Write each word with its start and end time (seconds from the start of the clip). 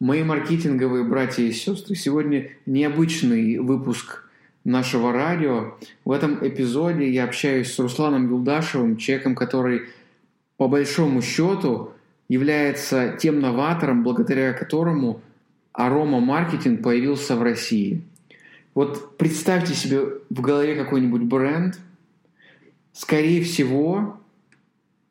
Мои 0.00 0.22
маркетинговые 0.22 1.02
братья 1.02 1.42
и 1.42 1.50
сестры, 1.50 1.96
сегодня 1.96 2.50
необычный 2.66 3.58
выпуск 3.58 4.30
нашего 4.62 5.12
радио. 5.12 5.74
В 6.04 6.12
этом 6.12 6.38
эпизоде 6.46 7.10
я 7.10 7.24
общаюсь 7.24 7.72
с 7.72 7.78
Русланом 7.80 8.28
Юлдашевым, 8.28 8.96
человеком, 8.96 9.34
который 9.34 9.88
по 10.56 10.68
большому 10.68 11.20
счету 11.20 11.90
является 12.28 13.16
тем 13.18 13.40
новатором, 13.40 14.04
благодаря 14.04 14.52
которому 14.52 15.20
арома-маркетинг 15.72 16.80
появился 16.80 17.34
в 17.34 17.42
России. 17.42 18.00
Вот 18.74 19.16
представьте 19.16 19.74
себе 19.74 20.00
в 20.30 20.40
голове 20.40 20.76
какой-нибудь 20.76 21.22
бренд. 21.22 21.76
Скорее 22.92 23.42
всего, 23.42 24.20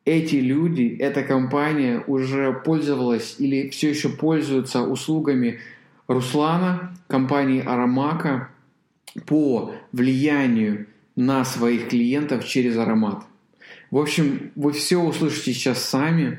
эти 0.08 0.36
люди, 0.36 0.96
эта 0.98 1.22
компания 1.22 2.02
уже 2.06 2.52
пользовалась 2.64 3.36
или 3.38 3.68
все 3.68 3.90
еще 3.90 4.08
пользуются 4.08 4.82
услугами 4.82 5.60
Руслана, 6.06 6.96
компании 7.06 7.62
Аромака 7.62 8.48
по 9.26 9.74
влиянию 9.92 10.86
на 11.14 11.44
своих 11.44 11.88
клиентов 11.88 12.46
через 12.46 12.78
аромат. 12.78 13.24
В 13.90 13.98
общем, 13.98 14.50
вы 14.54 14.72
все 14.72 14.96
услышите 14.96 15.52
сейчас 15.52 15.84
сами. 15.84 16.38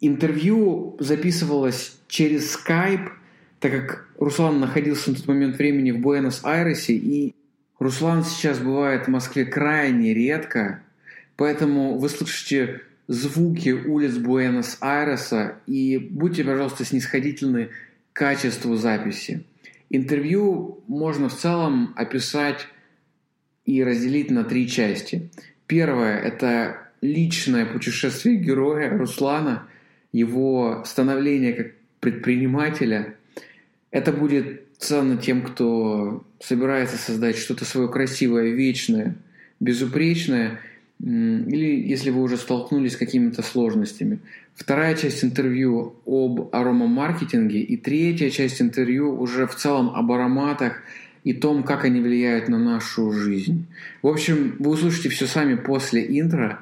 Интервью 0.00 0.96
записывалось 0.98 1.98
через 2.08 2.56
Skype, 2.56 3.10
так 3.60 3.72
как 3.72 4.08
Руслан 4.18 4.58
находился 4.58 5.10
на 5.10 5.16
тот 5.16 5.28
момент 5.28 5.56
времени 5.56 5.92
в 5.92 6.00
Буэнос-Айресе, 6.00 6.94
и 6.94 7.34
Руслан 7.78 8.24
сейчас 8.24 8.58
бывает 8.58 9.06
в 9.06 9.10
Москве 9.10 9.44
крайне 9.44 10.14
редко, 10.14 10.82
Поэтому 11.42 11.98
вы 11.98 12.08
слышите 12.08 12.82
звуки 13.08 13.70
улиц 13.70 14.16
Буэнос-Айреса 14.16 15.56
и 15.66 15.98
будьте, 15.98 16.44
пожалуйста, 16.44 16.84
снисходительны 16.84 17.70
к 18.12 18.16
качеству 18.16 18.76
записи. 18.76 19.42
Интервью 19.90 20.84
можно 20.86 21.28
в 21.28 21.36
целом 21.36 21.94
описать 21.96 22.68
и 23.64 23.82
разделить 23.82 24.30
на 24.30 24.44
три 24.44 24.68
части. 24.68 25.30
Первое– 25.66 26.16
это 26.22 26.76
личное 27.00 27.66
путешествие 27.66 28.36
героя 28.36 28.96
Руслана, 28.96 29.66
его 30.12 30.84
становление 30.86 31.54
как 31.54 31.72
предпринимателя. 31.98 33.16
Это 33.90 34.12
будет 34.12 34.62
ценно 34.78 35.16
тем, 35.16 35.42
кто 35.42 36.24
собирается 36.38 36.98
создать 36.98 37.36
что-то 37.36 37.64
свое 37.64 37.88
красивое, 37.88 38.50
вечное, 38.50 39.16
безупречное– 39.58 40.60
или 41.02 41.88
если 41.88 42.10
вы 42.10 42.22
уже 42.22 42.36
столкнулись 42.36 42.92
с 42.92 42.96
какими-то 42.96 43.42
сложностями. 43.42 44.20
Вторая 44.54 44.94
часть 44.94 45.24
интервью 45.24 45.96
об 46.06 46.54
аромамаркетинге 46.54 47.60
и 47.60 47.76
третья 47.76 48.30
часть 48.30 48.62
интервью 48.62 49.18
уже 49.20 49.46
в 49.46 49.56
целом 49.56 49.90
об 49.90 50.12
ароматах 50.12 50.82
и 51.24 51.32
том, 51.32 51.64
как 51.64 51.84
они 51.84 52.00
влияют 52.00 52.48
на 52.48 52.58
нашу 52.58 53.10
жизнь. 53.12 53.66
В 54.02 54.08
общем, 54.08 54.56
вы 54.58 54.70
услышите 54.70 55.08
все 55.08 55.26
сами 55.26 55.56
после 55.56 56.04
интро. 56.20 56.60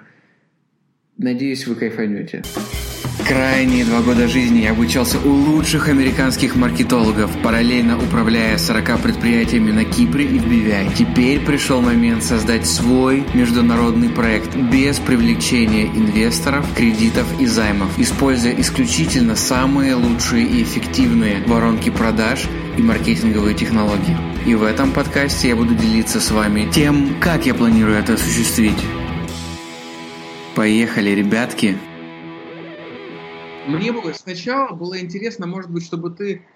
Надеюсь, 1.19 1.67
вы 1.67 1.75
кайфанете. 1.75 2.43
Крайние 3.27 3.85
два 3.85 4.01
года 4.01 4.27
жизни 4.27 4.61
я 4.61 4.73
обучался 4.73 5.19
у 5.21 5.31
лучших 5.31 5.89
американских 5.89 6.57
маркетологов, 6.57 7.31
параллельно 7.43 7.97
управляя 7.99 8.59
40 8.59 9.01
предприятиями 9.01 9.71
на 9.71 9.85
Кипре 9.85 10.25
и 10.25 10.39
в 10.39 10.49
Бивяе. 10.49 10.91
Теперь 10.97 11.41
пришел 11.41 11.81
момент 11.81 12.25
создать 12.25 12.67
свой 12.67 13.25
международный 13.35 14.09
проект 14.09 14.57
без 14.57 14.99
привлечения 14.99 15.87
инвесторов, 15.87 16.67
кредитов 16.75 17.27
и 17.41 17.47
займов, 17.47 17.99
используя 17.99 18.55
исключительно 18.61 19.37
самые 19.37 19.95
лучшие 19.95 20.47
и 20.47 20.63
эффективные 20.63 21.43
воронки 21.47 21.91
продаж 21.91 22.47
и 22.77 22.83
маркетинговые 22.83 23.55
технологии. 23.55 24.17
И 24.47 24.55
в 24.55 24.65
этом 24.65 24.93
подкасте 24.93 25.49
я 25.49 25.57
буду 25.57 25.75
делиться 25.75 26.21
с 26.21 26.31
вами 26.31 26.69
тем, 26.73 27.17
как 27.21 27.47
я 27.47 27.55
планирую 27.55 27.97
это 27.97 28.15
осуществить. 28.15 28.79
Поехали, 30.55 31.11
ребятки! 31.11 31.77
Мне 33.77 33.93
было 33.93 34.13
сначала 34.13 34.75
было 34.75 35.01
интересно, 35.01 35.47
может 35.47 35.71
быть, 35.71 35.85
чтобы 35.85 36.11
ты 36.11 36.47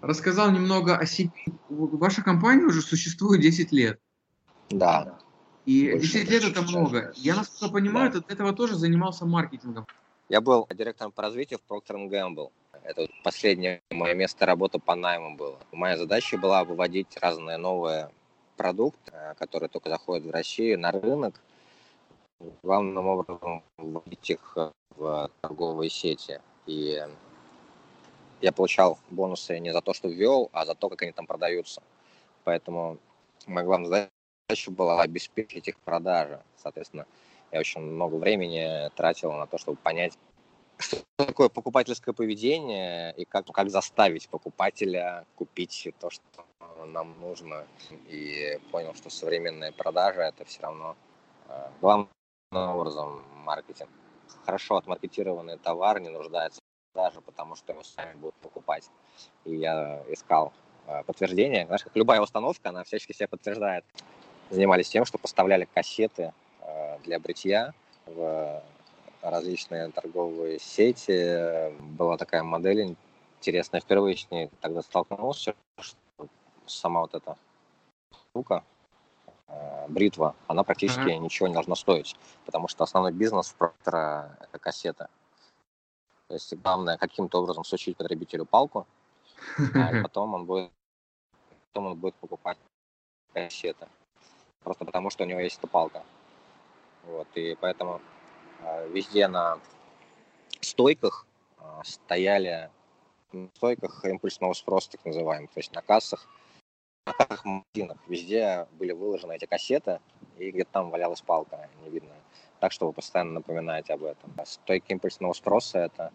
рассказал 0.00 0.50
немного 0.50 0.96
о 0.96 1.06
себе. 1.06 1.30
Ваша 1.68 2.22
компания 2.22 2.64
уже 2.64 2.82
существует 2.82 3.40
10 3.40 3.72
лет. 3.72 4.00
Да. 4.70 5.18
И 5.64 5.92
больше, 5.92 6.12
10 6.12 6.30
лет 6.30 6.44
это 6.44 6.62
много. 6.62 7.12
Я, 7.16 7.36
насколько 7.36 7.74
понимаю, 7.74 8.10
да. 8.12 8.20
ты 8.20 8.26
до 8.26 8.32
этого 8.34 8.52
тоже 8.52 8.74
занимался 8.74 9.26
маркетингом. 9.26 9.86
Я 10.28 10.40
был 10.40 10.66
директором 10.74 11.12
по 11.12 11.22
развитию 11.22 11.60
в 11.60 11.70
Procter 11.70 12.08
Gamble. 12.08 12.50
Это 12.84 13.06
последнее 13.22 13.80
мое 13.90 14.14
место 14.14 14.44
работы 14.46 14.78
по 14.78 14.96
найму 14.96 15.36
было. 15.36 15.58
Моя 15.70 15.96
задача 15.96 16.36
была 16.36 16.64
выводить 16.64 17.16
разные 17.20 17.58
новые 17.58 18.10
продукты, 18.56 19.12
э, 19.12 19.34
которые 19.34 19.68
только 19.68 19.88
заходят 19.88 20.26
в 20.26 20.30
Россию, 20.30 20.80
на 20.80 20.90
рынок. 20.90 21.40
Главным 22.62 23.06
образом 23.06 23.62
вводить 23.78 24.30
их 24.30 24.56
в 24.96 25.30
торговые 25.40 25.90
сети. 25.90 26.40
И 26.66 27.02
я 28.40 28.52
получал 28.52 28.98
бонусы 29.10 29.58
не 29.58 29.72
за 29.72 29.80
то, 29.80 29.94
что 29.94 30.08
ввел, 30.08 30.50
а 30.52 30.64
за 30.64 30.74
то, 30.74 30.88
как 30.88 31.02
они 31.02 31.12
там 31.12 31.26
продаются. 31.26 31.82
Поэтому 32.44 32.98
моя 33.46 33.64
главная 33.64 34.10
задача 34.48 34.70
была 34.70 35.00
обеспечить 35.00 35.68
их 35.68 35.78
продажи. 35.78 36.42
Соответственно, 36.56 37.06
я 37.50 37.60
очень 37.60 37.80
много 37.80 38.16
времени 38.16 38.90
тратил 38.96 39.32
на 39.32 39.46
то, 39.46 39.58
чтобы 39.58 39.76
понять, 39.76 40.18
что 40.78 40.98
такое 41.16 41.48
покупательское 41.48 42.14
поведение 42.14 43.14
и 43.16 43.24
как, 43.24 43.46
как 43.46 43.70
заставить 43.70 44.28
покупателя 44.28 45.24
купить 45.36 45.88
то, 46.00 46.10
что 46.10 46.22
нам 46.86 47.14
нужно. 47.20 47.66
И 48.08 48.58
понял, 48.70 48.94
что 48.94 49.10
современная 49.10 49.72
продажа– 49.72 50.22
это 50.22 50.44
все 50.44 50.62
равно 50.62 50.96
э, 51.48 51.68
главным 51.80 52.08
образом 52.52 53.22
маркетинг 53.44 53.90
хорошо 54.44 54.76
отмаркетированный 54.76 55.58
товар 55.58 56.00
не 56.00 56.08
нуждается 56.08 56.60
даже 56.94 57.20
потому 57.20 57.56
что 57.56 57.72
его 57.72 57.82
сами 57.82 58.14
будут 58.14 58.34
покупать. 58.36 58.90
И 59.44 59.56
я 59.56 60.02
искал 60.08 60.52
э, 60.86 61.02
подтверждение. 61.04 61.66
Знаешь, 61.66 61.84
как 61.84 61.96
любая 61.96 62.20
установка, 62.20 62.68
она 62.68 62.84
всячески 62.84 63.12
себя 63.12 63.28
подтверждает. 63.28 63.84
Занимались 64.50 64.88
тем, 64.88 65.04
что 65.04 65.18
поставляли 65.18 65.66
кассеты 65.72 66.32
э, 66.60 66.98
для 67.00 67.18
бритья 67.18 67.72
в 68.06 68.62
различные 69.22 69.90
торговые 69.90 70.58
сети. 70.58 71.72
Была 71.80 72.16
такая 72.16 72.42
модель 72.42 72.96
интересная. 73.40 73.80
Впервые 73.80 74.16
с 74.16 74.30
ней 74.30 74.50
тогда 74.60 74.82
столкнулся, 74.82 75.54
что 75.78 75.96
сама 76.66 77.00
вот 77.02 77.14
эта 77.14 77.36
штука, 78.30 78.64
бритва, 79.88 80.34
она 80.46 80.62
практически 80.64 81.00
uh-huh. 81.00 81.18
ничего 81.18 81.48
не 81.48 81.54
должна 81.54 81.76
стоить, 81.76 82.16
потому 82.46 82.68
что 82.68 82.84
основной 82.84 83.12
бизнес 83.12 83.48
в 83.48 83.54
Проктора– 83.56 84.36
это 84.40 84.58
кассета. 84.58 85.08
То 86.28 86.34
есть 86.34 86.54
главное 86.54 86.96
каким-то 86.96 87.42
образом 87.42 87.64
сучить 87.64 87.96
потребителю 87.96 88.46
палку, 88.46 88.86
а 89.74 89.90
потом 90.02 90.34
он 90.34 90.46
будет, 90.46 90.70
потом 91.68 91.86
он 91.86 91.98
будет 91.98 92.14
покупать 92.14 92.58
кассеты. 93.32 93.86
Просто 94.62 94.84
потому, 94.84 95.10
что 95.10 95.24
у 95.24 95.26
него 95.26 95.40
есть 95.40 95.58
эта 95.58 95.66
палка. 95.66 96.02
Вот, 97.04 97.26
и 97.34 97.56
поэтому 97.60 98.00
э, 98.60 98.88
везде 98.90 99.26
на 99.26 99.58
стойках 100.60 101.26
э, 101.58 101.62
стояли 101.84 102.70
на 103.32 103.48
стойках 103.56 104.04
импульсного 104.04 104.52
спроса, 104.52 104.92
так 104.92 105.04
называемых, 105.04 105.50
то 105.50 105.58
есть 105.58 105.72
на 105.72 105.82
кассах 105.82 106.28
картах 107.32 107.44
магазинах 107.44 107.98
везде 108.08 108.66
были 108.78 108.92
выложены 108.92 109.34
эти 109.34 109.46
кассеты, 109.46 110.00
и 110.38 110.50
где-то 110.50 110.70
там 110.72 110.90
валялась 110.90 111.20
палка, 111.20 111.68
не 111.82 111.90
видно. 111.90 112.10
Так 112.60 112.72
что 112.72 112.86
вы 112.86 112.92
постоянно 112.92 113.32
напоминаете 113.32 113.94
об 113.94 114.04
этом. 114.04 114.32
Стойки 114.44 114.92
импульсного 114.92 115.32
спроса– 115.32 115.78
это 115.80 116.12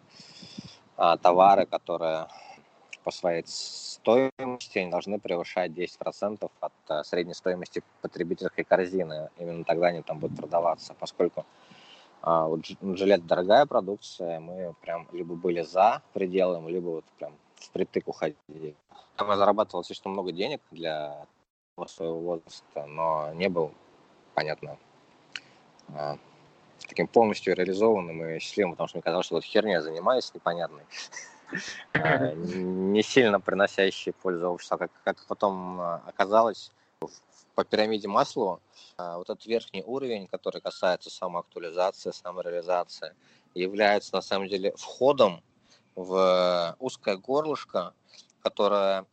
а, 0.96 1.16
товары, 1.16 1.66
которые 1.66 2.28
по 3.04 3.10
своей 3.10 3.44
стоимости 3.46 4.78
не 4.78 4.90
должны 4.90 5.18
превышать 5.18 5.72
10% 5.72 6.50
от 6.60 6.72
а, 6.88 7.04
средней 7.04 7.34
стоимости 7.34 7.82
потребительской 8.00 8.64
корзины. 8.64 9.30
Именно 9.38 9.64
тогда 9.64 9.88
они 9.88 10.02
там 10.02 10.18
будут 10.18 10.36
продаваться, 10.38 10.94
поскольку 10.98 11.44
а, 12.22 12.46
вот 12.46 12.64
жилет 12.96 13.26
дорогая 13.26 13.66
продукция, 13.66 14.40
мы 14.40 14.74
прям 14.80 15.06
либо 15.12 15.34
были 15.34 15.62
за 15.62 16.02
пределом, 16.14 16.68
либо 16.68 16.88
вот 16.88 17.04
прям 17.18 17.34
впритык 17.60 18.08
уходили. 18.08 18.74
Там 19.16 19.28
я 19.30 19.36
зарабатывал 19.36 19.84
слишком 19.84 20.12
много 20.12 20.32
денег 20.32 20.60
для 20.70 21.26
своего 21.86 22.18
возраста, 22.20 22.86
но 22.86 23.32
не 23.34 23.48
был, 23.48 23.72
понятно, 24.34 24.78
а, 25.94 26.18
таким 26.88 27.06
полностью 27.06 27.54
реализованным 27.54 28.24
и 28.24 28.38
счастливым, 28.40 28.72
потому 28.72 28.88
что 28.88 28.98
мне 28.98 29.02
казалось, 29.02 29.26
что 29.26 29.36
вот 29.36 29.44
херня 29.44 29.74
я 29.74 29.82
занимаюсь 29.82 30.32
непонятной, 30.34 30.84
а, 31.94 32.32
не 32.34 33.02
сильно 33.02 33.40
приносящей 33.40 34.12
пользу 34.12 34.48
обществу. 34.50 34.74
А 34.74 34.78
как, 34.78 34.90
как 35.04 35.26
потом 35.26 35.80
оказалось, 35.80 36.72
по 37.54 37.64
пирамиде 37.64 38.08
Маслоу 38.08 38.60
вот 38.98 39.30
этот 39.30 39.46
верхний 39.46 39.82
уровень, 39.84 40.26
который 40.26 40.60
касается 40.60 41.10
самоактуализации, 41.10 42.10
самореализации, 42.10 43.14
является 43.54 44.14
на 44.14 44.20
самом 44.20 44.48
деле 44.48 44.72
входом 44.76 45.42
в 45.98 46.76
узкое 46.78 47.16
горлышко, 47.16 47.92
которое 48.40 49.04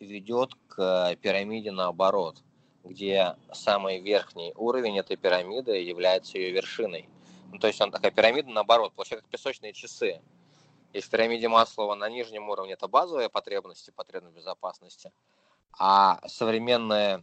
ведет 0.00 0.54
к 0.68 1.14
пирамиде 1.20 1.72
наоборот, 1.72 2.38
где 2.84 3.36
самый 3.52 4.00
верхний 4.00 4.54
уровень 4.56 4.98
этой 4.98 5.16
пирамиды 5.18 5.72
является 5.82 6.38
ее 6.38 6.52
вершиной. 6.52 7.06
Ну, 7.52 7.58
то 7.58 7.66
есть 7.66 7.80
он 7.82 7.90
такая 7.90 8.10
пирамида 8.10 8.48
наоборот, 8.48 8.94
получается 8.94 9.24
как 9.24 9.30
песочные 9.30 9.74
часы. 9.74 10.22
И 10.94 11.00
в 11.00 11.10
пирамиде 11.10 11.48
Маслова 11.48 11.94
на 11.94 12.08
нижнем 12.08 12.48
уровне 12.48 12.72
это 12.72 12.88
базовые 12.88 13.28
потребности, 13.28 13.90
потребность 13.90 14.36
безопасности, 14.36 15.12
а 15.78 16.26
современные 16.26 17.22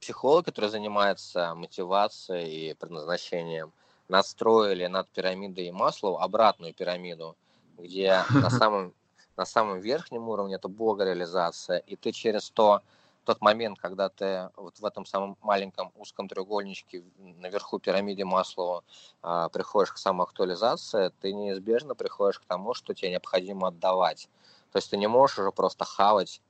психологи, 0.00 0.46
которые 0.46 0.70
занимаются 0.70 1.54
мотивацией 1.54 2.70
и 2.70 2.74
предназначением, 2.74 3.74
настроили 4.08 4.86
над 4.86 5.10
пирамидой 5.10 5.70
Маслова 5.72 6.22
обратную 6.22 6.72
пирамиду, 6.72 7.36
где 7.78 8.22
на 8.30 8.50
самом, 8.50 8.94
на 9.36 9.44
самом 9.44 9.80
верхнем 9.80 10.28
уровне 10.28 10.56
это 10.56 10.68
богореализация, 10.68 11.78
и 11.78 11.96
ты 11.96 12.12
через 12.12 12.50
то, 12.50 12.82
тот 13.24 13.40
момент, 13.40 13.78
когда 13.78 14.08
ты 14.08 14.50
вот 14.56 14.78
в 14.78 14.84
этом 14.84 15.06
самом 15.06 15.36
маленьком 15.42 15.92
узком 15.96 16.28
треугольничке 16.28 17.04
наверху 17.18 17.78
пирамиде 17.78 18.24
Маслова 18.24 18.82
а, 19.22 19.48
приходишь 19.48 19.92
к 19.92 19.98
самоактуализации, 19.98 21.12
ты 21.20 21.32
неизбежно 21.32 21.94
приходишь 21.94 22.40
к 22.40 22.44
тому, 22.44 22.74
что 22.74 22.94
тебе 22.94 23.10
необходимо 23.10 23.68
отдавать. 23.68 24.28
То 24.72 24.78
есть 24.78 24.90
ты 24.90 24.96
не 24.96 25.06
можешь 25.06 25.38
уже 25.38 25.52
просто 25.52 25.84
хавать 25.84 26.40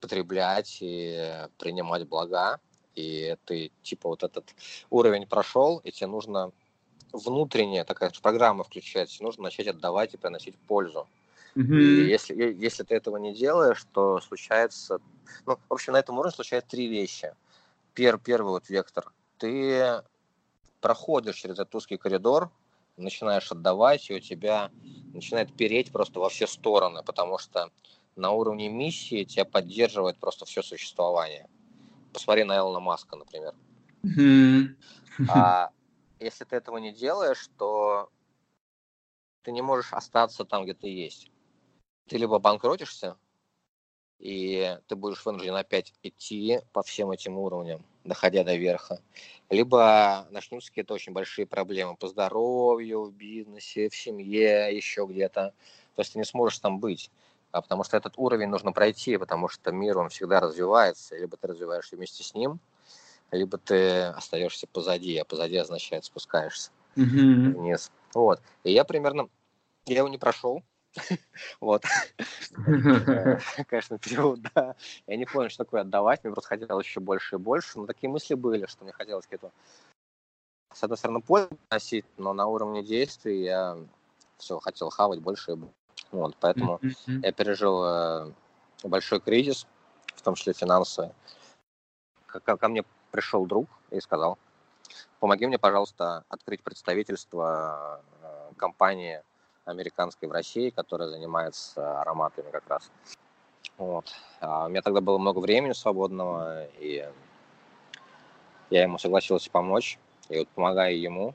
потреблять 0.00 0.78
и 0.80 1.48
принимать 1.56 2.06
блага, 2.06 2.60
и 2.94 3.36
ты 3.46 3.72
типа 3.82 4.10
вот 4.10 4.22
этот 4.22 4.54
уровень 4.90 5.26
прошел, 5.26 5.78
и 5.78 5.90
тебе 5.90 6.08
нужно 6.08 6.52
внутренняя 7.14 7.84
такая 7.84 8.12
программа 8.22 8.64
включать, 8.64 9.16
нужно 9.20 9.44
начать 9.44 9.68
отдавать 9.68 10.14
и 10.14 10.16
приносить 10.16 10.56
пользу. 10.58 11.06
Mm-hmm. 11.54 11.80
И 11.80 12.08
если, 12.08 12.34
если 12.34 12.82
ты 12.82 12.96
этого 12.96 13.16
не 13.16 13.32
делаешь, 13.32 13.86
то 13.92 14.20
случается... 14.20 14.98
Ну, 15.46 15.58
в 15.68 15.72
общем, 15.72 15.92
на 15.92 15.98
этом 15.98 16.18
уровне 16.18 16.34
случаются 16.34 16.70
три 16.70 16.88
вещи. 16.88 17.32
Пер, 17.94 18.18
первый 18.18 18.48
вот 18.48 18.68
вектор. 18.68 19.12
Ты 19.38 20.02
проходишь 20.80 21.36
через 21.36 21.54
этот 21.54 21.74
узкий 21.76 21.96
коридор, 21.96 22.50
начинаешь 22.96 23.50
отдавать, 23.52 24.10
и 24.10 24.14
у 24.14 24.20
тебя 24.20 24.70
начинает 25.12 25.54
переть 25.56 25.92
просто 25.92 26.18
во 26.18 26.28
все 26.28 26.46
стороны, 26.46 27.02
потому 27.04 27.38
что 27.38 27.70
на 28.16 28.32
уровне 28.32 28.68
миссии 28.68 29.24
тебя 29.24 29.44
поддерживает 29.44 30.18
просто 30.18 30.44
все 30.44 30.62
существование. 30.62 31.48
Посмотри 32.12 32.44
на 32.44 32.56
Элона 32.58 32.80
Маска, 32.80 33.16
например. 33.16 33.54
А 35.28 35.70
если 36.24 36.44
ты 36.44 36.56
этого 36.56 36.78
не 36.78 36.92
делаешь, 36.92 37.48
то 37.58 38.10
ты 39.42 39.52
не 39.52 39.62
можешь 39.62 39.92
остаться 39.92 40.44
там, 40.44 40.64
где 40.64 40.74
ты 40.74 40.88
есть. 40.88 41.30
Ты 42.08 42.16
либо 42.18 42.38
банкротишься, 42.38 43.16
и 44.18 44.78
ты 44.88 44.96
будешь 44.96 45.24
вынужден 45.24 45.54
опять 45.54 45.92
идти 46.02 46.60
по 46.72 46.82
всем 46.82 47.10
этим 47.10 47.38
уровням, 47.38 47.84
доходя 48.04 48.42
до 48.44 48.54
верха. 48.56 49.00
Либо 49.50 50.26
начнутся 50.30 50.70
какие-то 50.70 50.94
очень 50.94 51.12
большие 51.12 51.46
проблемы 51.46 51.96
по 51.96 52.08
здоровью, 52.08 53.04
в 53.04 53.12
бизнесе, 53.12 53.88
в 53.88 53.96
семье, 53.96 54.74
еще 54.74 55.06
где-то. 55.08 55.52
То 55.94 56.00
есть 56.00 56.14
ты 56.14 56.18
не 56.18 56.24
сможешь 56.24 56.58
там 56.58 56.78
быть 56.78 57.10
а 57.54 57.62
потому 57.62 57.84
что 57.84 57.96
этот 57.96 58.14
уровень 58.16 58.48
нужно 58.48 58.72
пройти, 58.72 59.16
потому 59.16 59.48
что 59.48 59.70
мир, 59.70 59.96
он 59.96 60.08
всегда 60.08 60.40
развивается, 60.40 61.16
либо 61.16 61.36
ты 61.36 61.46
развиваешься 61.46 61.94
вместе 61.94 62.24
с 62.24 62.34
ним, 62.34 62.58
либо 63.30 63.58
ты 63.58 64.02
остаешься 64.02 64.66
позади, 64.66 65.16
а 65.18 65.24
позади 65.24 65.56
означает 65.56 66.04
спускаешься 66.04 66.70
mm-hmm. 66.96 67.52
вниз. 67.58 67.90
Вот. 68.14 68.40
И 68.62 68.72
я 68.72 68.84
примерно, 68.84 69.28
я 69.86 69.98
его 69.98 70.08
не 70.08 70.18
прошел, 70.18 70.62
вот. 71.60 71.84
Конечно, 73.66 73.98
период, 73.98 74.40
да. 74.54 74.76
Я 75.06 75.16
не 75.16 75.26
понял, 75.26 75.50
что 75.50 75.64
такое 75.64 75.82
отдавать, 75.82 76.22
мне 76.24 76.32
просто 76.32 76.48
хотелось 76.48 76.86
еще 76.86 77.00
больше 77.00 77.36
и 77.36 77.38
больше, 77.38 77.78
но 77.78 77.86
такие 77.86 78.08
мысли 78.08 78.34
были, 78.34 78.66
что 78.66 78.84
мне 78.84 78.92
хотелось 78.92 79.24
какие-то, 79.24 79.50
с 80.72 80.82
одной 80.82 80.98
стороны, 80.98 81.20
пользу 81.20 81.50
носить, 81.70 82.06
но 82.16 82.32
на 82.32 82.46
уровне 82.46 82.82
действий 82.82 83.42
я 83.42 83.76
все 84.38 84.58
хотел 84.60 84.90
хавать 84.90 85.20
больше 85.20 85.52
и 85.52 85.54
больше. 85.56 85.74
Вот, 86.10 86.36
поэтому 86.38 86.80
я 87.06 87.32
пережил 87.32 87.82
э, 87.84 88.32
большой 88.84 89.20
кризис, 89.20 89.66
в 90.14 90.22
том 90.22 90.36
числе 90.36 90.52
финансовый. 90.52 91.10
Ко, 92.26 92.56
ко 92.56 92.68
мне 92.68 92.84
пришел 93.14 93.46
друг 93.46 93.68
и 93.92 94.00
сказал, 94.00 94.38
помоги 95.20 95.46
мне, 95.46 95.56
пожалуйста, 95.56 96.24
открыть 96.28 96.64
представительство 96.64 98.00
э, 98.22 98.54
компании 98.56 99.22
американской 99.66 100.28
в 100.28 100.32
России, 100.32 100.70
которая 100.70 101.08
занимается 101.08 102.00
ароматами 102.00 102.50
как 102.50 102.64
раз. 102.66 102.90
Вот. 103.78 104.12
А 104.40 104.66
у 104.66 104.68
меня 104.68 104.82
тогда 104.82 105.00
было 105.00 105.18
много 105.18 105.38
времени 105.38 105.74
свободного, 105.74 106.64
и 106.80 107.08
я 108.70 108.82
ему 108.82 108.98
согласился 108.98 109.48
помочь. 109.48 109.96
И 110.28 110.38
вот 110.40 110.48
помогая 110.48 110.92
ему, 110.94 111.34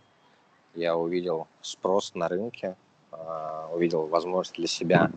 я 0.75 0.97
увидел 0.97 1.47
спрос 1.61 2.13
на 2.13 2.27
рынке, 2.27 2.75
а, 3.11 3.69
увидел 3.73 4.05
возможность 4.07 4.55
для 4.55 4.67
себя 4.67 5.11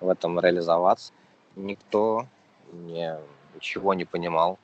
в 0.00 0.08
этом 0.08 0.40
реализоваться. 0.40 1.12
Никто 1.56 2.26
ничего 2.72 3.92
не 3.92 4.06
понимал 4.06 4.58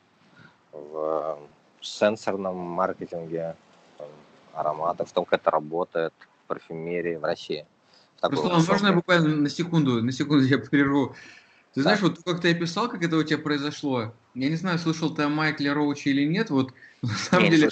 в 0.93 1.39
сенсорном 1.81 2.57
маркетинге 2.57 3.57
ароматов, 4.53 5.11
в 5.11 5.13
том, 5.13 5.25
как 5.25 5.41
это 5.41 5.51
работает 5.51 6.13
в 6.21 6.49
парфюмерии 6.49 7.17
в 7.17 7.25
России. 7.25 7.67
Руслан, 8.23 8.65
можно 8.67 8.87
я 8.89 8.93
буквально 8.93 9.37
на 9.37 9.51
секунду, 9.51 10.03
на 10.03 10.13
секунду 10.13 10.45
я 10.45 10.59
прерву? 10.59 11.15
Ты 11.75 11.83
знаешь, 11.83 12.01
вот 12.01 12.21
как 12.25 12.41
ты 12.41 12.53
описал, 12.53 12.89
как 12.89 13.03
это 13.03 13.17
у 13.17 13.23
тебя 13.23 13.39
произошло, 13.39 14.15
я 14.35 14.49
не 14.49 14.57
знаю, 14.57 14.79
слышал 14.79 15.15
ты 15.15 15.23
о 15.23 15.29
Майкле 15.29 15.73
Роуче 15.73 16.11
или 16.11 16.25
нет, 16.25 16.51
вот 16.51 16.73
на 17.03 17.09
самом 17.11 17.45
не, 17.45 17.51
деле, 17.51 17.71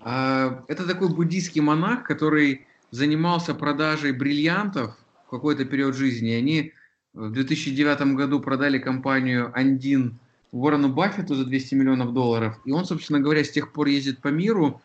а, 0.00 0.62
это 0.68 0.86
такой 0.86 1.08
буддийский 1.08 1.62
монах, 1.62 2.04
который 2.04 2.66
занимался 2.90 3.54
продажей 3.54 4.12
бриллиантов 4.12 4.96
в 5.26 5.30
какой-то 5.30 5.64
период 5.64 5.96
жизни. 5.96 6.30
Они 6.30 6.72
в 7.14 7.32
2009 7.32 8.14
году 8.14 8.40
продали 8.40 8.78
компанию 8.78 9.50
«Андин» 9.54 10.18
Уоррену 10.56 10.88
Баффету 10.88 11.34
за 11.34 11.44
200 11.44 11.74
миллионов 11.74 12.12
долларов. 12.12 12.58
И 12.64 12.72
он, 12.72 12.84
собственно 12.84 13.20
говоря, 13.20 13.44
с 13.44 13.50
тех 13.50 13.72
пор 13.72 13.88
ездит 13.88 14.20
по 14.20 14.28
миру 14.28 14.80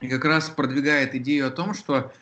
и 0.00 0.08
как 0.08 0.24
раз 0.24 0.48
продвигает 0.48 1.14
идею 1.14 1.48
о 1.48 1.50
том, 1.50 1.74
что 1.74 2.12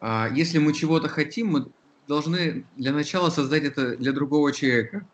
а, 0.00 0.28
если 0.32 0.58
мы 0.58 0.72
чего-то 0.72 1.08
хотим, 1.08 1.48
мы 1.48 1.66
должны 2.06 2.64
для 2.76 2.92
начала 2.92 3.30
создать 3.30 3.64
это 3.64 3.96
для 3.96 4.12
другого 4.12 4.52
человека. 4.52 5.06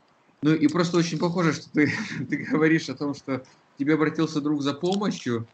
Ну 0.42 0.52
и 0.54 0.68
просто 0.68 0.98
очень 0.98 1.18
похоже, 1.18 1.54
что 1.54 1.70
ты, 1.70 1.92
ты 2.28 2.36
говоришь 2.36 2.88
о 2.88 2.94
том, 2.94 3.14
что 3.14 3.44
тебе 3.78 3.94
обратился 3.94 4.40
друг 4.40 4.62
за 4.62 4.74
помощью, 4.74 5.46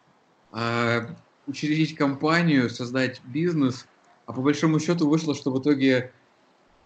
а, 0.53 1.17
учредить 1.47 1.95
компанию, 1.95 2.71
создать 2.71 3.21
бизнес, 3.25 3.87
а 4.27 4.33
по 4.33 4.43
большому 4.43 4.81
счету 4.81 5.09
вышло, 5.09 5.35
что 5.35 5.53
в 5.53 5.61
итоге, 5.61 6.13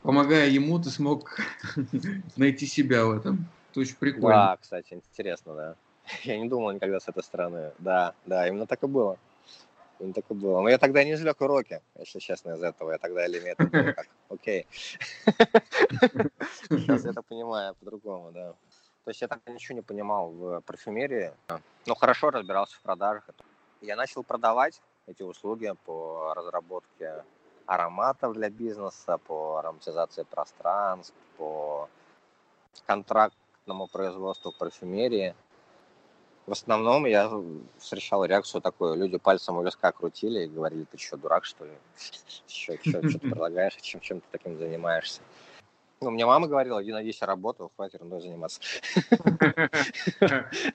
помогая 0.03 0.49
ему, 0.49 0.79
ты 0.79 0.91
смог 0.91 1.39
найти 2.37 2.67
себя 2.67 3.07
в 3.07 3.13
этом. 3.13 3.47
Это 3.75 3.81
очень 3.81 3.97
прикольно. 3.97 4.29
Да, 4.29 4.57
кстати, 4.61 4.95
интересно, 4.95 5.55
да. 5.55 5.75
Я 6.23 6.39
не 6.39 6.49
думал 6.49 6.71
никогда 6.71 7.01
с 7.01 7.09
этой 7.09 7.25
стороны. 7.25 7.73
Да, 7.79 8.15
да, 8.25 8.47
именно 8.47 8.69
так 8.69 8.81
и 8.85 8.87
было. 8.87 9.19
Именно 9.99 10.15
так 10.15 10.25
и 10.31 10.35
было. 10.35 10.61
Но 10.61 10.69
я 10.69 10.79
тогда 10.79 11.03
не 11.03 11.15
извлек 11.15 11.41
уроки, 11.41 11.83
если 11.99 12.21
честно, 12.21 12.53
из 12.53 12.63
этого. 12.63 12.93
Я 12.93 12.99
тогда 12.99 13.27
или 13.27 13.41
нет, 13.41 13.57
как, 13.57 14.07
окей. 14.29 14.69
Сейчас 16.69 17.05
я 17.05 17.11
это 17.11 17.23
понимаю 17.23 17.75
по-другому, 17.75 18.31
да. 18.31 18.53
То 19.05 19.11
есть 19.11 19.21
я 19.23 19.27
тогда 19.27 19.53
ничего 19.53 19.75
не 19.75 19.83
понимал 19.83 20.31
в 20.31 20.61
парфюмерии, 20.61 21.33
но 21.87 21.95
хорошо 21.97 22.31
разбирался 22.31 22.77
в 22.77 22.81
продажах. 22.81 23.29
Я 23.81 23.97
начал 23.97 24.23
продавать 24.23 24.81
эти 25.09 25.23
услуги 25.23 25.73
по 25.85 26.33
разработке 26.35 27.25
ароматов 27.67 28.35
для 28.35 28.51
бизнеса, 28.51 29.19
по 29.19 29.57
ароматизации 29.57 30.23
пространств, 30.23 31.13
по 31.37 31.89
контрактному 33.65 33.87
производству 33.87 34.53
парфюмерии. 34.53 35.35
В 36.47 36.53
основном 36.53 37.07
я 37.07 37.31
встречал 37.79 38.25
реакцию 38.25 38.61
такую, 38.61 38.97
люди 38.97 39.17
пальцем 39.17 39.57
у 39.57 39.63
виска 39.63 39.93
крутили 39.93 40.45
и 40.45 40.49
говорили, 40.49 40.85
ты 40.85 40.99
что, 40.99 41.17
дурак, 41.17 41.45
что 41.45 41.65
ли? 41.65 41.73
Что, 42.47 42.77
ты 42.77 43.19
предлагаешь, 43.19 43.77
чем, 43.81 44.01
чем 44.01 44.21
ты 44.21 44.27
таким 44.31 44.59
занимаешься? 44.59 45.23
Ну, 46.01 46.11
мне 46.11 46.27
мама 46.27 46.47
говорила, 46.47 46.83
иди 46.83 46.93
найдись 46.93 47.23
работу, 47.23 47.71
хватит 47.77 47.95
ерундой 47.95 48.21
заниматься. 48.21 48.61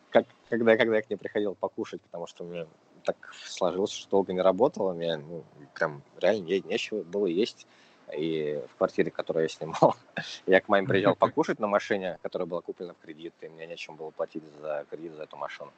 Когда, 0.50 0.72
я 0.72 1.02
к 1.02 1.10
ней 1.10 1.18
приходил 1.18 1.54
покушать, 1.54 2.02
потому 2.02 2.26
что 2.26 2.44
мне 2.44 2.66
так 3.04 3.32
сложилось, 3.46 3.92
что 3.92 4.10
долго 4.10 4.34
не 4.34 4.42
работал, 4.42 4.88
у 4.88 4.94
меня 4.94 5.18
ну, 5.18 5.44
прям 5.76 6.02
реально 6.20 6.46
нечего 6.68 7.04
было 7.04 7.28
есть. 7.28 7.68
И 8.16 8.62
в 8.74 8.78
квартире, 8.78 9.12
которую 9.12 9.44
я 9.44 9.50
снимал, 9.50 9.96
я 10.48 10.62
к 10.62 10.70
маме 10.70 10.88
приезжал 10.88 11.16
покушать 11.20 11.60
на 11.60 11.68
машине, 11.68 12.18
которая 12.22 12.48
была 12.48 12.62
куплена 12.62 12.94
в 12.94 12.98
кредит, 12.98 13.34
и 13.42 13.48
мне 13.48 13.68
нечем 13.68 13.96
было 13.96 14.10
платить 14.12 14.44
за 14.62 14.86
кредит 14.90 15.14
за 15.14 15.24
эту 15.24 15.38
машину. 15.38 15.72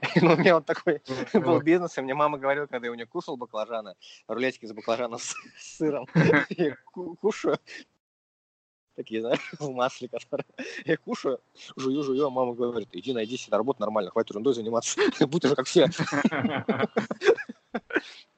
Ну, 0.20 0.34
у 0.34 0.36
меня 0.36 0.56
вот 0.56 0.66
такой 0.66 1.00
был 1.32 1.60
бизнес, 1.62 1.96
и 1.96 2.00
мне 2.02 2.14
мама 2.14 2.36
говорила, 2.36 2.66
когда 2.66 2.86
я 2.86 2.92
у 2.92 2.94
нее 2.94 3.06
кушал 3.06 3.36
баклажаны, 3.36 3.94
рулетики 4.28 4.66
из 4.66 4.72
баклажана 4.72 5.16
с 5.16 5.34
сыром, 5.56 6.06
я 6.50 6.76
кушаю, 7.20 7.58
такие, 8.94 9.20
знаешь, 9.20 9.52
в 9.58 9.70
масле, 9.70 10.08
которые 10.08 10.46
я 10.84 10.96
кушаю, 10.96 11.40
жую, 11.76 12.02
жую, 12.02 12.26
а 12.26 12.30
мама 12.30 12.54
говорит, 12.54 12.88
иди 12.92 13.12
найди 13.12 13.36
себе 13.36 13.56
работу 13.56 13.80
нормально, 13.80 14.10
хватит 14.10 14.30
ерундой 14.30 14.54
заниматься, 14.54 15.00
будь 15.26 15.44
уже 15.44 15.54
как 15.54 15.66
все. 15.66 15.88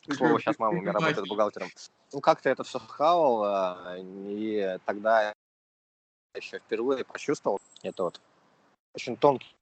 К 0.07 0.15
слову, 0.15 0.39
сейчас 0.39 0.59
мама 0.59 0.79
у 0.79 0.81
меня 0.81 0.93
работает 0.93 1.29
бухгалтером. 1.29 1.69
Ну, 2.13 2.21
как-то 2.21 2.49
это 2.49 2.65
все 2.65 2.79
хавал, 2.79 3.45
а, 3.45 3.97
и 3.99 4.79
тогда 4.85 5.33
еще 6.35 6.59
впервые 6.59 7.05
почувствовал, 7.05 7.61
это 7.83 8.05
вот 8.05 8.21
очень 8.95 9.17
тонкий 9.17 9.55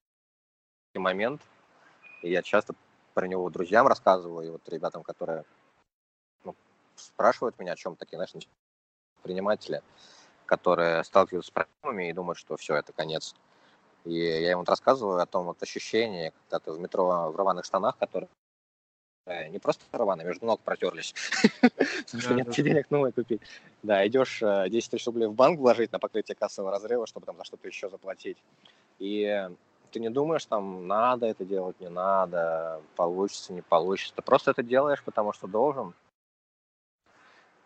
момент, 0.95 1.40
и 2.23 2.31
я 2.31 2.43
часто 2.43 2.75
про 3.14 3.26
него 3.26 3.49
друзьям 3.49 3.87
рассказываю, 3.87 4.47
и 4.47 4.50
вот 4.50 4.69
ребятам, 4.69 5.02
которые 5.02 5.45
ну, 6.45 6.54
спрашивают 6.97 7.59
меня 7.59 7.73
о 7.73 7.76
чем 7.76 7.97
такие, 7.97 8.16
знаешь, 8.16 8.47
предприниматели, 9.23 9.83
которые 10.47 11.02
сталкиваются 11.04 11.50
с 11.50 11.54
проблемами 11.54 12.11
и 12.11 12.12
думают, 12.12 12.38
что 12.38 12.57
все, 12.57 12.76
это 12.76 12.93
конец. 12.93 13.35
И 14.04 14.12
я 14.12 14.52
им 14.52 14.59
вот 14.59 14.69
рассказываю 14.69 15.21
о 15.21 15.26
том 15.26 15.47
вот 15.47 15.62
ощущении, 15.62 16.33
когда 16.43 16.59
ты 16.59 16.73
в 16.73 16.78
метро 16.78 17.33
в 17.33 17.37
рваных 17.37 17.64
штанах, 17.64 17.97
которые 17.97 18.28
не 19.26 19.59
просто 19.59 19.85
рваные, 19.93 20.26
между 20.26 20.47
ног 20.47 20.61
протерлись, 20.61 21.14
потому 21.61 22.21
что 22.21 22.35
нет 22.35 22.50
денег 22.50 22.90
новые 22.90 23.12
купить. 23.12 23.40
Да, 23.83 24.07
идешь 24.07 24.40
10 24.40 24.43
э, 24.43 24.90
тысяч 24.90 25.07
рублей 25.07 25.26
в 25.26 25.35
банк 25.35 25.59
вложить 25.59 25.93
на 25.93 25.99
покрытие 25.99 26.35
кассового 26.35 26.71
разрыва, 26.71 27.07
чтобы 27.07 27.26
там 27.26 27.37
за 27.38 27.45
что-то 27.45 27.66
еще 27.66 27.88
заплатить. 27.88 28.37
И 28.99 29.49
ты 29.93 30.00
не 30.00 30.11
думаешь, 30.11 30.45
там, 30.45 30.87
надо 30.87 31.26
это 31.26 31.45
делать, 31.45 31.81
не 31.81 31.88
надо, 31.88 32.83
получится, 32.97 33.52
не 33.52 33.62
получится. 33.62 34.14
Ты 34.14 34.23
просто 34.23 34.50
это 34.50 34.62
делаешь, 34.62 35.02
потому 35.02 35.33
что 35.33 35.47
должен. 35.47 35.95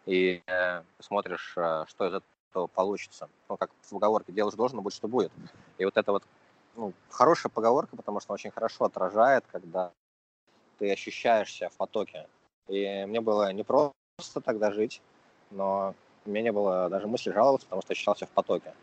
И 0.07 0.43
э, 0.47 0.83
смотришь, 1.01 1.55
э, 1.57 1.85
что 1.89 2.07
из 2.07 2.23
этого 2.51 2.67
получится. 2.69 3.29
Ну, 3.49 3.57
как 3.57 3.71
в 3.83 3.91
поговорке, 3.91 4.33
делаешь 4.33 4.55
должен, 4.55 4.81
будет, 4.81 4.95
что 4.95 5.09
будет. 5.09 5.33
И 5.79 5.85
вот 5.85 5.97
это 5.97 6.13
вот 6.13 6.23
ну, 6.77 6.93
хорошая 7.11 7.51
поговорка, 7.51 7.97
потому 7.97 8.21
что 8.21 8.33
очень 8.33 8.51
хорошо 8.51 8.85
отражает, 8.85 9.45
когда 9.51 9.93
ты 10.79 10.93
ощущаешься 10.93 11.69
в 11.69 11.77
потоке. 11.77 12.27
И 12.69 13.05
мне 13.07 13.21
было 13.21 13.53
не 13.53 13.65
просто 13.65 14.41
тогда 14.45 14.73
жить, 14.73 15.01
но 15.51 15.95
у 16.25 16.31
меня 16.31 16.43
не 16.43 16.53
было 16.53 16.89
даже 16.89 17.07
мысли 17.07 17.31
жаловаться, 17.31 17.67
потому 17.67 17.83
что 17.83 17.93
ощущался 17.93 18.27
в 18.27 18.31
потоке. 18.31 18.75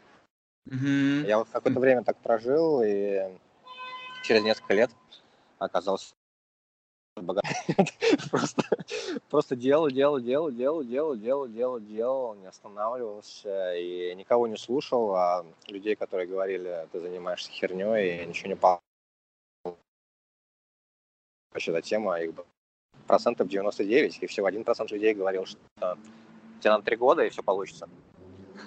Mm-hmm. 0.69 1.27
Я 1.27 1.37
вот 1.37 1.47
какое-то 1.51 1.79
время 1.79 2.03
так 2.03 2.17
прожил, 2.17 2.81
и 2.81 3.21
через 4.23 4.43
несколько 4.43 4.73
лет 4.73 4.91
оказался 5.59 6.15
богатым. 7.15 7.51
просто, 8.31 8.63
просто 9.29 9.55
делал, 9.55 9.89
делал, 9.89 10.19
делал, 10.19 10.51
делал, 10.51 10.83
делал, 10.83 11.15
делал, 11.15 11.47
делал, 11.47 11.79
делал, 11.79 12.35
не 12.35 12.47
останавливался 12.47 13.75
и 13.75 14.13
никого 14.15 14.47
не 14.47 14.57
слушал, 14.57 15.15
а 15.15 15.45
людей, 15.67 15.95
которые 15.95 16.27
говорили, 16.27 16.87
ты 16.91 16.99
занимаешься 16.99 17.51
херней 17.51 18.23
и 18.23 18.25
ничего 18.25 18.49
не. 18.49 18.55
Вообще 21.55 21.71
эта 21.71 21.81
тема, 21.81 22.19
их 22.19 22.35
процентов 23.07 23.47
99, 23.47 24.17
и 24.21 24.27
всего 24.27 24.47
один 24.47 24.65
процент 24.65 24.91
людей 24.91 25.13
говорил, 25.13 25.45
что 25.45 25.57
тебе 26.59 26.69
надо 26.69 26.83
три 26.83 26.97
года, 26.97 27.23
и 27.23 27.29
все 27.29 27.41
получится. 27.43 27.87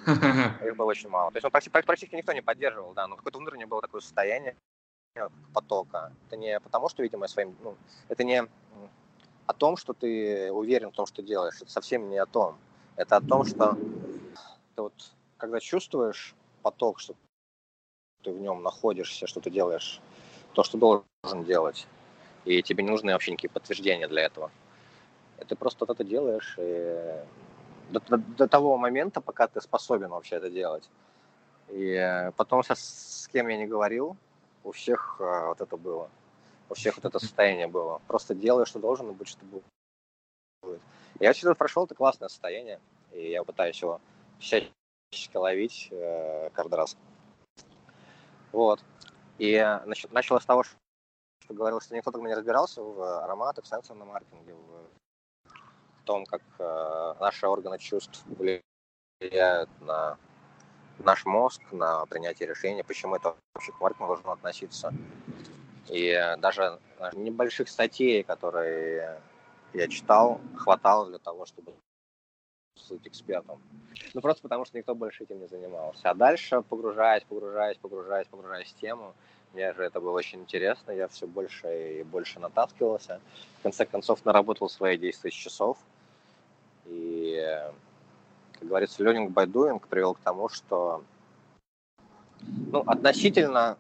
Их 0.64 0.74
было 0.74 0.86
очень 0.86 1.10
мало. 1.10 1.30
То 1.30 1.36
есть 1.36 1.44
ну, 1.44 1.50
практически, 1.50 1.84
практически 1.84 2.14
никто 2.14 2.32
не 2.32 2.40
поддерживал, 2.40 2.94
да, 2.94 3.06
но 3.06 3.16
какое-то 3.16 3.40
внутреннее 3.40 3.66
было 3.66 3.82
такое 3.82 4.00
состояние 4.00 4.56
потока. 5.52 6.12
Это 6.28 6.38
не 6.38 6.58
потому, 6.60 6.88
что, 6.88 7.02
видимо, 7.02 7.28
своим... 7.28 7.54
Ну, 7.62 7.76
это 8.08 8.24
не 8.24 8.42
о 9.44 9.52
том, 9.52 9.76
что 9.76 9.92
ты 9.92 10.50
уверен 10.50 10.90
в 10.90 10.94
том, 10.94 11.04
что 11.04 11.22
делаешь. 11.22 11.60
Это 11.60 11.70
совсем 11.70 12.08
не 12.08 12.16
о 12.16 12.24
том. 12.24 12.56
Это 12.96 13.16
о 13.16 13.20
том, 13.20 13.44
что 13.44 13.76
ты 14.76 14.80
вот, 14.82 14.94
когда 15.36 15.60
чувствуешь 15.60 16.34
поток, 16.62 17.00
что 17.00 17.14
ты 18.22 18.32
в 18.32 18.40
нем 18.40 18.62
находишься, 18.62 19.26
что 19.26 19.40
ты 19.42 19.50
делаешь 19.50 20.00
то, 20.54 20.64
что 20.64 20.78
должен 20.78 21.44
делать, 21.44 21.86
и 22.48 22.62
тебе 22.62 22.82
не 22.82 22.90
нужны 22.90 23.12
вообще 23.12 23.32
никакие 23.32 23.50
подтверждения 23.50 24.08
для 24.08 24.22
этого. 24.22 24.50
Ты 25.46 25.54
просто 25.54 25.84
вот 25.84 25.94
это 25.94 26.02
делаешь, 26.02 26.56
и 26.58 27.22
до, 27.90 28.00
до, 28.00 28.16
до 28.16 28.48
того 28.48 28.78
момента, 28.78 29.20
пока 29.20 29.46
ты 29.48 29.60
способен 29.60 30.08
вообще 30.08 30.36
это 30.36 30.48
делать. 30.48 30.88
И 31.68 32.30
потом 32.36 32.62
сейчас 32.62 32.80
с 33.24 33.28
кем 33.28 33.48
я 33.48 33.58
не 33.58 33.66
говорил, 33.66 34.16
у 34.64 34.72
всех 34.72 35.20
а, 35.20 35.48
вот 35.48 35.60
это 35.60 35.76
было. 35.76 36.10
У 36.70 36.74
всех 36.74 36.96
вот 36.96 37.04
это 37.04 37.18
состояние 37.18 37.68
было. 37.68 38.00
Просто 38.06 38.34
делай, 38.34 38.64
что 38.64 38.78
должен, 38.78 39.10
и 39.10 39.12
будь, 39.12 39.28
что 39.28 39.44
будет. 39.44 40.80
Я 41.20 41.34
через 41.34 41.54
прошел, 41.54 41.84
это 41.84 41.94
классное 41.94 42.28
состояние. 42.28 42.80
И 43.12 43.30
я 43.30 43.44
пытаюсь 43.44 43.80
его 43.80 44.00
всячески 44.38 45.36
ловить 45.36 45.88
э, 45.90 46.50
каждый 46.54 46.74
раз. 46.74 46.96
Вот. 48.52 48.80
И 49.38 49.54
значит, 49.84 50.12
начал 50.12 50.40
с 50.40 50.44
того, 50.44 50.62
что 50.62 50.74
говорил, 51.54 51.80
что 51.80 51.94
никто 51.94 52.10
тогда 52.10 52.28
не 52.28 52.34
разбирался 52.34 52.82
в 52.82 53.24
ароматах, 53.24 53.64
в 53.64 53.68
сенсорном 53.68 54.08
маркетинге, 54.08 54.54
в 54.54 56.04
том, 56.04 56.24
как 56.26 56.42
э, 56.58 57.14
наши 57.20 57.46
органы 57.46 57.78
чувств 57.78 58.24
влияют 58.26 59.70
на 59.80 60.16
наш 60.98 61.24
мозг, 61.26 61.62
на 61.72 62.06
принятие 62.06 62.48
решения, 62.48 62.84
почему 62.84 63.16
это 63.16 63.36
вообще 63.54 63.72
к 63.72 63.80
маркетингу 63.80 64.14
должно 64.14 64.32
относиться. 64.32 64.92
И 65.88 66.12
даже 66.38 66.80
небольших 67.14 67.68
статей, 67.68 68.22
которые 68.22 69.20
я 69.72 69.88
читал, 69.88 70.40
хватало 70.56 71.06
для 71.06 71.18
того, 71.18 71.46
чтобы 71.46 71.74
стать 72.76 73.06
экспертом. 73.06 73.60
Ну, 74.14 74.20
просто 74.20 74.42
потому 74.42 74.64
что 74.64 74.76
никто 74.78 74.94
больше 74.94 75.24
этим 75.24 75.40
не 75.40 75.48
занимался. 75.48 76.10
А 76.10 76.14
дальше, 76.14 76.62
погружаясь, 76.62 77.24
погружаясь, 77.24 77.76
погружаясь, 77.78 78.26
погружаясь 78.28 78.72
в 78.72 78.76
тему, 78.76 79.14
мне 79.52 79.72
же 79.74 79.82
это 79.82 80.00
было 80.00 80.12
очень 80.12 80.40
интересно, 80.40 80.92
я 80.92 81.08
все 81.08 81.26
больше 81.26 82.00
и 82.00 82.02
больше 82.02 82.40
натаскивался. 82.40 83.20
В 83.58 83.62
конце 83.62 83.86
концов, 83.86 84.24
наработал 84.24 84.68
свои 84.68 84.96
10 84.96 85.22
тысяч 85.22 85.42
часов. 85.42 85.78
И 86.86 87.42
как 88.52 88.68
говорится, 88.68 89.02
learning 89.04 89.28
by 89.28 89.46
doing 89.46 89.80
привел 89.88 90.14
к 90.14 90.20
тому, 90.20 90.48
что 90.48 91.04
ну, 92.40 92.80
относительно 92.86 93.78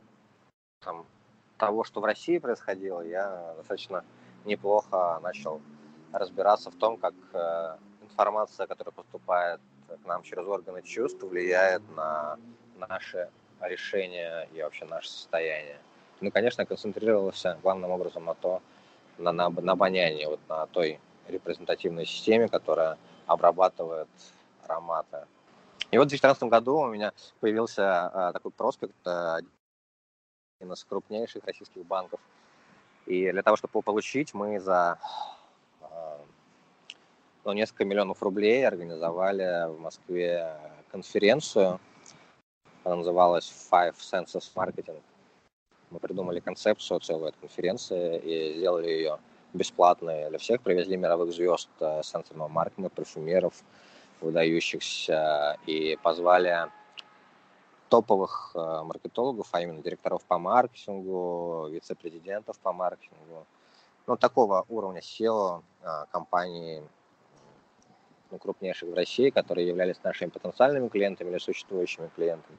там, 0.80 1.04
того, 1.56 1.84
что 1.84 2.00
в 2.00 2.04
России 2.04 2.38
происходило, 2.38 3.00
я 3.00 3.54
достаточно 3.56 4.04
неплохо 4.44 5.18
начал 5.22 5.60
разбираться 6.12 6.70
в 6.70 6.76
том, 6.76 6.96
как 6.96 7.14
э, 7.32 7.76
информация, 8.02 8.66
которая 8.66 8.92
поступает 8.92 9.60
к 9.88 10.06
нам 10.06 10.22
через 10.22 10.46
органы 10.46 10.82
чувств, 10.82 11.22
влияет 11.22 11.82
на 11.94 12.38
наши 12.76 13.28
решения 13.60 14.48
и 14.54 14.62
вообще 14.62 14.84
наше 14.84 15.08
состояние. 15.08 15.78
Ну, 16.20 16.30
конечно, 16.30 16.66
концентрировался 16.66 17.58
главным 17.62 17.90
образом 17.90 18.24
на 18.24 18.34
то, 18.34 18.60
на, 19.18 19.32
на, 19.32 19.48
на 19.50 19.72
обонянии, 19.72 20.26
вот 20.26 20.40
на 20.48 20.66
той 20.66 21.00
репрезентативной 21.28 22.06
системе, 22.06 22.48
которая 22.48 22.98
обрабатывает 23.26 24.08
аромата. 24.64 25.28
И 25.90 25.96
вот 25.96 26.06
в 26.06 26.10
2014 26.10 26.42
году 26.44 26.78
у 26.78 26.86
меня 26.88 27.12
появился 27.40 28.06
а, 28.06 28.32
такой 28.32 28.50
проспект, 28.50 28.94
а, 29.06 29.36
один 30.60 30.72
из 30.72 30.84
крупнейших 30.84 31.44
российских 31.44 31.84
банков. 31.86 32.20
И 33.06 33.30
для 33.30 33.42
того, 33.42 33.56
чтобы 33.56 33.72
его 33.72 33.82
получить, 33.82 34.34
мы 34.34 34.60
за 34.60 34.98
а, 35.80 36.20
ну, 37.44 37.52
несколько 37.52 37.84
миллионов 37.84 38.22
рублей 38.22 38.66
организовали 38.66 39.68
в 39.68 39.80
Москве 39.80 40.58
конференцию. 40.90 41.80
Она 42.88 42.96
называлась 42.96 43.52
Five 43.70 43.96
Senses 43.98 44.50
Marketing. 44.54 45.02
Мы 45.90 45.98
придумали 45.98 46.40
концепцию 46.40 47.00
целой 47.00 47.28
этой 47.28 47.40
конференции 47.40 48.18
и 48.18 48.56
сделали 48.56 48.88
ее 48.88 49.18
бесплатной 49.52 50.30
для 50.30 50.38
всех. 50.38 50.62
Привезли 50.62 50.96
мировых 50.96 51.30
звезд 51.30 51.68
э, 51.80 52.00
сенсорного 52.02 52.48
маркетинга, 52.48 52.88
парфюмеров, 52.88 53.62
выдающихся 54.22 55.58
и 55.66 55.98
позвали 56.02 56.70
топовых 57.90 58.52
э, 58.54 58.82
маркетологов, 58.84 59.48
а 59.52 59.60
именно 59.60 59.82
директоров 59.82 60.24
по 60.24 60.38
маркетингу, 60.38 61.68
вице-президентов 61.70 62.58
по 62.60 62.72
маркетингу, 62.72 63.46
ну, 64.06 64.16
такого 64.16 64.64
уровня 64.70 65.02
SEO 65.02 65.62
э, 65.82 66.04
компаний 66.10 66.80
ну, 68.30 68.38
крупнейших 68.38 68.88
в 68.88 68.94
России, 68.94 69.28
которые 69.28 69.68
являлись 69.68 70.02
нашими 70.02 70.30
потенциальными 70.30 70.88
клиентами 70.88 71.32
или 71.32 71.38
существующими 71.38 72.08
клиентами. 72.16 72.56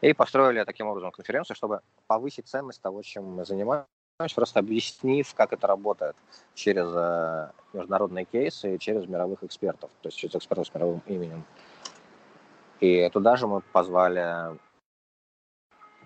И 0.00 0.12
построили 0.12 0.64
таким 0.64 0.86
образом 0.86 1.10
конференцию, 1.10 1.56
чтобы 1.56 1.80
повысить 2.06 2.46
ценность 2.46 2.80
того, 2.80 3.02
чем 3.02 3.24
мы 3.24 3.44
занимаемся, 3.44 3.86
просто 4.34 4.60
объяснив, 4.60 5.34
как 5.34 5.52
это 5.52 5.66
работает 5.66 6.16
через 6.54 6.88
э, 6.94 7.50
международные 7.72 8.24
кейсы 8.24 8.76
и 8.76 8.78
через 8.78 9.06
мировых 9.06 9.42
экспертов, 9.42 9.90
то 10.02 10.08
есть 10.08 10.18
через 10.18 10.34
экспертов 10.36 10.66
с 10.66 10.74
мировым 10.74 11.02
именем. 11.06 11.44
И 12.80 13.08
туда 13.10 13.36
же 13.36 13.48
мы 13.48 13.60
позвали 13.60 14.56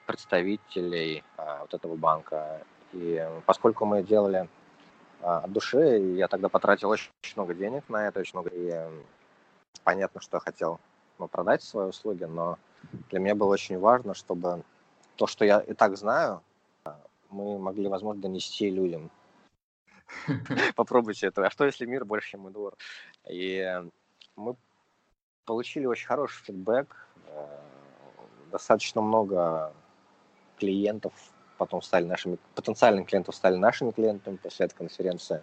представителей 0.07 1.23
вот 1.37 1.75
этого 1.75 1.97
банка. 1.97 2.63
И 2.93 3.27
поскольку 3.47 3.85
мы 3.85 4.03
делали 4.03 4.49
от 5.23 5.53
души, 5.53 5.99
я 6.17 6.29
тогда 6.29 6.49
потратил 6.49 6.91
очень 6.91 7.11
много 7.37 7.55
денег 7.55 7.89
на 7.89 8.09
это, 8.09 8.21
очень 8.21 8.39
много. 8.39 8.51
И 8.53 8.75
понятно, 9.85 10.21
что 10.21 10.39
я 10.39 10.41
хотел 10.41 10.81
ну, 11.19 11.29
продать 11.29 11.63
свои 11.63 11.89
услуги, 11.89 12.25
но 12.25 12.59
для 13.11 13.21
меня 13.21 13.35
было 13.35 13.53
очень 13.53 13.79
важно, 13.79 14.15
чтобы 14.15 14.63
то, 15.17 15.27
что 15.27 15.45
я 15.45 15.61
и 15.61 15.75
так 15.75 15.97
знаю, 15.97 16.43
мы 17.31 17.59
могли, 17.59 17.89
возможно, 17.89 18.23
донести 18.23 18.71
людям. 18.71 19.11
Попробуйте 20.77 21.29
это. 21.29 21.47
А 21.47 21.51
что, 21.51 21.65
если 21.65 21.87
мир 21.87 22.05
больше, 22.05 22.31
чем 22.31 22.53
двор? 22.53 22.77
И 23.29 23.83
мы 24.37 24.57
получили 25.45 25.87
очень 25.87 26.07
хороший 26.07 26.43
фидбэк. 26.45 27.09
Э, 27.27 27.47
достаточно 28.51 29.01
много 29.01 29.73
клиентов 30.59 31.13
потом 31.59 31.83
стали 31.83 32.05
нашими, 32.05 32.39
потенциальных 32.55 33.07
клиентов 33.07 33.35
стали 33.35 33.57
нашими 33.57 33.93
клиентами 33.93 34.37
после 34.37 34.67
этой 34.67 34.77
конференции. 34.77 35.43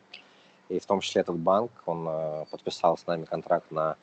И 0.67 0.79
в 0.79 0.85
том 0.85 0.99
числе 0.99 1.21
этот 1.21 1.37
банк, 1.37 1.71
он 1.85 2.07
э, 2.07 2.45
подписал 2.51 2.97
с 2.97 3.07
нами 3.07 3.25
контракт 3.25 3.71
на 3.71 3.95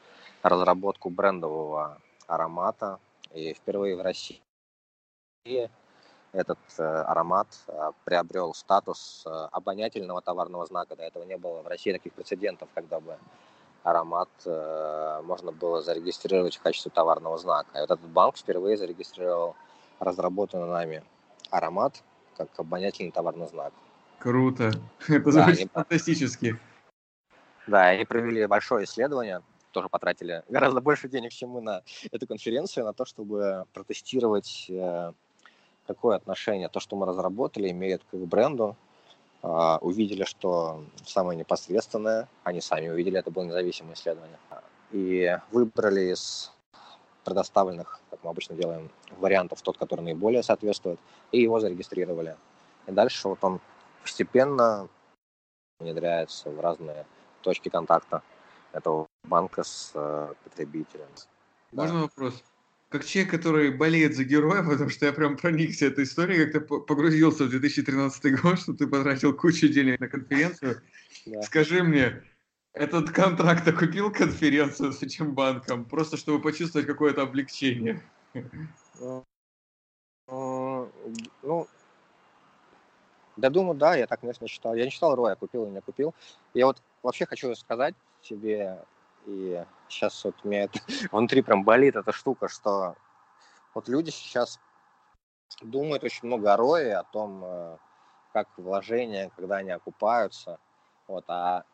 разработку 0.42 1.10
брендового 1.10 1.98
аромата. 2.26 2.98
И 3.36 3.52
впервые 3.52 3.96
в 3.96 4.00
России 4.00 4.40
этот 6.32 6.58
э, 6.78 6.82
аромат 6.82 7.48
э, 7.68 7.90
приобрел 8.04 8.54
статус 8.54 9.24
э, 9.26 9.30
обонятельного 9.52 10.22
товарного 10.22 10.64
знака. 10.64 10.96
До 10.96 11.02
этого 11.02 11.22
не 11.24 11.36
было 11.36 11.60
в 11.60 11.66
России 11.66 11.92
таких 11.92 12.14
прецедентов, 12.14 12.70
когда 12.74 12.98
бы 12.98 13.18
аромат 13.82 14.28
можно 14.44 15.52
было 15.52 15.80
зарегистрировать 15.80 16.56
в 16.56 16.60
качестве 16.60 16.90
товарного 16.90 17.38
знака. 17.38 17.68
И 17.78 17.80
вот 17.82 17.90
этот 17.92 18.08
банк 18.08 18.36
впервые 18.36 18.76
зарегистрировал 18.76 19.54
разработанный 20.00 20.68
нами 20.68 21.04
аромат 21.50 22.02
как 22.36 22.48
обонятельный 22.56 23.12
товарный 23.12 23.46
знак. 23.46 23.72
Круто. 24.18 24.72
Это 25.08 25.30
да, 25.30 25.44
звучит 25.44 25.60
они... 25.60 25.70
фантастически. 25.72 26.58
Да, 27.68 27.82
они 27.82 28.04
провели 28.04 28.44
большое 28.46 28.86
исследование, 28.86 29.42
тоже 29.76 29.90
потратили 29.90 30.42
гораздо 30.48 30.80
больше 30.80 31.06
денег, 31.06 31.32
чем 31.32 31.50
мы 31.50 31.60
на 31.60 31.82
эту 32.10 32.26
конференцию, 32.26 32.86
на 32.86 32.94
то, 32.94 33.04
чтобы 33.04 33.66
протестировать 33.74 34.70
какое 35.86 36.16
отношение 36.16 36.68
то, 36.70 36.80
что 36.80 36.96
мы 36.96 37.04
разработали, 37.04 37.70
имеет 37.70 38.02
к 38.10 38.14
их 38.14 38.26
бренду. 38.26 38.74
А, 39.42 39.78
увидели, 39.82 40.24
что 40.24 40.82
самое 41.04 41.38
непосредственное, 41.38 42.26
они 42.42 42.60
сами 42.60 42.88
увидели, 42.88 43.18
это 43.18 43.30
было 43.30 43.44
независимое 43.44 43.94
исследование. 43.94 44.38
И 44.92 45.38
выбрали 45.52 46.12
из 46.12 46.52
предоставленных, 47.24 48.00
как 48.10 48.24
мы 48.24 48.30
обычно 48.30 48.56
делаем, 48.56 48.90
вариантов 49.18 49.60
тот, 49.60 49.76
который 49.76 50.00
наиболее 50.00 50.42
соответствует, 50.42 50.98
и 51.32 51.42
его 51.42 51.60
зарегистрировали. 51.60 52.36
И 52.86 52.92
дальше 52.92 53.28
вот 53.28 53.44
он 53.44 53.60
постепенно 54.02 54.88
внедряется 55.80 56.50
в 56.50 56.58
разные 56.60 57.04
точки 57.42 57.68
контакта 57.68 58.22
этого 58.72 59.05
банка 59.26 59.62
с 59.62 59.92
э, 59.94 60.34
потребителем. 60.44 61.08
Можно 61.72 61.94
да. 61.94 62.02
вопрос? 62.02 62.42
как 62.88 63.04
человек, 63.04 63.32
который 63.32 63.70
болеет 63.76 64.14
за 64.14 64.24
героя, 64.24 64.62
потому 64.62 64.90
что 64.90 65.06
я 65.06 65.12
прям 65.12 65.36
проникся 65.36 65.86
этой 65.86 66.04
историей, 66.04 66.46
как-то 66.46 66.78
погрузился 66.78 67.44
в 67.44 67.50
2013 67.50 68.40
год, 68.40 68.58
что 68.60 68.74
ты 68.74 68.86
потратил 68.86 69.36
кучу 69.36 69.68
денег 69.68 70.00
на 70.00 70.08
конференцию. 70.08 70.82
Скажи 71.42 71.82
мне, 71.82 72.22
этот 72.72 73.10
контракт 73.10 73.66
окупил 73.66 74.12
конференцию 74.12 74.92
с 74.92 75.02
этим 75.02 75.34
банком, 75.34 75.84
просто 75.84 76.16
чтобы 76.16 76.40
почувствовать 76.40 76.86
какое-то 76.86 77.22
облегчение? 77.22 78.02
Ну, 80.28 80.90
ну, 81.42 81.68
да, 83.36 83.50
думаю, 83.50 83.76
да, 83.76 83.94
я 83.94 84.06
так, 84.06 84.20
конечно, 84.20 84.48
считал. 84.48 84.74
Я 84.74 84.84
не 84.84 84.90
считал 84.90 85.14
Роя, 85.14 85.36
купил 85.36 85.66
или 85.66 85.72
не 85.72 85.80
купил. 85.80 86.14
Я 86.54 86.66
вот 86.66 86.82
вообще 87.02 87.26
хочу 87.26 87.54
сказать 87.54 87.94
тебе, 88.22 88.78
и 89.26 89.64
сейчас 89.88 90.24
вот 90.24 90.36
у 90.44 90.48
меня 90.48 90.64
это, 90.64 90.80
внутри 91.12 91.42
прям 91.42 91.64
болит 91.64 91.96
эта 91.96 92.12
штука, 92.12 92.48
что 92.48 92.94
вот 93.74 93.88
люди 93.88 94.10
сейчас 94.10 94.60
думают 95.60 96.04
очень 96.04 96.26
много 96.26 96.52
о 96.52 96.56
рое, 96.56 96.96
о 96.96 97.04
том, 97.04 97.42
э, 97.44 97.76
как 98.32 98.48
вложения, 98.56 99.30
когда 99.36 99.56
они 99.56 99.70
окупаются. 99.70 100.58
Вот, 101.08 101.24
а 101.28 101.64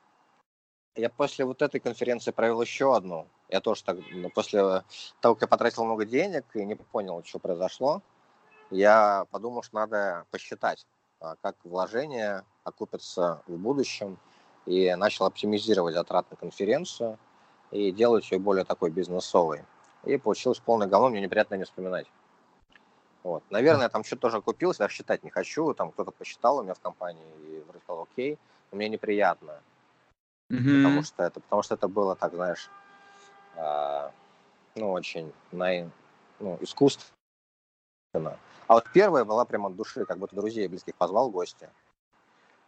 я 0.95 1.09
после 1.11 1.45
вот 1.45 1.63
этой 1.63 1.81
конференции 1.81 2.31
провел 2.33 2.61
еще 2.61 2.95
одну. 2.95 3.29
Я 3.49 3.61
тоже 3.61 3.85
так, 3.85 3.99
ну, 4.11 4.31
после 4.31 4.83
того, 5.21 5.35
как 5.35 5.43
я 5.43 5.49
потратил 5.49 5.85
много 5.85 6.05
денег 6.05 6.45
и 6.55 6.65
не 6.65 6.75
понял, 6.75 7.23
что 7.25 7.39
произошло, 7.39 8.03
я 8.71 9.27
подумал, 9.31 9.63
что 9.63 9.77
надо 9.77 10.27
посчитать, 10.31 10.87
а, 11.21 11.37
как 11.43 11.57
вложения 11.65 12.45
окупятся 12.65 13.43
в 13.47 13.57
будущем, 13.57 14.19
и 14.65 14.95
начал 14.95 15.27
оптимизировать 15.27 15.95
затраты 15.95 16.29
на 16.31 16.37
конференцию– 16.37 17.19
и 17.73 17.91
делать 17.91 18.31
ее 18.31 18.39
более 18.39 18.65
такой 18.65 18.91
бизнесовой. 18.91 19.65
И 20.05 20.17
получилось 20.19 20.61
полное 20.61 20.87
говно, 20.87 21.09
мне 21.09 21.21
неприятно 21.21 21.57
не 21.57 21.65
вспоминать. 21.65 22.07
Вот. 23.23 23.43
Наверное, 23.51 23.85
я 23.85 23.89
там 23.89 24.05
что-то 24.05 24.23
тоже 24.23 24.41
купил, 24.41 24.75
я 24.79 24.89
считать 24.89 25.23
не 25.25 25.31
хочу, 25.31 25.75
там 25.75 25.91
кто-то 25.91 26.11
посчитал 26.11 26.59
у 26.59 26.63
меня 26.63 26.75
в 26.75 26.81
компании 26.81 27.25
и 27.47 27.63
вроде 27.67 27.81
сказал, 27.85 28.03
окей, 28.11 28.39
но 28.71 28.77
мне 28.77 28.89
неприятно. 28.89 29.61
Mm-hmm. 30.51 30.83
Потому, 30.83 31.03
что 31.03 31.23
это, 31.23 31.41
потому 31.41 31.63
что 31.63 31.75
это 31.75 31.89
было, 31.89 32.17
так 32.17 32.35
знаешь, 32.35 32.69
э, 33.57 34.11
ну, 34.75 34.91
очень 34.91 35.33
на, 35.53 35.91
ну, 36.41 36.59
искусственно. 36.61 37.13
А 38.67 38.75
вот 38.75 38.85
первая 38.93 39.25
была 39.25 39.45
прямо 39.45 39.69
от 39.69 39.77
души, 39.77 40.05
как 40.05 40.19
будто 40.19 40.37
друзей 40.37 40.69
близких 40.69 40.95
позвал 40.97 41.29
в 41.29 41.33
гости. 41.33 41.71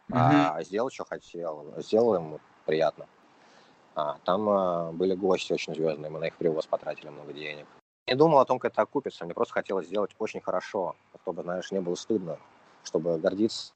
Mm-hmm. 0.09 0.51
А, 0.53 0.63
сделал, 0.63 0.89
что 0.89 1.03
хотел. 1.03 1.73
Сделал 1.77 2.15
ему 2.15 2.39
приятно. 2.65 3.07
А, 3.95 4.17
там 4.25 4.49
а, 4.49 4.91
были 4.91 5.15
гости 5.15 5.53
очень 5.53 5.73
звездные, 5.73 6.11
мы 6.11 6.19
на 6.19 6.25
их 6.25 6.35
привоз 6.35 6.67
потратили 6.67 7.09
много 7.09 7.31
денег. 7.31 7.65
Не 8.07 8.15
думал 8.15 8.39
о 8.39 8.45
том, 8.45 8.59
как 8.59 8.73
это 8.73 8.81
окупится, 8.81 9.25
мне 9.25 9.33
просто 9.33 9.53
хотелось 9.53 9.87
сделать 9.87 10.11
очень 10.19 10.41
хорошо, 10.41 10.95
чтобы, 11.21 11.41
знаешь, 11.43 11.71
не 11.71 11.79
было 11.79 11.95
стыдно, 11.95 12.37
чтобы 12.83 13.17
гордиться 13.17 13.73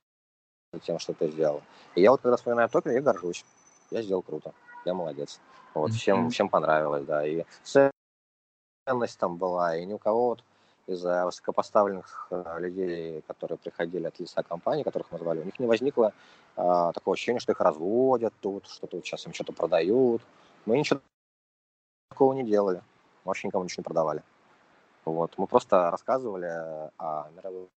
тем, 0.84 1.00
что 1.00 1.14
ты 1.14 1.32
сделал. 1.32 1.64
И 1.96 2.02
я 2.02 2.12
вот 2.12 2.22
когда 2.22 2.38
вспоминаю 2.38 2.70
Токио, 2.70 2.92
я 2.92 3.02
горжусь. 3.02 3.44
Я 3.90 4.04
сделал 4.04 4.22
круто, 4.22 4.54
я 4.86 4.94
молодец. 4.94 5.40
Вот, 5.74 5.94
всем, 5.94 6.30
всем 6.30 6.50
понравилось, 6.50 7.06
да. 7.06 7.26
И 7.26 7.44
ценность 7.64 9.18
там 9.18 9.38
была, 9.38 9.78
и 9.78 9.86
ни 9.86 9.94
у 9.94 9.98
кого 9.98 10.30
вот 10.30 10.44
из-за 10.86 11.26
высокопоставленных 11.26 12.28
э, 12.32 12.56
людей, 12.60 13.22
которые 13.28 13.58
приходили 13.58 14.08
от 14.08 14.20
лица 14.20 14.42
компании, 14.42 14.84
которых 14.84 15.12
мы 15.12 15.20
звали, 15.20 15.40
у 15.40 15.44
них 15.44 15.60
не 15.60 15.68
возникло 15.68 16.14
а, 16.62 16.92
такого 16.92 17.14
ощущения, 17.14 17.40
что 17.40 17.54
их 17.54 17.62
разводят 17.62 18.34
тут, 18.42 18.68
что 18.68 18.86
тут 18.86 19.06
сейчас 19.06 19.26
им 19.26 19.34
что-то 19.34 19.54
продают. 19.54 20.22
Мы 20.66 20.78
ничего 20.78 21.00
такого 22.10 22.34
не 22.34 22.44
делали. 22.44 22.84
Вообще 23.24 23.48
никому 23.48 23.64
ничего 23.64 23.80
не 23.80 23.86
продавали. 23.86 24.24
Вот. 25.06 25.38
Мы 25.38 25.48
просто 25.48 25.90
рассказывали 25.90 26.92
о 26.98 27.30
мировых 27.34 27.70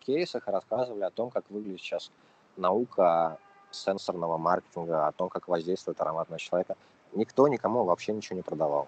кейсах, 0.00 0.46
рассказывали 0.48 1.02
о 1.02 1.10
том, 1.10 1.30
как 1.30 1.48
выглядит 1.48 1.80
сейчас 1.80 2.10
наука 2.58 3.38
сенсорного 3.70 4.36
маркетинга, 4.36 5.06
о 5.06 5.12
том, 5.12 5.30
как 5.30 5.48
воздействует 5.48 5.98
аромат 6.02 6.28
на 6.28 6.38
человека. 6.38 6.76
Никто 7.14 7.48
никому 7.48 7.84
вообще 7.84 8.12
ничего 8.12 8.36
не 8.36 8.42
продавал. 8.42 8.86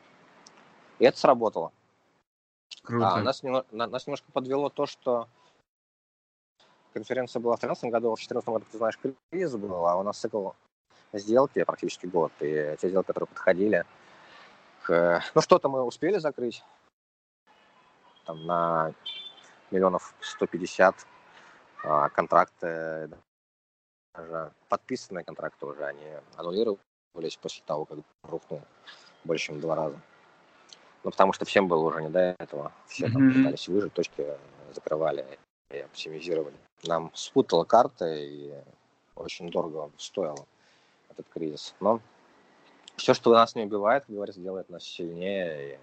И 0.98 1.06
это 1.06 1.18
сработало. 1.18 1.72
Круто. 2.82 3.08
А, 3.08 3.22
нас, 3.22 3.42
нас 3.42 4.06
немножко 4.06 4.30
подвело 4.30 4.68
то, 4.68 4.84
что 4.84 5.26
конференция 6.96 7.40
была 7.40 7.56
в 7.56 7.60
2013 7.60 7.92
году, 7.92 8.08
в 8.12 8.16
2014 8.16 8.48
году, 8.48 8.64
ты 8.72 8.78
знаешь, 8.78 8.98
кризис 9.30 9.54
был, 9.56 9.86
а 9.86 9.96
у 9.96 10.02
нас 10.02 10.18
цикл 10.18 10.52
сделки 11.12 11.62
практически 11.64 12.06
год, 12.06 12.32
и 12.40 12.74
те 12.80 12.88
сделки, 12.88 13.08
которые 13.08 13.28
подходили 13.28 13.84
к... 14.82 15.22
Ну, 15.34 15.40
что-то 15.42 15.68
мы 15.68 15.82
успели 15.82 16.16
закрыть, 16.16 16.64
там, 18.24 18.46
на 18.46 18.94
миллионов 19.70 20.14
150 20.20 21.06
а, 21.84 22.08
контракты, 22.08 23.10
даже 24.14 24.52
подписанные 24.70 25.24
контракты 25.24 25.66
уже, 25.66 25.84
они 25.84 26.06
аннулировались 26.36 27.36
после 27.42 27.62
того, 27.66 27.84
как 27.84 27.98
рухнул 28.22 28.62
больше, 29.24 29.46
чем 29.46 29.58
в 29.58 29.60
два 29.60 29.76
раза. 29.76 30.00
Ну, 31.04 31.10
потому 31.10 31.34
что 31.34 31.44
всем 31.44 31.68
было 31.68 31.84
уже 31.84 32.02
не 32.02 32.08
до 32.08 32.34
этого. 32.38 32.72
Все 32.86 33.10
там 33.10 33.28
mm-hmm. 33.28 33.34
пытались 33.34 33.68
выжить, 33.68 33.92
точки 33.92 34.26
закрывали 34.72 35.38
и 35.70 35.78
оптимизировали. 35.78 36.56
Нам 36.84 37.10
спутала 37.14 37.64
карта 37.64 38.06
и 38.14 38.52
очень 39.14 39.50
дорого 39.50 39.90
стоило 39.98 40.46
этот 41.10 41.26
кризис. 41.32 41.74
Но 41.80 42.00
все, 42.96 43.14
что 43.14 43.32
нас 43.32 43.54
не 43.54 43.64
убивает, 43.64 44.04
как 44.04 44.14
говорится, 44.14 44.40
делает 44.40 44.68
нас 44.68 44.84
сильнее. 44.84 45.74
И 45.74 45.78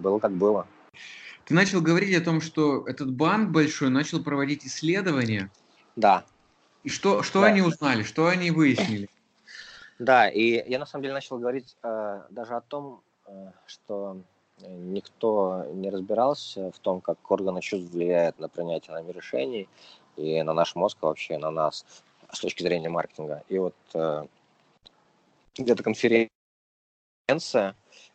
было 0.00 0.18
как 0.18 0.32
было. 0.32 0.66
Ты 1.44 1.54
начал 1.54 1.80
говорить 1.80 2.16
о 2.16 2.24
том, 2.24 2.40
что 2.40 2.86
этот 2.86 3.12
банк 3.12 3.50
большой 3.50 3.90
начал 3.90 4.22
проводить 4.22 4.64
исследования. 4.64 5.50
Да. 5.96 6.24
И 6.84 6.88
что, 6.88 7.22
что 7.22 7.40
да. 7.40 7.48
они 7.48 7.62
узнали, 7.62 8.02
что 8.02 8.28
они 8.28 8.50
выяснили? 8.50 9.08
Да, 9.98 10.28
и 10.28 10.68
я 10.68 10.78
на 10.78 10.86
самом 10.86 11.02
деле 11.02 11.14
начал 11.14 11.38
говорить 11.38 11.76
э, 11.82 12.22
даже 12.30 12.54
о 12.54 12.60
том, 12.60 13.02
Э, 13.26 13.50
что 13.66 14.20
никто 14.60 15.64
не 15.72 15.90
разбирался 15.90 16.70
в 16.70 16.78
том, 16.78 17.00
как 17.00 17.18
органы 17.30 17.60
чувств 17.60 17.92
влияют 17.92 18.38
на 18.38 18.48
принятие 18.48 18.94
нами 18.94 19.12
решений 19.12 19.68
и 20.16 20.42
на 20.42 20.52
наш 20.54 20.74
мозг, 20.74 20.98
а 21.00 21.06
вообще 21.06 21.38
на 21.38 21.50
нас 21.50 21.84
с 22.30 22.40
точки 22.40 22.62
зрения 22.62 22.88
маркетинга. 22.88 23.42
И 23.48 23.58
вот 23.58 23.74
э, 23.94 24.26
где-то 25.56 25.82
конференция 25.82 26.30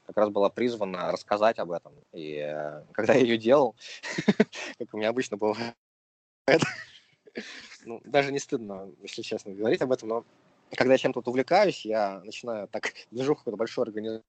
как 0.05 0.17
раз 0.17 0.29
была 0.29 0.49
призвана 0.49 1.11
рассказать 1.11 1.59
об 1.59 1.71
этом. 1.71 1.93
И 2.13 2.35
э, 2.35 2.83
когда 2.93 3.13
я 3.13 3.21
ее 3.21 3.37
делал, 3.37 3.75
как 4.79 4.93
у 4.93 4.97
меня 4.97 5.09
обычно 5.09 5.37
бывает, 5.37 5.75
ну, 7.85 8.01
даже 8.05 8.31
не 8.31 8.39
стыдно, 8.39 8.89
если 9.01 9.21
честно, 9.21 9.53
говорить 9.53 9.81
об 9.81 9.91
этом, 9.91 10.09
но 10.09 10.25
когда 10.75 10.93
я 10.93 10.97
чем-то 10.97 11.21
увлекаюсь, 11.29 11.85
я 11.85 12.21
начинаю 12.23 12.67
так 12.67 12.93
движуху 13.11 13.39
какую-то 13.39 13.57
большую 13.57 13.83
организовывать 13.83 14.25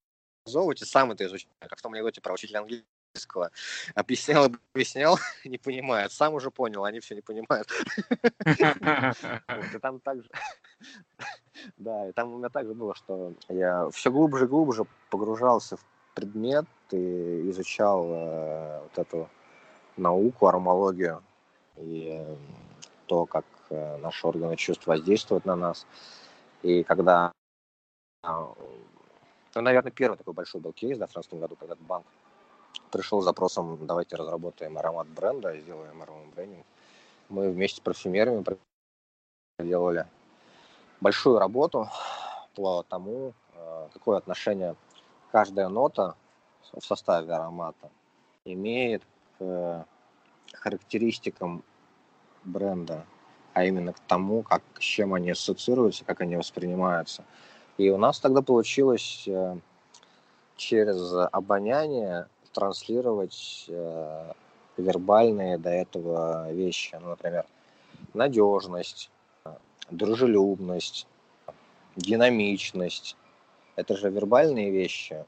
и 0.47 0.85
сам 0.85 1.13
это 1.13 1.27
изучаю. 1.27 1.53
Как 1.59 1.79
в 1.79 1.83
том 1.83 1.93
анекдоте 1.93 2.21
про 2.21 2.35
учителя 2.35 2.61
английского. 2.61 3.51
Объяснял, 3.95 4.49
объяснял, 4.73 5.19
не 5.45 5.59
понимает. 5.59 6.13
Сам 6.13 6.35
уже 6.35 6.51
понял, 6.51 6.85
они 6.85 7.01
все 7.01 7.15
не 7.15 7.21
понимают. 7.21 7.69
И 8.47 9.79
там 9.81 10.01
также... 10.01 10.29
Да, 11.77 12.09
и 12.09 12.13
там 12.13 12.33
у 12.33 12.39
меня 12.39 12.49
также 12.49 12.73
было, 12.73 12.95
что 12.95 13.35
я 13.49 13.91
все 13.91 14.11
глубже 14.11 14.47
и 14.47 14.49
глубже 14.49 14.87
погружался 15.11 15.77
в 15.77 15.85
предмет 16.15 16.65
и 16.91 17.51
изучал 17.51 18.07
э, 18.09 18.81
вот 18.81 18.99
эту 18.99 19.29
науку, 19.99 20.47
армологию 20.47 21.23
и 21.77 22.09
э, 22.13 22.37
то, 23.07 23.27
как 23.27 23.45
э, 23.69 23.99
наши 23.99 24.27
органы 24.27 24.57
чувств 24.57 24.87
воздействуют 24.87 25.45
на 25.45 25.57
нас. 25.57 25.87
И 26.63 26.83
когда, 26.83 27.33
ну, 29.55 29.61
наверное, 29.61 29.93
первый 29.93 30.17
такой 30.17 30.35
большой 30.35 30.61
был 30.61 30.73
кейс 30.73 30.99
да, 30.99 31.07
в 31.07 31.13
2013 31.13 31.35
году, 31.41 31.57
когда 31.57 31.75
банк 31.77 32.07
пришел 32.91 33.21
с 33.21 33.25
запросом, 33.25 33.79
давайте 33.87 34.17
разработаем 34.17 34.79
аромат 34.79 35.09
бренда, 35.09 35.59
сделаем 35.59 36.03
аромат 36.03 36.29
брендинг. 36.35 36.67
Мы 37.29 37.51
вместе 37.51 37.79
с 37.79 37.81
парфюмерами 37.81 38.45
делали 39.59 40.07
большую 41.01 41.39
работу 41.39 41.89
по 42.55 42.83
тому, 42.83 43.33
э, 43.55 43.89
какое 43.93 44.19
отношение 44.19 44.75
каждая 45.31 45.69
нота 45.69 46.17
в 46.73 46.85
составе 46.85 47.33
аромата 47.33 47.91
имеет 48.45 49.03
к 49.39 49.87
характеристикам 50.53 51.63
бренда, 52.45 53.05
а 53.53 53.65
именно 53.65 53.93
к 53.93 54.01
тому, 54.01 54.43
как, 54.43 54.63
с 54.79 54.83
чем 54.83 55.15
они 55.15 55.31
ассоциируются, 55.31 56.05
как 56.05 56.21
они 56.21 56.37
воспринимаются. 56.37 57.25
И 57.81 57.89
у 57.89 57.97
нас 57.97 58.21
тогда 58.21 58.43
получилось 58.43 59.25
э, 59.27 59.57
через 60.59 61.15
обоняние 61.33 62.29
транслировать 62.53 63.65
э, 63.69 64.33
вербальные 64.77 65.57
до 65.57 65.71
этого 65.71 66.53
вещи. 66.53 66.99
Ну, 67.01 67.09
например, 67.09 67.47
надежность, 68.13 69.11
дружелюбность, 69.91 71.07
динамичность. 71.97 73.17
Это 73.77 73.97
же 73.97 74.11
вербальные 74.11 74.71
вещи. 74.71 75.25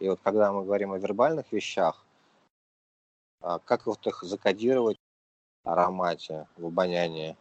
И 0.00 0.08
вот 0.08 0.18
когда 0.24 0.50
мы 0.50 0.64
говорим 0.64 0.92
о 0.92 0.98
вербальных 0.98 1.52
вещах, 1.52 2.06
а, 3.42 3.58
как 3.58 3.84
вот 3.84 4.06
их 4.06 4.22
закодировать 4.22 4.96
в 5.62 5.68
аромате, 5.68 6.46
в 6.56 6.68
обонянии? 6.68 7.36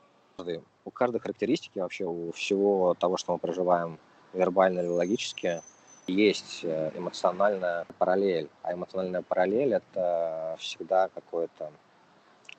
У 0.83 0.91
каждой 0.91 1.21
характеристики 1.21 1.79
вообще, 1.79 2.03
у 2.03 2.33
всего 2.33 2.95
того, 2.95 3.15
что 3.15 3.31
мы 3.31 3.39
проживаем 3.39 3.97
вербально 4.33 4.79
или 4.81 4.87
логически, 4.87 5.61
есть 6.07 6.61
э, 6.63 6.91
эмоциональная 6.95 7.85
параллель. 7.97 8.49
А 8.63 8.73
эмоциональная 8.73 9.21
параллель– 9.21 9.73
это 9.75 10.55
всегда 10.59 11.09
какой-то 11.09 11.71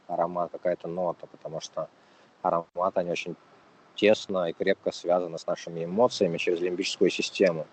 аромат, 0.07 0.53
какая-то 0.53 0.89
нота, 0.89 1.27
потому 1.27 1.61
что 1.61 1.89
ароматы, 2.43 3.01
они 3.01 3.11
очень 3.11 3.37
тесно 3.95 4.49
и 4.49 4.53
крепко 4.53 4.93
связаны 4.93 5.39
с 5.39 5.47
нашими 5.47 5.85
эмоциями 5.85 6.39
через 6.39 6.61
лимбическую 6.61 7.11
систему. 7.11 7.67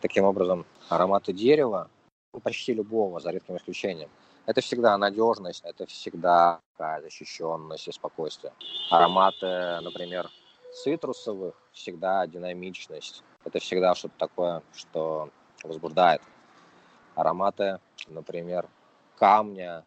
Таким 0.00 0.24
образом, 0.24 0.66
ароматы 0.88 1.32
дерева, 1.32 1.88
ну, 2.32 2.40
почти 2.40 2.74
любого, 2.74 3.20
за 3.20 3.30
редким 3.30 3.56
исключением, 3.56 4.10
это 4.46 4.60
всегда 4.60 4.96
надежность, 4.98 5.62
это 5.64 5.86
всегда 5.86 6.60
защищенность 6.78 7.88
и 7.88 7.92
спокойствие. 7.92 8.52
Ароматы, 8.90 9.80
например, 9.80 10.30
цитрусовых, 10.72 11.54
всегда 11.72 12.26
динамичность. 12.26 13.22
Это 13.44 13.58
всегда 13.58 13.94
что-то 13.94 14.14
такое, 14.18 14.62
что 14.74 15.30
возбуждает. 15.62 16.22
Ароматы, 17.14 17.78
например, 18.08 18.68
камня 19.16 19.84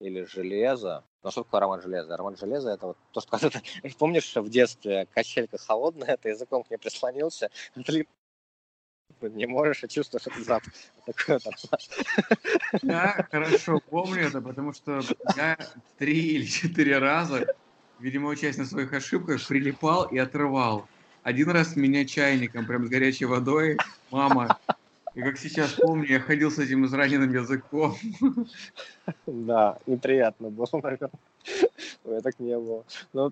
или 0.00 0.24
железа. 0.24 1.04
Ну, 1.22 1.30
что 1.30 1.44
такое 1.44 1.58
аромат 1.58 1.82
железа? 1.82 2.14
Аромат 2.14 2.38
железа– 2.38 2.70
это 2.72 2.88
вот 2.88 2.96
то, 3.12 3.20
что 3.20 3.30
когда 3.30 3.50
ты, 3.50 3.62
помнишь, 3.98 4.34
в 4.34 4.48
детстве 4.48 5.06
качелька 5.14 5.58
холодная, 5.58 6.16
ты 6.16 6.30
языком 6.30 6.64
к 6.64 6.70
ней 6.70 6.76
прислонился, 6.76 7.50
не 9.20 9.46
можешь, 9.46 9.84
а 9.84 9.88
чувствуешь 9.88 10.26
этот 10.26 10.44
запах. 10.44 10.72
Да, 12.82 13.26
хорошо, 13.30 13.80
помню 13.90 14.26
это, 14.26 14.40
потому 14.40 14.72
что 14.72 15.00
я 15.36 15.58
три 15.98 16.36
или 16.36 16.46
четыре 16.46 16.98
раза, 16.98 17.54
видимо, 17.98 18.28
учась 18.30 18.56
на 18.56 18.64
своих 18.64 18.92
ошибках, 18.92 19.46
прилипал 19.46 20.04
и 20.04 20.18
отрывал. 20.18 20.88
Один 21.24 21.50
раз 21.50 21.74
меня 21.74 22.04
чайником, 22.04 22.66
прям 22.66 22.86
с 22.86 22.90
горячей 22.90 23.24
водой, 23.24 23.78
мама 24.10 24.58
и 25.14 25.22
как 25.22 25.38
сейчас 25.38 25.72
помню, 25.72 26.06
я 26.06 26.20
ходил 26.20 26.50
с 26.50 26.58
этим 26.58 26.84
израненным 26.86 27.32
языком. 27.32 27.96
Да, 29.26 29.78
неприятно 29.86 30.50
было, 30.50 30.68
наверное. 30.72 31.10
Я 32.04 32.20
так 32.20 32.38
не 32.40 32.58
было. 32.58 32.84
Ну, 33.12 33.30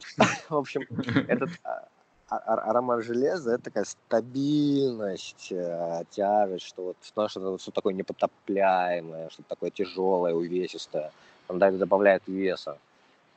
в 0.49 0.57
общем, 0.57 0.83
этот 1.29 1.51
а, 1.65 1.89
а, 2.29 2.37
а, 2.37 2.71
аромат 2.71 3.05
железа 3.05 3.55
это 3.55 3.65
такая 3.65 3.85
стабильность, 3.85 5.51
э, 5.51 6.05
тяжесть, 6.11 6.67
что 6.67 6.83
вот 6.85 6.97
что, 7.03 7.59
что, 7.59 7.71
такое 7.73 7.95
непотопляемое, 7.95 9.29
что 9.31 9.43
такое 9.43 9.71
тяжелое, 9.71 10.35
увесистое. 10.35 11.11
Он 11.49 11.59
добавляет 11.59 12.23
веса. 12.27 12.79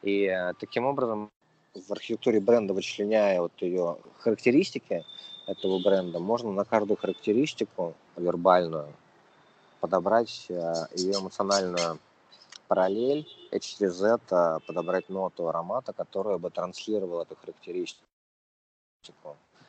И 0.03 0.25
э, 0.25 0.53
таким 0.59 0.85
образом 0.85 1.29
в 1.75 1.91
архитектуре 1.91 2.39
бренда, 2.39 2.73
вычленяя 2.73 3.41
вот 3.41 3.51
ее 3.59 3.97
характеристики, 4.19 5.05
этого 5.47 5.79
бренда, 5.79 6.19
можно 6.19 6.51
на 6.51 6.65
каждую 6.65 6.97
характеристику 6.97 7.93
вербальную 8.15 8.87
подобрать 9.79 10.47
э, 10.49 10.73
ее 10.95 11.19
эмоциональную 11.19 11.99
параллель 12.67 13.27
и 13.51 13.59
через 13.59 14.01
это 14.01 14.59
подобрать 14.65 15.09
ноту 15.09 15.47
аромата, 15.47 15.93
которая 15.93 16.39
бы 16.39 16.49
транслировала 16.49 17.21
эту 17.21 17.35
характеристику 17.35 18.01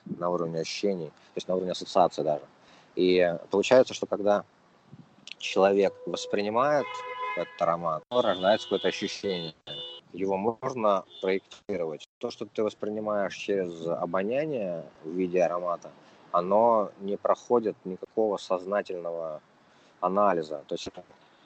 на 0.06 0.30
уровне 0.30 0.60
ощущений, 0.60 1.08
то 1.08 1.36
есть 1.36 1.48
на 1.48 1.54
уровне 1.56 1.72
ассоциации 1.72 2.22
даже. 2.22 2.44
И 2.94 3.36
получается, 3.50 3.92
что 3.92 4.06
когда 4.06 4.44
человек 5.36 5.92
воспринимает 6.06 6.86
этот 7.36 7.60
аромат, 7.60 8.02
то 8.08 8.22
рождается 8.22 8.66
какое-то 8.66 8.88
ощущение 8.88 9.54
его 10.16 10.36
можно 10.36 11.04
проектировать. 11.20 12.08
То, 12.18 12.30
что 12.30 12.46
ты 12.46 12.62
воспринимаешь 12.62 13.36
через 13.36 13.86
обоняние 13.86 14.84
в 15.04 15.10
виде 15.10 15.42
аромата, 15.42 15.90
оно 16.32 16.90
не 17.00 17.16
проходит 17.16 17.76
никакого 17.84 18.38
сознательного 18.38 19.40
анализа. 20.00 20.62
То 20.66 20.74
есть 20.74 20.88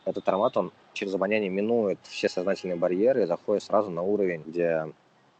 этот 0.05 0.29
аромат, 0.29 0.57
он 0.57 0.73
через 0.93 1.15
обоняние 1.15 1.51
минует 1.51 1.99
все 2.05 2.29
сознательные 2.29 2.77
барьеры 2.77 3.25
и 3.25 3.27
заходит 3.27 3.65
сразу 3.65 3.91
на 3.91 4.03
уровень, 4.03 4.43
где 4.47 4.93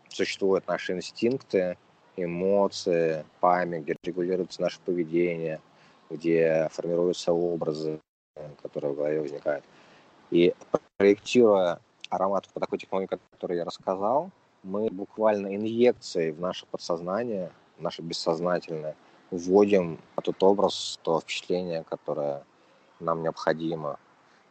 существуют 0.09 0.67
наши 0.67 0.93
инстинкты, 0.93 1.79
эмоции, 2.17 3.25
память, 3.41 3.85
где 3.85 3.97
регулируется 4.03 4.61
наше 4.61 4.81
поведение, 4.85 5.61
где 6.11 6.69
формируются 6.73 7.33
образы, 7.33 8.01
которые 8.63 8.93
в 8.93 8.97
голове 8.97 9.21
возникают. 9.21 9.65
И 10.31 10.55
проектируя 10.97 11.81
ароматов 12.11 12.53
по 12.53 12.61
такой 12.61 12.79
технологии, 12.79 13.19
которую 13.33 13.59
я 13.59 13.65
рассказал, 13.65 14.31
мы 14.63 14.91
буквально 14.91 15.55
инъекцией 15.55 16.33
в 16.33 16.41
наше 16.41 16.67
подсознание, 16.67 17.51
в 17.79 17.83
наше 17.83 18.03
бессознательное, 18.03 18.95
вводим 19.31 19.99
этот 20.17 20.43
образ, 20.43 20.99
то 21.03 21.21
впечатление, 21.21 21.85
которое 21.85 22.45
нам 22.99 23.23
необходимо. 23.23 23.99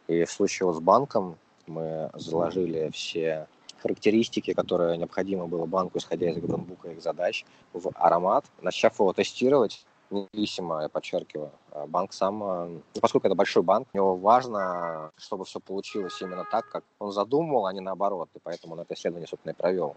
И 0.08 0.24
в 0.24 0.30
случае 0.30 0.72
с 0.72 0.80
банком 0.80 1.36
мы 1.66 2.10
заложили 2.14 2.90
все 2.92 3.46
характеристики, 3.82 4.52
которые 4.52 4.98
необходимо 4.98 5.46
было 5.46 5.66
банку, 5.66 5.98
исходя 5.98 6.30
из 6.30 6.38
грандбука 6.38 6.90
их 6.90 7.02
задач, 7.02 7.44
в 7.72 7.90
аромат, 7.94 8.44
начав 8.60 8.98
его 8.98 9.12
тестировать, 9.12 9.86
независимо, 10.10 10.82
я 10.82 10.88
подчеркиваю. 10.88 11.50
А 11.72 11.86
банк 11.86 12.12
сам, 12.12 12.42
э, 12.42 12.66
ну, 12.94 13.00
поскольку 13.00 13.26
это 13.26 13.36
большой 13.36 13.62
банк, 13.62 13.88
у 13.92 13.96
него 13.96 14.16
важно, 14.16 15.10
чтобы 15.16 15.44
все 15.44 15.60
получилось 15.60 16.20
именно 16.20 16.44
так, 16.50 16.68
как 16.68 16.84
он 16.98 17.12
задумывал, 17.12 17.66
а 17.66 17.72
не 17.72 17.80
наоборот. 17.80 18.28
И 18.34 18.38
поэтому 18.42 18.74
он 18.74 18.80
это 18.80 18.94
исследование, 18.94 19.28
собственно, 19.28 19.52
и 19.52 19.56
провел. 19.56 19.96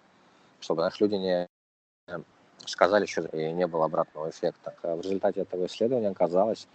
Чтобы 0.59 0.81
наши 0.81 1.03
люди 1.03 1.15
не 1.15 1.49
сказали, 2.65 3.05
что 3.05 3.21
и 3.21 3.51
не 3.51 3.67
было 3.67 3.85
обратного 3.85 4.29
эффекта. 4.29 4.73
В 4.81 5.01
результате 5.01 5.41
этого 5.41 5.65
исследования 5.65 6.09
оказалось 6.09 6.67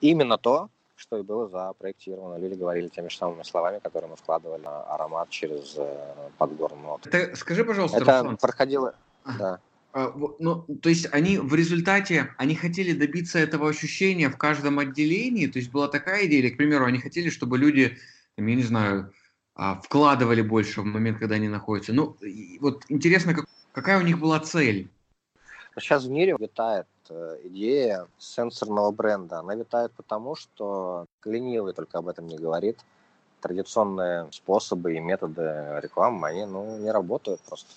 именно 0.00 0.38
то, 0.38 0.68
что 0.96 1.18
и 1.18 1.22
было 1.22 1.48
запроектировано. 1.48 2.36
Люди 2.38 2.54
говорили 2.54 2.88
теми 2.88 3.08
же 3.08 3.16
самыми 3.16 3.42
словами, 3.42 3.78
которые 3.78 4.10
мы 4.10 4.16
вкладывали 4.16 4.64
аромат 4.64 5.28
через 5.28 5.74
э, 5.76 6.30
подбор 6.38 6.74
нот. 6.74 7.06
Это, 7.06 7.36
скажи, 7.36 7.64
пожалуйста, 7.64 7.98
Это 7.98 8.18
Руслан. 8.18 8.36
проходило... 8.36 8.94
Да. 9.38 9.60
А, 9.96 10.12
ну, 10.38 10.66
то 10.82 10.90
есть 10.90 11.08
они 11.10 11.38
в 11.38 11.54
результате, 11.54 12.34
они 12.36 12.54
хотели 12.54 12.92
добиться 12.92 13.38
этого 13.38 13.70
ощущения 13.70 14.28
в 14.28 14.36
каждом 14.36 14.78
отделении, 14.78 15.46
то 15.46 15.58
есть 15.58 15.70
была 15.70 15.88
такая 15.88 16.26
идея, 16.26 16.40
или, 16.40 16.50
к 16.50 16.58
примеру, 16.58 16.84
они 16.84 16.98
хотели, 16.98 17.30
чтобы 17.30 17.56
люди, 17.56 17.96
там, 18.34 18.46
я 18.46 18.56
не 18.56 18.62
знаю, 18.62 19.10
а, 19.54 19.80
вкладывали 19.80 20.42
больше 20.42 20.82
в 20.82 20.84
момент, 20.84 21.18
когда 21.18 21.36
они 21.36 21.48
находятся. 21.48 21.94
Ну, 21.94 22.14
вот 22.60 22.84
интересно, 22.90 23.32
как, 23.32 23.46
какая 23.72 23.98
у 23.98 24.02
них 24.02 24.18
была 24.18 24.38
цель? 24.40 24.90
Сейчас 25.78 26.04
в 26.04 26.10
мире 26.10 26.36
витает 26.38 26.86
э, 27.08 27.38
идея 27.44 28.06
сенсорного 28.18 28.90
бренда. 28.90 29.38
Она 29.38 29.54
витает 29.54 29.92
потому, 29.96 30.36
что 30.36 31.06
ленивый 31.24 31.72
только 31.72 31.96
об 31.96 32.08
этом 32.08 32.26
не 32.26 32.36
говорит. 32.36 32.78
Традиционные 33.40 34.28
способы 34.30 34.94
и 34.94 35.00
методы 35.00 35.80
рекламы, 35.82 36.28
они 36.28 36.44
ну, 36.44 36.76
не 36.76 36.90
работают 36.90 37.40
просто. 37.48 37.70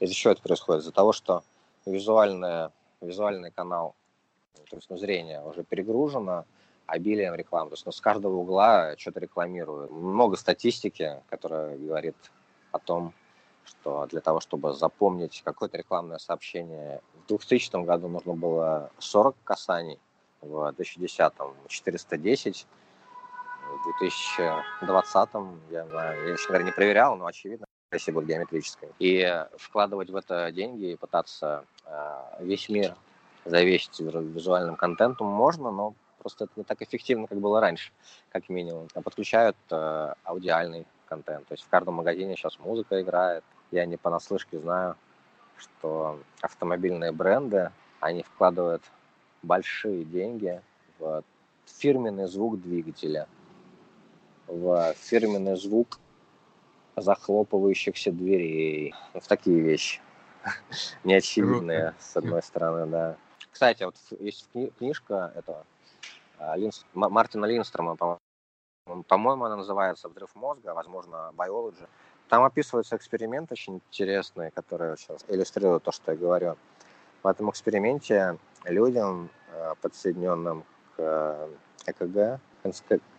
Из-за 0.00 0.14
чего 0.14 0.32
это 0.32 0.42
происходит? 0.42 0.82
Из-за 0.82 0.92
того, 0.92 1.12
что 1.12 1.42
визуальное, 1.86 2.70
визуальный 3.00 3.50
канал, 3.50 3.94
то 4.70 4.76
есть 4.76 4.90
ну, 4.90 4.96
зрение 4.96 5.42
уже 5.42 5.64
перегружено 5.64 6.44
обилием 6.86 7.34
рекламы. 7.34 7.70
То 7.70 7.74
есть 7.74 7.86
ну, 7.86 7.92
с 7.92 8.00
каждого 8.00 8.34
угла 8.36 8.96
что-то 8.96 9.20
рекламируют. 9.20 9.90
Много 9.90 10.36
статистики, 10.36 11.22
которая 11.28 11.76
говорит 11.76 12.16
о 12.72 12.78
том, 12.78 13.12
что 13.64 14.06
для 14.06 14.20
того, 14.20 14.40
чтобы 14.40 14.72
запомнить 14.72 15.42
какое-то 15.44 15.76
рекламное 15.76 16.18
сообщение, 16.18 17.02
в 17.24 17.28
2000 17.28 17.84
году 17.84 18.08
нужно 18.08 18.34
было 18.34 18.90
40 18.98 19.36
касаний, 19.44 19.98
в 20.40 20.72
2010 20.72 21.32
410, 21.68 22.66
в 23.68 23.98
2020 24.00 25.28
я, 25.70 25.84
я 25.84 26.12
еще, 26.32 26.48
наверное, 26.48 26.70
не 26.70 26.72
проверял, 26.72 27.16
но 27.16 27.26
очевидно, 27.26 27.66
если 27.92 28.12
будет 28.12 28.26
геометрической. 28.26 28.90
И 28.98 29.44
вкладывать 29.56 30.10
в 30.10 30.16
это 30.16 30.50
деньги 30.52 30.92
и 30.92 30.96
пытаться 30.96 31.64
э, 31.86 32.22
весь 32.40 32.68
мир 32.68 32.94
завесить 33.44 33.98
визуальным 34.00 34.76
контентом 34.76 35.28
можно, 35.28 35.70
но 35.70 35.94
просто 36.18 36.44
это 36.44 36.52
не 36.56 36.64
так 36.64 36.82
эффективно, 36.82 37.26
как 37.26 37.38
было 37.38 37.60
раньше, 37.60 37.92
как 38.30 38.48
минимум. 38.48 38.88
А 38.94 39.00
подключают 39.00 39.56
э, 39.70 40.14
аудиальный 40.24 40.86
контент. 41.06 41.46
То 41.46 41.54
есть 41.54 41.64
в 41.64 41.68
каждом 41.68 41.94
магазине 41.94 42.36
сейчас 42.36 42.58
музыка 42.58 43.00
играет. 43.00 43.44
Я 43.70 43.86
не 43.86 43.96
понаслышке 43.96 44.58
знаю, 44.58 44.96
что 45.56 46.20
автомобильные 46.42 47.12
бренды, 47.12 47.70
они 48.00 48.22
вкладывают 48.22 48.82
большие 49.42 50.04
деньги 50.04 50.60
в 50.98 51.22
фирменный 51.64 52.26
звук 52.26 52.60
двигателя, 52.60 53.26
в 54.46 54.94
фирменный 54.94 55.56
звук 55.56 55.98
захлопывающихся 57.00 58.12
дверей, 58.12 58.94
в 59.14 59.26
такие 59.26 59.60
вещи. 59.60 60.00
Неочевидные, 61.04 61.94
с 61.98 62.16
одной 62.16 62.42
стороны, 62.42 62.86
да. 62.86 63.16
Кстати, 63.50 63.82
вот 63.84 63.96
есть 64.20 64.48
книжка 64.78 65.32
этого 65.34 65.64
а, 66.38 66.56
Мартина 66.94 67.46
Линстрома, 67.46 67.96
по-моему, 69.06 69.44
она 69.44 69.56
называется 69.56 70.08
«Взрыв 70.08 70.34
мозга», 70.34 70.74
возможно, 70.74 71.32
«Biology». 71.36 71.86
Там 72.28 72.44
описываются 72.44 72.96
эксперименты 72.96 73.54
очень 73.54 73.76
интересные, 73.76 74.50
которые 74.50 74.96
сейчас 74.96 75.24
иллюстрируют 75.28 75.82
то, 75.82 75.92
что 75.92 76.12
я 76.12 76.18
говорю. 76.18 76.56
В 77.22 77.26
этом 77.26 77.50
эксперименте 77.50 78.38
людям, 78.64 79.30
а, 79.52 79.74
подсоединенным 79.80 80.64
к 80.96 81.48
ЭКГ, 81.86 82.40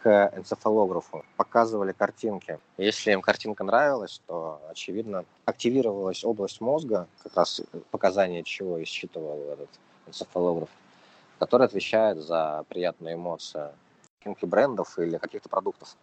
к 0.02 0.32
энцефалографу, 0.36 1.24
показывали 1.38 1.92
картинки. 1.92 2.60
Если 2.78 3.12
им 3.12 3.22
картинка 3.22 3.64
нравилась, 3.64 4.22
то, 4.28 4.62
очевидно, 4.70 5.26
активировалась 5.46 6.24
область 6.24 6.62
мозга, 6.62 7.08
как 7.24 7.36
раз 7.36 7.62
показания 7.92 8.44
чего 8.44 8.78
и 8.78 8.86
считывал 8.86 9.40
этот 9.52 9.70
энцефалограф, 10.08 10.70
который 11.40 11.66
отвечает 11.66 12.18
за 12.18 12.66
приятные 12.70 13.16
эмоции 13.16 13.70
картинки 14.18 14.46
брендов 14.46 14.98
или 15.00 15.18
каких-то 15.18 15.50
продуктов. 15.50 15.96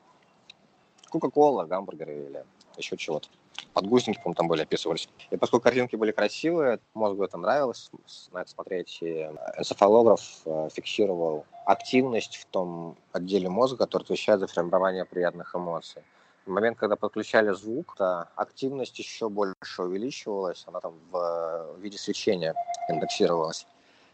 Кока-кола, 1.11 1.65
гамбургеры 1.65 2.15
или 2.15 2.45
еще 2.77 2.97
чего-то. 2.97 3.29
Подгузники, 3.73 4.21
по 4.23 4.33
там 4.35 4.49
были, 4.49 4.63
описывались. 4.63 5.09
И 5.31 5.37
поскольку 5.37 5.65
картинки 5.65 5.97
были 5.97 6.13
красивые, 6.13 6.79
мозгу 6.95 7.25
это 7.25 7.39
нравилось, 7.39 7.91
на 8.33 8.39
это 8.39 8.51
смотреть, 8.51 8.99
и 9.01 9.29
энцефалограф 9.59 10.21
э, 10.45 10.69
фиксировал 10.73 11.45
активность 11.65 12.37
в 12.37 12.47
том 12.47 12.97
отделе 13.13 13.49
мозга, 13.49 13.79
который 13.79 14.05
отвечает 14.05 14.41
за 14.41 14.47
формирование 14.47 15.05
приятных 15.05 15.55
эмоций. 15.55 16.03
В 16.47 16.51
момент, 16.51 16.79
когда 16.79 16.97
подключали 16.97 17.53
звук, 17.53 17.97
то 17.97 18.29
активность 18.37 18.99
еще 18.99 19.29
больше 19.29 19.83
увеличивалась, 19.83 20.65
она 20.67 20.81
там 20.81 20.95
в 21.11 21.77
виде 21.79 21.99
свечения 21.99 22.55
индексировалась. 22.89 23.67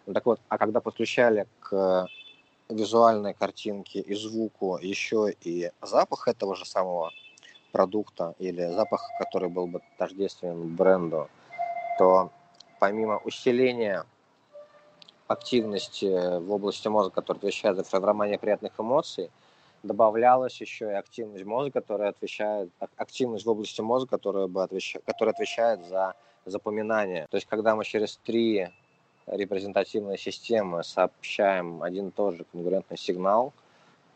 Ну, 0.07 0.15
так 0.15 0.25
вот, 0.25 0.41
а 0.49 0.57
когда 0.57 0.81
подключали 0.81 1.47
к 1.61 2.09
визуальной 2.69 3.35
картинке 3.35 4.01
и 4.01 4.15
звуку 4.15 4.79
еще 4.79 5.35
и 5.41 5.71
запах 5.83 6.29
этого 6.29 6.57
же 6.57 6.65
самого 6.65 7.13
продукта 7.73 8.35
или 8.39 8.67
запах, 8.67 9.03
который 9.19 9.49
был 9.49 9.67
бы 9.67 9.81
тождествен 9.99 10.77
бренду, 10.77 11.29
то 11.99 12.31
помимо 12.79 13.19
усиления 13.19 14.05
активности 15.27 16.39
в 16.39 16.53
области 16.53 16.89
мозга, 16.89 17.15
которая 17.15 17.39
отвечает 17.39 17.77
за 17.77 17.85
формирование 17.85 18.39
приятных 18.39 18.73
эмоций, 18.79 19.31
добавлялась 19.83 20.61
еще 20.61 20.91
и 20.91 20.95
активность 20.95 21.45
мозга, 21.45 21.81
которая 21.81 22.11
отвечает, 22.11 22.71
активность 22.97 23.45
в 23.45 23.51
области 23.51 23.81
мозга, 23.81 24.11
которая, 24.11 24.47
бы 24.47 24.63
отвечает, 24.63 25.05
которая 25.05 25.35
отвечает 25.35 25.85
за 25.87 26.15
запоминание. 26.45 27.27
То 27.31 27.37
есть, 27.37 27.47
когда 27.47 27.75
мы 27.75 27.85
через 27.85 28.17
три 28.19 28.69
репрезентативные 29.27 30.19
системы 30.19 30.85
сообщаем 30.85 31.83
один 31.83 32.09
и 32.09 32.11
тот 32.11 32.35
же 32.37 32.45
конкурентный 32.53 32.99
сигнал, 32.99 33.53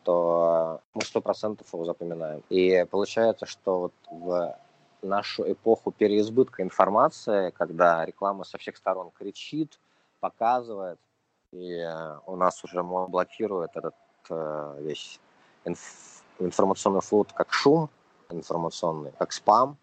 то 0.07 0.79
мы 0.93 1.01
сто 1.01 1.19
процентов 1.19 1.67
его 1.73 1.83
запоминаем. 1.83 2.41
И 2.47 2.85
получается, 2.89 3.45
что 3.45 3.79
вот 3.81 3.93
в 4.09 4.55
нашу 5.01 5.51
эпоху 5.51 5.91
переизбытка 5.91 6.63
информации, 6.63 7.49
когда 7.49 8.05
реклама 8.05 8.45
со 8.45 8.57
всех 8.57 8.77
сторон 8.77 9.11
кричит, 9.11 9.77
показывает, 10.21 10.97
и 11.51 11.85
у 12.25 12.37
нас 12.37 12.63
уже 12.63 12.81
блокирует 12.83 13.71
этот 13.75 13.95
э, 14.29 14.77
весь 14.79 15.19
инф- 15.65 16.23
информационный 16.39 17.01
флот 17.01 17.33
как 17.33 17.51
шум 17.51 17.89
информационный, 18.29 19.11
как 19.19 19.33
спам, 19.33 19.75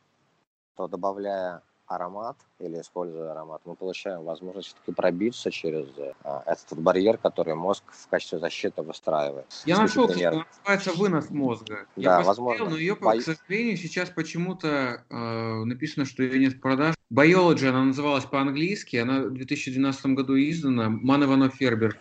то 0.75 0.89
добавляя 0.89 1.61
аромат 1.87 2.37
или 2.59 2.81
используя 2.81 3.33
аромат, 3.33 3.63
мы 3.65 3.75
получаем 3.75 4.25
возможность 4.25 4.69
все-таки 4.69 4.93
пробиться 4.93 5.51
через 5.51 5.87
а, 6.23 6.43
этот 6.47 6.79
барьер, 6.79 7.19
который 7.19 7.55
мозг 7.55 7.85
в 7.93 8.09
качестве 8.09 8.39
защиты 8.39 8.83
выстраивает. 8.83 9.47
Я 9.65 9.79
нашел, 9.79 10.09
что 10.09 10.45
называется 10.63 10.93
вынос 10.93 11.31
мозга. 11.31 11.87
Я 11.97 12.19
да, 12.19 12.23
возможно. 12.23 12.71
но 12.71 12.77
ее, 12.77 12.97
Бо... 12.97 13.17
к 13.17 13.23
сожалению, 13.23 13.77
сейчас 13.77 14.11
почему-то 14.11 15.05
э, 15.09 15.65
написано, 15.65 16.05
что 16.07 16.23
ее 16.23 16.39
нет 16.39 16.55
в 16.55 16.61
продаже. 16.61 16.95
Biology 17.13 17.69
она 17.69 17.85
называлась 17.85 18.25
по-английски, 18.25 18.97
она 18.97 19.23
в 19.23 19.35
2012 19.35 20.07
году 20.07 20.37
издана, 20.37 20.89
Ман 20.89 21.25
Иванов 21.25 21.55
Фербер. 21.55 21.99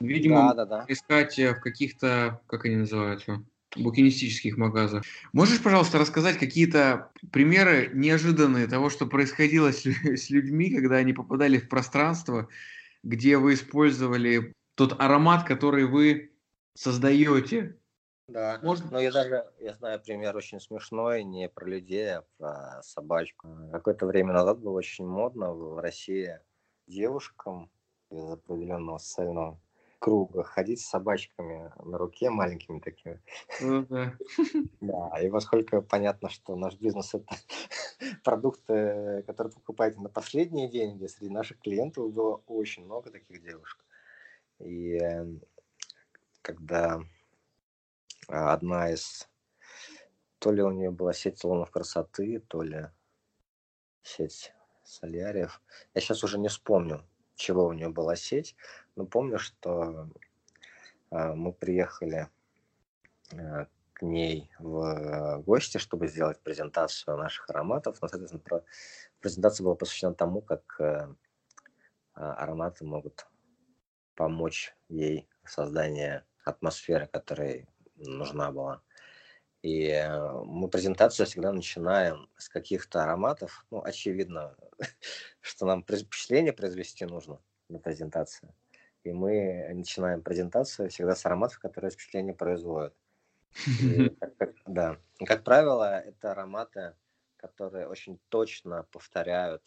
Видимо, 0.00 0.52
да, 0.54 0.64
да, 0.64 0.66
да. 0.66 0.84
искать 0.88 1.38
в 1.38 1.60
каких-то, 1.60 2.40
как 2.46 2.64
они 2.64 2.76
называются, 2.76 3.44
букинистических 3.76 4.56
магазах. 4.56 5.04
Можешь, 5.32 5.62
пожалуйста, 5.62 5.98
рассказать 5.98 6.38
какие-то 6.38 7.10
примеры 7.30 7.90
неожиданные 7.94 8.66
того, 8.66 8.90
что 8.90 9.06
происходило 9.06 9.72
с, 9.72 9.84
с 9.86 10.30
людьми, 10.30 10.74
когда 10.74 10.96
они 10.96 11.12
попадали 11.12 11.58
в 11.58 11.68
пространство, 11.68 12.48
где 13.02 13.38
вы 13.38 13.54
использовали 13.54 14.52
тот 14.74 15.00
аромат, 15.00 15.44
который 15.44 15.86
вы 15.86 16.32
создаете? 16.74 17.76
Да, 18.28 18.58
Может... 18.62 18.90
но 18.90 19.00
я 19.00 19.10
даже, 19.10 19.44
я 19.58 19.74
знаю 19.74 20.00
пример 20.00 20.36
очень 20.36 20.60
смешной, 20.60 21.24
не 21.24 21.48
про 21.48 21.66
людей, 21.66 22.16
а 22.16 22.24
про 22.38 22.82
собачку. 22.82 23.48
Какое-то 23.72 24.06
время 24.06 24.32
назад 24.32 24.60
было 24.60 24.78
очень 24.78 25.06
модно 25.06 25.52
в 25.52 25.78
России 25.80 26.38
девушкам 26.86 27.70
из 28.10 28.30
определенного 28.30 28.98
социального 28.98 29.60
круга, 30.02 30.42
ходить 30.42 30.80
с 30.80 30.88
собачками 30.88 31.72
на 31.84 31.96
руке 31.96 32.28
маленькими 32.28 32.80
такими. 32.80 33.22
Ну, 33.60 33.86
да. 33.86 34.16
да, 34.80 35.20
и 35.20 35.30
поскольку 35.30 35.80
понятно, 35.80 36.28
что 36.28 36.56
наш 36.56 36.74
бизнес 36.74 37.14
это 37.14 37.36
продукты, 38.24 39.22
которые 39.28 39.52
покупаете 39.52 40.00
на 40.00 40.08
последние 40.08 40.68
деньги, 40.68 41.06
среди 41.06 41.32
наших 41.32 41.60
клиентов 41.60 42.12
было 42.12 42.42
очень 42.48 42.84
много 42.84 43.12
таких 43.12 43.44
девушек. 43.44 43.78
И 44.58 44.96
эм, 44.96 45.40
когда 46.42 47.00
одна 48.26 48.90
из, 48.90 49.28
то 50.40 50.50
ли 50.50 50.62
у 50.62 50.72
нее 50.72 50.90
была 50.90 51.12
сеть 51.12 51.38
салонов 51.38 51.70
красоты, 51.70 52.40
то 52.48 52.62
ли 52.62 52.88
сеть 54.02 54.52
соляриев, 54.82 55.62
я 55.94 56.00
сейчас 56.00 56.24
уже 56.24 56.40
не 56.40 56.48
вспомню, 56.48 57.06
чего 57.36 57.66
у 57.66 57.72
нее 57.72 57.88
была 57.88 58.16
сеть, 58.16 58.56
но 58.96 59.06
помню, 59.06 59.38
что 59.38 60.08
э, 61.10 61.32
мы 61.34 61.52
приехали 61.52 62.28
э, 63.32 63.66
к 63.92 64.02
ней 64.02 64.50
в 64.58 65.42
гости, 65.46 65.78
чтобы 65.78 66.08
сделать 66.08 66.40
презентацию 66.40 67.16
наших 67.16 67.48
ароматов. 67.50 67.98
Но, 68.00 68.08
соответственно, 68.08 68.64
презентация 69.20 69.64
была 69.64 69.74
посвящена 69.74 70.14
тому, 70.14 70.40
как 70.40 70.80
а, 70.80 71.14
ароматы 72.14 72.84
могут 72.84 73.26
помочь 74.14 74.74
ей 74.88 75.28
в 75.44 75.50
создании 75.50 76.22
атмосферы, 76.44 77.06
которая 77.06 77.66
нужна 77.96 78.50
была. 78.50 78.82
И 79.62 79.86
э, 79.86 80.30
мы 80.44 80.68
презентацию 80.68 81.24
всегда 81.26 81.52
начинаем 81.52 82.28
с 82.36 82.48
каких-то 82.48 83.04
ароматов. 83.04 83.64
Ну, 83.70 83.80
очевидно, 83.82 84.56
что 85.40 85.66
нам 85.66 85.82
впечатление 85.82 86.52
произвести 86.52 87.04
нужно 87.04 87.40
на 87.68 87.78
презентации. 87.78 88.52
И 89.04 89.12
мы 89.12 89.68
начинаем 89.74 90.22
презентацию 90.22 90.88
всегда 90.88 91.14
с 91.14 91.26
ароматов, 91.26 91.58
которые 91.58 91.90
впечатление 91.90 92.34
производят. 92.34 92.94
И, 93.80 94.08
как, 94.20 94.36
как, 94.36 94.54
да. 94.66 94.96
И, 95.18 95.24
как 95.24 95.42
правило, 95.44 95.98
это 96.00 96.32
ароматы, 96.32 96.94
которые 97.36 97.88
очень 97.88 98.20
точно 98.28 98.84
повторяют 98.90 99.62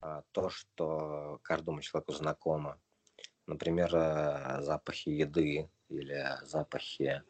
а, 0.00 0.22
то, 0.32 0.50
что 0.50 1.40
каждому 1.42 1.80
человеку 1.80 2.12
знакомо. 2.12 2.78
Например, 3.46 3.90
а, 3.94 4.60
запахи 4.60 5.08
еды 5.08 5.70
или 5.88 6.26
запахи 6.42 7.22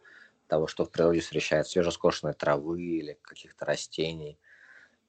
того, 0.49 0.67
что 0.67 0.85
в 0.85 0.91
природе 0.91 1.21
встречается, 1.21 1.73
свежескошенной 1.73 2.35
травы 2.35 2.83
или 2.83 3.19
каких-то 3.23 3.65
растений. 3.65 4.39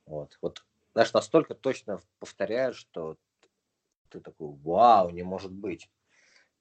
Вот. 0.06 0.38
Вот, 0.42 0.64
знаешь, 0.94 1.14
настолько 1.14 1.56
точно 1.56 2.00
повторяют, 2.20 2.76
что 2.76 3.18
ты 4.10 4.20
такой, 4.20 4.50
вау, 4.64 5.10
не 5.10 5.24
может 5.24 5.52
быть. 5.52 5.90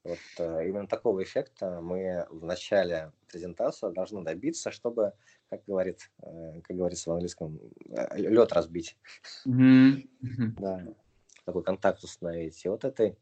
Вот 0.09 0.17
э, 0.39 0.67
именно 0.67 0.87
такого 0.87 1.21
эффекта 1.21 1.81
мы 1.81 2.25
в 2.31 2.43
начале 2.43 3.11
презентации 3.27 3.91
должны 3.93 4.23
добиться, 4.23 4.71
чтобы, 4.71 5.13
как 5.51 5.63
говорит, 5.67 6.09
э, 6.23 6.61
как 6.63 6.75
говорится 6.75 7.11
в 7.11 7.13
английском, 7.13 7.59
э, 7.91 8.17
лед 8.17 8.51
разбить. 8.51 8.97
Mm-hmm. 9.47 10.55
Да, 10.57 10.83
такой 11.45 11.63
контакт 11.63 12.03
установить. 12.03 12.65
И 12.65 12.69
вот 12.69 12.85
этой 12.85 13.19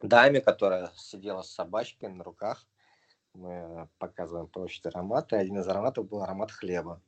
даме, 0.00 0.40
которая 0.40 0.90
сидела 0.96 1.42
с 1.42 1.50
собачкой 1.50 2.08
на 2.08 2.24
руках, 2.24 2.66
мы 3.34 3.90
показываем 3.98 4.46
площадь 4.46 4.86
ароматы. 4.86 5.36
Один 5.36 5.58
из 5.58 5.68
ароматов 5.68 6.08
был 6.08 6.22
аромат 6.22 6.50
хлеба. 6.50 7.02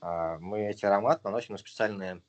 А, 0.00 0.38
мы 0.38 0.68
эти 0.70 0.86
ароматы 0.86 1.20
наносим 1.24 1.52
на 1.52 1.58
специальные 1.58 2.22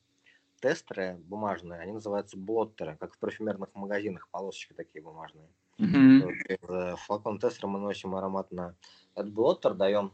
тестеры 0.60 1.16
бумажные, 1.24 1.80
они 1.80 1.94
называются 1.94 2.38
блоттеры, 2.38 2.98
как 2.98 3.14
в 3.14 3.20
парфюмерных 3.20 3.74
магазинах, 3.74 4.28
полосочки 4.30 4.74
такие 4.74 5.02
бумажные. 5.02 5.48
Mm-hmm. 5.80 6.58
Э, 6.68 6.96
флакон 6.98 7.40
тестера 7.40 7.68
мы 7.68 7.80
носим 7.80 8.16
аромат 8.16 8.52
на 8.52 8.76
этот 9.16 9.32
блоттер, 9.32 9.74
даем 9.74 10.14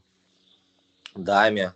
даме, 1.15 1.73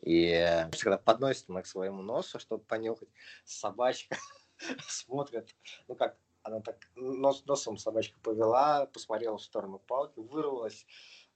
и 0.00 0.66
когда 0.80 0.96
подносит 0.96 1.48
мы 1.48 1.62
к 1.62 1.66
своему 1.66 2.02
носу, 2.02 2.38
чтобы 2.38 2.64
понюхать, 2.64 3.08
собачка 3.44 4.16
смотрит, 4.88 5.54
ну 5.86 5.94
как, 5.96 6.16
она 6.42 6.60
так 6.60 6.76
нос, 6.94 7.44
носом 7.44 7.76
собачка 7.76 8.18
повела, 8.22 8.86
посмотрела 8.86 9.36
в 9.36 9.42
сторону 9.42 9.80
палки, 9.80 10.18
вырвалась 10.18 10.86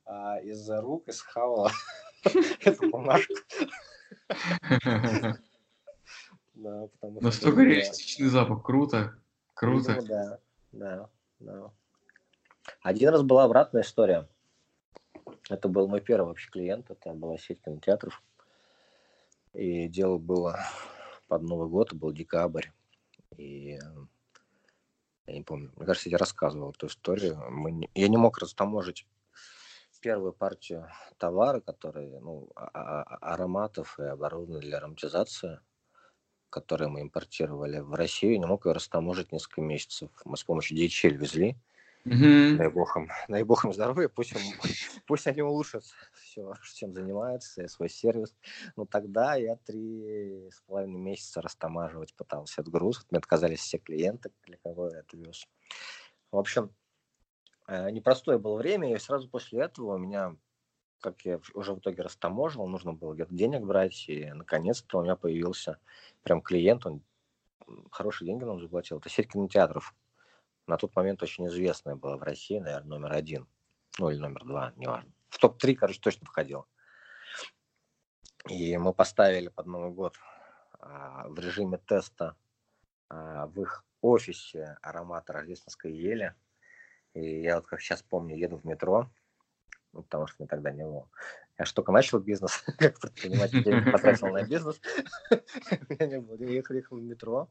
а, 0.06 0.40
из 0.40 0.70
рук 0.70 1.08
и 1.08 1.12
схавала 1.12 1.70
эту 2.60 2.90
бумажку. 2.90 3.34
Настолько 6.54 7.62
реалистичный 7.62 8.28
запах, 8.28 8.62
круто, 8.62 9.18
круто. 9.54 10.00
да, 10.02 10.38
да, 10.72 11.10
да. 11.40 11.72
Один 12.82 13.10
раз 13.10 13.22
была 13.22 13.44
обратная 13.44 13.82
история. 13.82 14.28
Это 15.48 15.68
был 15.68 15.88
мой 15.88 16.00
первый 16.00 16.28
вообще 16.28 16.50
клиент, 16.50 16.90
это 16.90 17.12
была 17.12 17.36
сеть 17.36 17.60
кинотеатров. 17.62 18.22
И 19.52 19.88
дело 19.88 20.18
было 20.18 20.58
под 21.28 21.42
Новый 21.42 21.68
год, 21.68 21.92
был 21.92 22.12
декабрь. 22.12 22.68
И 23.36 23.78
я 25.26 25.32
не 25.34 25.42
помню, 25.42 25.72
мне 25.76 25.86
кажется, 25.86 26.08
я 26.08 26.18
рассказывал 26.18 26.70
эту 26.70 26.86
историю. 26.86 27.36
Мы 27.50 27.70
не, 27.70 27.90
я 27.94 28.08
не 28.08 28.16
мог 28.16 28.38
растаможить 28.38 29.06
первую 30.00 30.32
партию 30.32 30.88
товара, 31.18 31.60
которые, 31.60 32.20
ну, 32.20 32.48
а, 32.56 32.70
а, 32.72 33.02
а, 33.02 33.34
ароматов 33.34 33.98
и 33.98 34.02
оборудования 34.02 34.60
для 34.60 34.78
ароматизации, 34.78 35.60
которые 36.48 36.88
мы 36.88 37.02
импортировали 37.02 37.78
в 37.78 37.94
Россию, 37.94 38.40
не 38.40 38.46
мог 38.46 38.66
ее 38.66 38.72
растаможить 38.72 39.30
несколько 39.30 39.60
месяцев. 39.60 40.10
Мы 40.24 40.36
с 40.36 40.44
помощью 40.44 40.76
DHL 40.78 41.10
везли. 41.10 41.56
Mm-hmm. 42.06 42.56
Дай 42.56 42.70
бог 42.70 42.96
им, 42.96 43.08
дай 43.28 43.42
бог 43.42 43.64
им 43.64 43.72
здоровья, 43.72 44.08
пусть, 44.08 44.32
им, 44.32 44.40
пусть 45.06 45.26
они 45.26 45.42
улучшат 45.42 45.84
все, 46.14 46.54
чем 46.74 46.94
занимаются, 46.94 47.68
свой 47.68 47.90
сервис. 47.90 48.34
Но 48.76 48.86
тогда 48.86 49.34
я 49.34 49.56
три 49.56 50.48
с 50.50 50.62
половиной 50.62 50.98
месяца 50.98 51.42
растамаживать 51.42 52.14
пытался 52.14 52.62
этот 52.62 52.72
груз. 52.72 53.06
Мне 53.10 53.18
отказались 53.18 53.60
все 53.60 53.78
клиенты, 53.78 54.30
для 54.44 54.56
кого 54.62 54.88
я 54.88 55.00
это 55.00 55.16
вез. 55.16 55.46
В 56.32 56.38
общем, 56.38 56.74
э, 57.66 57.90
непростое 57.90 58.38
было 58.38 58.56
время, 58.56 58.94
и 58.94 58.98
сразу 58.98 59.28
после 59.28 59.60
этого 59.60 59.96
у 59.96 59.98
меня, 59.98 60.36
как 61.00 61.20
я 61.26 61.38
уже 61.52 61.74
в 61.74 61.80
итоге 61.80 62.02
растаможил, 62.02 62.66
нужно 62.66 62.94
было 62.94 63.12
где-то 63.12 63.34
денег 63.34 63.62
брать, 63.62 64.08
и 64.08 64.32
наконец-то 64.32 64.98
у 64.98 65.02
меня 65.02 65.16
появился 65.16 65.78
прям 66.22 66.40
клиент, 66.40 66.86
он 66.86 67.02
хорошие 67.90 68.26
деньги 68.26 68.44
нам 68.44 68.58
заплатил. 68.58 68.98
Это 68.98 69.10
сеть 69.10 69.30
кинотеатров 69.30 69.94
на 70.70 70.76
тот 70.76 70.94
момент 70.94 71.22
очень 71.22 71.48
известная 71.48 71.96
была 71.96 72.16
в 72.16 72.22
России, 72.22 72.59
наверное, 72.59 72.98
номер 72.98 73.12
один, 73.12 73.48
ну 73.98 74.09
или 74.09 74.18
номер 74.18 74.44
два, 74.44 74.72
неважно. 74.76 75.12
В 75.28 75.38
топ-3, 75.38 75.74
короче, 75.74 76.00
точно 76.00 76.26
входила. 76.26 76.64
И 78.48 78.76
мы 78.78 78.94
поставили 78.94 79.48
под 79.48 79.66
Новый 79.66 79.90
год 79.90 80.16
а, 80.78 81.28
в 81.28 81.38
режиме 81.40 81.78
теста 81.78 82.37
а, 83.09 83.46
в 83.46 83.61
их 83.61 83.85
офисе 84.00 84.78
аромата 84.80 85.33
рождественской 85.33 85.92
ели. 85.92 86.35
И 87.14 87.42
я 87.42 87.56
вот 87.56 87.66
как 87.66 87.80
сейчас 87.80 88.02
помню, 88.02 88.37
еду 88.37 88.56
в 88.56 88.64
метро, 88.64 89.11
ну, 89.92 90.02
потому 90.02 90.28
что 90.28 90.37
мне 90.38 90.48
тогда 90.48 90.70
не 90.70 90.85
было. 90.85 91.09
Я 91.59 91.64
же 91.64 91.74
только 91.74 91.90
начал 91.90 92.20
бизнес, 92.20 92.64
как 92.78 93.00
предприниматель 93.00 93.64
денег 93.64 93.90
потратил 93.90 94.28
на 94.28 94.44
бизнес. 94.46 94.80
У 95.30 95.92
меня 95.92 96.06
не 96.06 96.20
было. 96.20 96.37
Я 96.37 96.50
ехал, 96.50 96.96
в 96.96 97.02
метро, 97.02 97.50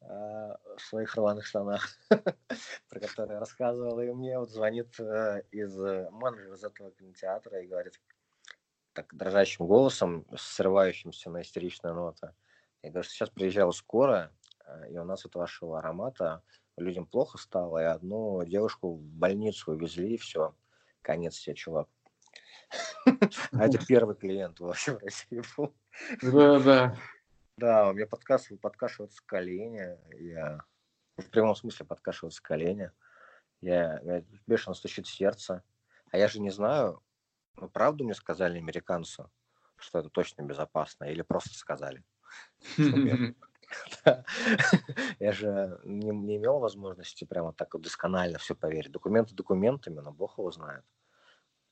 в 0.00 0.78
своих 0.78 1.14
рваных 1.16 1.46
штанах, 1.46 1.88
про 2.88 3.00
которые 3.00 3.34
я 3.34 3.40
рассказывал, 3.40 4.00
и 4.00 4.06
мне 4.12 4.38
вот 4.38 4.50
звонит 4.50 4.98
э, 5.00 5.42
из 5.50 5.78
э, 5.80 6.08
менеджера 6.10 6.54
из 6.54 6.64
этого 6.64 6.90
кинотеатра 6.92 7.60
и 7.60 7.66
говорит 7.66 8.00
так 8.92 9.14
дрожащим 9.14 9.66
голосом, 9.66 10.26
срывающимся 10.36 11.30
на 11.30 11.42
истеричную 11.42 11.94
ноту. 11.94 12.30
Я 12.82 12.90
говорю, 12.90 13.08
сейчас 13.08 13.30
приезжала 13.30 13.70
скорая, 13.70 14.32
и 14.88 14.98
у 14.98 15.04
нас 15.04 15.24
от 15.24 15.34
вашего 15.34 15.78
аромата 15.78 16.42
людям 16.76 17.06
плохо 17.06 17.38
стало, 17.38 17.78
и 17.78 17.84
одну 17.84 18.44
девушку 18.44 18.94
в 18.94 19.02
больницу 19.02 19.72
увезли, 19.72 20.14
и 20.14 20.18
все, 20.18 20.54
конец 21.02 21.38
тебе, 21.38 21.54
чувак. 21.54 21.88
А 23.52 23.66
это 23.66 23.84
первый 23.86 24.14
клиент 24.14 24.60
вообще 24.60 24.94
в 24.94 24.98
России 24.98 25.42
был. 25.56 25.74
Да, 26.22 26.58
да. 26.60 26.96
Да, 27.58 27.88
у 27.88 27.92
меня 27.92 28.06
подкашивают, 28.06 28.60
подкашиваются 28.60 29.20
колени. 29.26 29.98
Я 30.16 30.60
в 31.16 31.28
прямом 31.28 31.56
смысле 31.56 31.86
подкашиваются 31.86 32.40
колени. 32.40 32.92
Я, 33.60 33.98
я 34.04 34.22
бешено 34.46 34.74
стучит 34.74 35.08
сердце. 35.08 35.64
А 36.12 36.18
я 36.18 36.28
же 36.28 36.38
не 36.40 36.50
знаю, 36.50 37.02
ну, 37.56 37.68
правду 37.68 38.04
мне 38.04 38.14
сказали 38.14 38.58
американцы, 38.58 39.24
что 39.76 39.98
это 39.98 40.08
точно 40.08 40.42
безопасно, 40.42 41.06
или 41.06 41.22
просто 41.22 41.54
сказали. 41.54 42.04
Я 45.18 45.32
же 45.32 45.80
не, 45.82 46.36
имел 46.36 46.60
возможности 46.60 47.24
прямо 47.24 47.52
так 47.52 47.74
вот 47.74 47.82
досконально 47.82 48.38
все 48.38 48.54
поверить. 48.54 48.92
Документы 48.92 49.34
документами, 49.34 49.98
но 49.98 50.12
Бог 50.12 50.38
его 50.38 50.52
знает. 50.52 50.84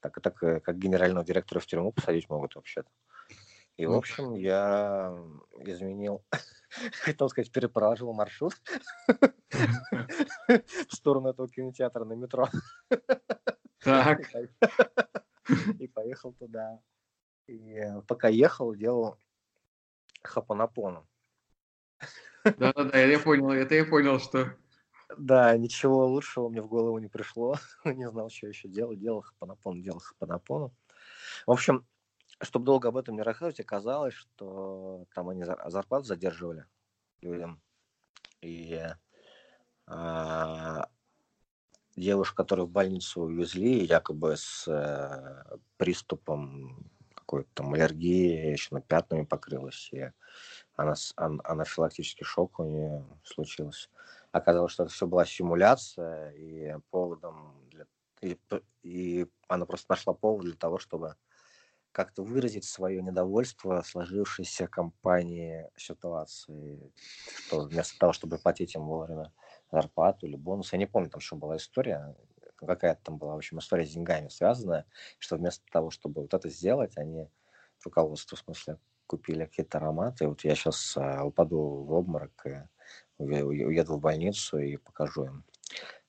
Так, 0.01 0.21
так 0.21 0.43
э, 0.43 0.59
как 0.61 0.79
генерального 0.79 1.25
директора 1.25 1.61
в 1.61 1.67
тюрьму 1.67 1.93
посадить 1.93 2.29
могут 2.29 2.57
вообще-то. 2.57 2.91
И, 3.77 3.85
в 3.85 3.93
общем, 3.93 4.35
я 4.35 5.15
изменил, 5.59 6.25
хотел 7.03 7.29
сказать, 7.29 7.53
перепроложил 7.53 8.13
маршрут 8.15 8.55
в 10.49 10.95
сторону 10.95 11.29
этого 11.29 11.47
кинотеатра 11.49 12.05
на 12.05 12.15
метро. 12.15 12.49
Так. 13.81 14.21
И 15.79 15.89
поехал 15.95 16.33
туда. 16.33 16.81
И 17.47 17.81
пока 18.09 18.29
ехал, 18.29 18.75
делал 18.75 19.19
хапанапону. 20.23 21.07
Да-да-да, 22.45 22.99
я 22.99 23.19
понял, 23.19 23.51
это 23.51 23.75
я 23.75 23.85
понял, 23.85 24.19
что... 24.19 24.57
Да, 25.19 25.57
ничего 25.57 26.07
лучшего 26.07 26.49
мне 26.49 26.63
в 26.63 26.67
голову 26.67 26.99
не 26.99 27.09
пришло. 27.09 27.57
не 27.85 28.09
знал, 28.09 28.31
что 28.31 28.49
еще 28.49 28.69
делать. 28.69 28.99
Делал 28.99 29.21
хапанапону, 29.21 29.81
делал 29.81 30.01
хапанапону. 30.01 30.75
В 31.47 31.53
общем, 31.53 31.87
чтобы 32.41 32.65
долго 32.65 32.89
об 32.89 32.97
этом 32.97 33.17
не 33.17 33.23
рассказывать, 33.23 33.61
оказалось, 33.61 34.15
что 34.15 35.07
там 35.15 35.29
они 35.29 35.45
зарплату 35.45 36.05
задерживали 36.05 36.67
людям. 37.21 37.61
И 38.43 38.81
а, 39.87 40.89
девушка, 41.97 42.37
которую 42.37 42.67
в 42.67 42.71
больницу 42.71 43.23
увезли, 43.23 43.85
якобы 43.85 44.37
с 44.37 44.69
э, 44.69 45.59
приступом 45.79 46.91
какой-то 47.15 47.49
там 47.55 47.75
аллергии, 47.75 48.53
еще 48.53 48.69
на 48.75 48.81
пятнами 48.81 49.25
покрылась, 49.25 49.89
и 49.93 50.13
она, 50.77 50.95
ан, 51.17 51.41
анафилактический 51.43 52.25
шок 52.25 52.61
у 52.61 52.65
нее 52.65 53.05
случился. 53.25 53.89
Оказалось, 54.31 54.73
что 54.73 54.85
это 54.85 54.93
все 54.93 55.07
была 55.07 55.25
симуляция, 55.25 56.31
и 56.33 56.77
поводом 56.91 57.55
для... 57.71 57.87
И, 58.21 58.39
и 58.83 59.27
она 59.49 59.67
просто 59.67 59.87
нашла 59.91 60.13
повод 60.13 60.45
для 60.45 60.55
того, 60.55 60.79
чтобы 60.79 61.17
как-то 61.97 62.23
выразить 62.23 62.67
свое 62.67 63.03
недовольство 63.03 63.81
сложившейся 63.81 64.67
компании 64.67 65.71
ситуации, 65.79 66.93
что 67.47 67.63
вместо 67.63 67.99
того, 67.99 68.13
чтобы 68.13 68.37
платить 68.37 68.75
им 68.75 68.83
вовремя 68.83 69.33
зарплату 69.73 70.27
или 70.27 70.37
бонус, 70.37 70.75
я 70.75 70.79
не 70.79 70.85
помню, 70.85 71.09
там 71.09 71.23
что 71.23 71.37
была 71.37 71.57
история, 71.57 72.15
какая-то 72.57 73.01
там 73.03 73.17
была, 73.17 73.33
в 73.33 73.39
общем, 73.39 73.61
история 73.61 73.87
с 73.87 73.93
деньгами 73.93 74.29
связанная, 74.29 74.85
что 75.19 75.37
вместо 75.37 75.65
того, 75.73 75.89
чтобы 75.89 76.21
вот 76.21 76.35
это 76.35 76.51
сделать, 76.51 76.99
они 76.99 77.31
руководство, 77.83 78.37
в 78.37 78.41
смысле, 78.41 78.77
купили 79.07 79.47
какие-то 79.47 79.79
ароматы. 79.79 80.29
Вот 80.29 80.45
я 80.45 80.55
сейчас 80.55 80.99
а, 80.99 81.25
упаду 81.25 81.83
в 81.83 81.93
обморок 81.95 82.45
и 83.19 83.25
уеду 83.25 83.95
в 83.95 84.01
больницу 84.01 84.59
и 84.59 84.77
покажу 84.77 85.25
им. 85.25 85.45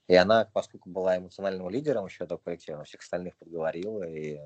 И 0.09 0.15
она, 0.15 0.49
поскольку 0.51 0.89
была 0.89 1.17
эмоциональным 1.17 1.69
лидером 1.69 2.07
еще 2.07 2.25
этого 2.25 2.39
коллектива, 2.39 2.83
всех 2.83 2.99
остальных 2.99 3.37
подговорила, 3.37 4.03
и 4.03 4.37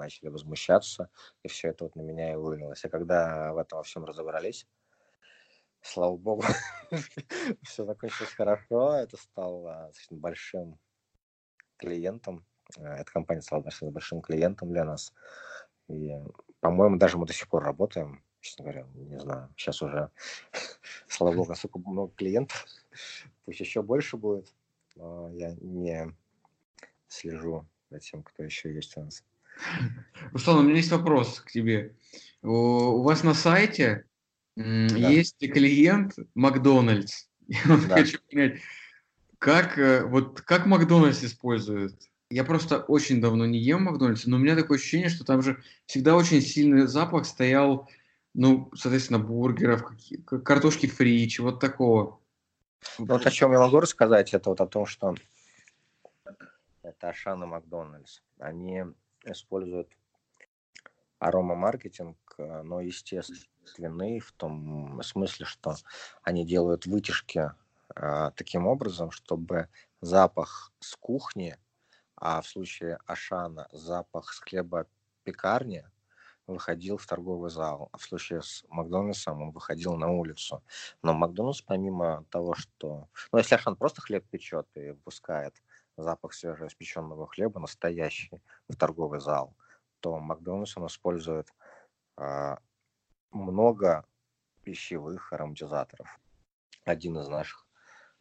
начали 0.00 0.28
возмущаться, 0.28 1.10
и 1.42 1.48
все 1.48 1.68
это 1.68 1.84
вот 1.84 1.96
на 1.96 2.02
меня 2.02 2.32
и 2.32 2.36
вылилось. 2.36 2.84
А 2.84 2.88
когда 2.88 3.52
в 3.52 3.58
этом 3.58 3.78
во 3.78 3.82
всем 3.82 4.04
разобрались, 4.04 4.66
слава 5.82 6.16
богу, 6.16 6.44
все 7.62 7.84
закончилось 7.84 8.32
хорошо, 8.32 8.94
это 8.94 9.16
стало 9.16 9.86
достаточно 9.86 10.16
большим 10.16 10.78
клиентом, 11.76 12.44
э, 12.76 12.82
эта 12.82 13.10
компания 13.10 13.42
стала 13.42 13.62
достаточно 13.62 13.90
большим 13.90 14.20
клиентом 14.20 14.70
для 14.70 14.84
нас, 14.84 15.12
и, 15.88 16.12
по-моему, 16.60 16.96
даже 16.96 17.18
мы 17.18 17.26
до 17.26 17.32
сих 17.32 17.48
пор 17.48 17.64
работаем, 17.64 18.22
честно 18.40 18.64
говоря, 18.64 18.86
не 18.94 19.18
знаю, 19.18 19.52
сейчас 19.56 19.82
уже, 19.82 20.10
слава 21.08 21.34
богу, 21.34 21.50
насколько 21.50 21.78
много 21.78 22.12
клиентов, 22.14 22.66
пусть 23.44 23.60
еще 23.60 23.82
больше 23.82 24.16
будет, 24.16 24.52
я 24.96 25.56
не 25.60 26.14
слежу 27.08 27.66
за 27.90 27.98
тем, 27.98 28.22
кто 28.22 28.42
еще 28.42 28.72
есть 28.72 28.96
у 28.96 29.02
нас. 29.02 29.24
Руслан, 30.32 30.58
у 30.58 30.62
меня 30.62 30.76
есть 30.76 30.90
вопрос 30.90 31.40
к 31.40 31.50
тебе. 31.50 31.94
У 32.42 33.02
вас 33.02 33.22
на 33.22 33.34
сайте 33.34 34.04
да. 34.56 34.62
есть 34.62 35.38
клиент 35.38 36.14
Макдональдс. 36.34 37.26
Я 37.48 37.76
да. 37.88 37.96
хочу 37.96 38.18
понять, 38.30 38.60
как, 39.38 39.78
э, 39.78 40.04
вот, 40.04 40.40
как 40.42 40.66
Макдональдс 40.66 41.24
использует? 41.24 41.94
Я 42.30 42.44
просто 42.44 42.78
очень 42.78 43.20
давно 43.20 43.46
не 43.46 43.58
ем 43.58 43.84
Макдональдс, 43.84 44.26
но 44.26 44.36
у 44.36 44.38
меня 44.38 44.54
такое 44.54 44.78
ощущение, 44.78 45.08
что 45.08 45.24
там 45.24 45.42
же 45.42 45.60
всегда 45.86 46.14
очень 46.14 46.40
сильный 46.40 46.86
запах 46.86 47.26
стоял, 47.26 47.88
ну, 48.34 48.70
соответственно, 48.74 49.18
бургеров, 49.18 49.84
картошки 50.44 50.86
фри, 50.86 51.28
чего-то 51.28 51.58
такого. 51.58 52.20
Ну, 52.98 53.06
вот 53.06 53.26
о 53.26 53.30
чем 53.30 53.52
я 53.52 53.58
могу 53.58 53.80
рассказать, 53.80 54.32
это 54.32 54.50
вот 54.50 54.60
о 54.60 54.66
том, 54.66 54.86
что 54.86 55.14
это 56.82 57.08
Ашан 57.08 57.42
и 57.42 57.46
Макдональдс. 57.46 58.20
Они 58.38 58.84
используют 59.24 59.88
аромамаркетинг, 61.18 62.16
э, 62.38 62.62
но 62.62 62.80
естественный 62.80 64.20
в 64.20 64.32
том 64.32 65.02
смысле, 65.02 65.46
что 65.46 65.74
они 66.22 66.46
делают 66.46 66.86
вытяжки 66.86 67.52
а, 67.94 68.30
таким 68.32 68.66
образом, 68.66 69.10
чтобы 69.10 69.68
запах 70.00 70.72
с 70.80 70.96
кухни, 70.96 71.56
а 72.16 72.40
в 72.40 72.46
случае 72.46 72.98
Ашана 73.06 73.68
запах 73.72 74.32
с 74.32 74.38
хлеба 74.40 74.86
пекарни 75.24 75.84
выходил 76.46 76.96
в 76.96 77.06
торговый 77.06 77.50
зал, 77.50 77.88
а 77.92 77.98
в 77.98 78.02
случае 78.02 78.42
с 78.42 78.64
Макдональдсом 78.68 79.42
он 79.42 79.50
выходил 79.50 79.96
на 79.96 80.10
улицу. 80.10 80.62
Но 81.02 81.12
Макдональдс, 81.14 81.62
помимо 81.62 82.24
того, 82.30 82.54
что... 82.54 83.08
Ну, 83.32 83.38
если 83.38 83.54
Ашан 83.54 83.76
просто 83.76 84.02
хлеб 84.02 84.26
печет 84.28 84.66
и 84.74 84.90
выпускает 84.90 85.54
запах 86.02 86.34
свежеиспеченного 86.34 87.26
хлеба, 87.26 87.60
настоящий, 87.60 88.42
в 88.68 88.76
торговый 88.76 89.20
зал, 89.20 89.54
то 90.00 90.18
Макдональдс 90.18 90.76
он 90.76 90.86
использует 90.86 91.52
а, 92.16 92.58
много 93.30 94.04
пищевых 94.62 95.32
ароматизаторов. 95.32 96.18
Один 96.84 97.18
из 97.18 97.28
наших 97.28 97.66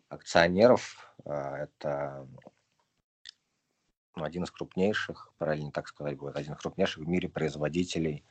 акционеров 0.09 1.13
а, 1.25 1.57
это 1.57 2.27
ну, 4.15 4.23
один 4.23 4.43
из 4.43 4.51
крупнейших, 4.51 5.31
правильно 5.37 5.71
так 5.71 5.87
сказать 5.87 6.17
будет, 6.17 6.35
один 6.35 6.53
из 6.53 6.59
крупнейших 6.59 7.03
в 7.03 7.07
мире 7.07 7.29
производителей 7.29 8.25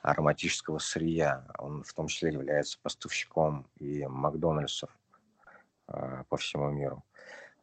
ароматического 0.00 0.78
сырья. 0.78 1.46
Он 1.58 1.82
в 1.82 1.92
том 1.92 2.08
числе 2.08 2.32
является 2.32 2.78
поставщиком 2.80 3.66
и 3.76 4.06
Макдональдсов 4.06 4.90
э, 5.88 6.24
по 6.28 6.36
всему 6.36 6.70
миру. 6.70 7.04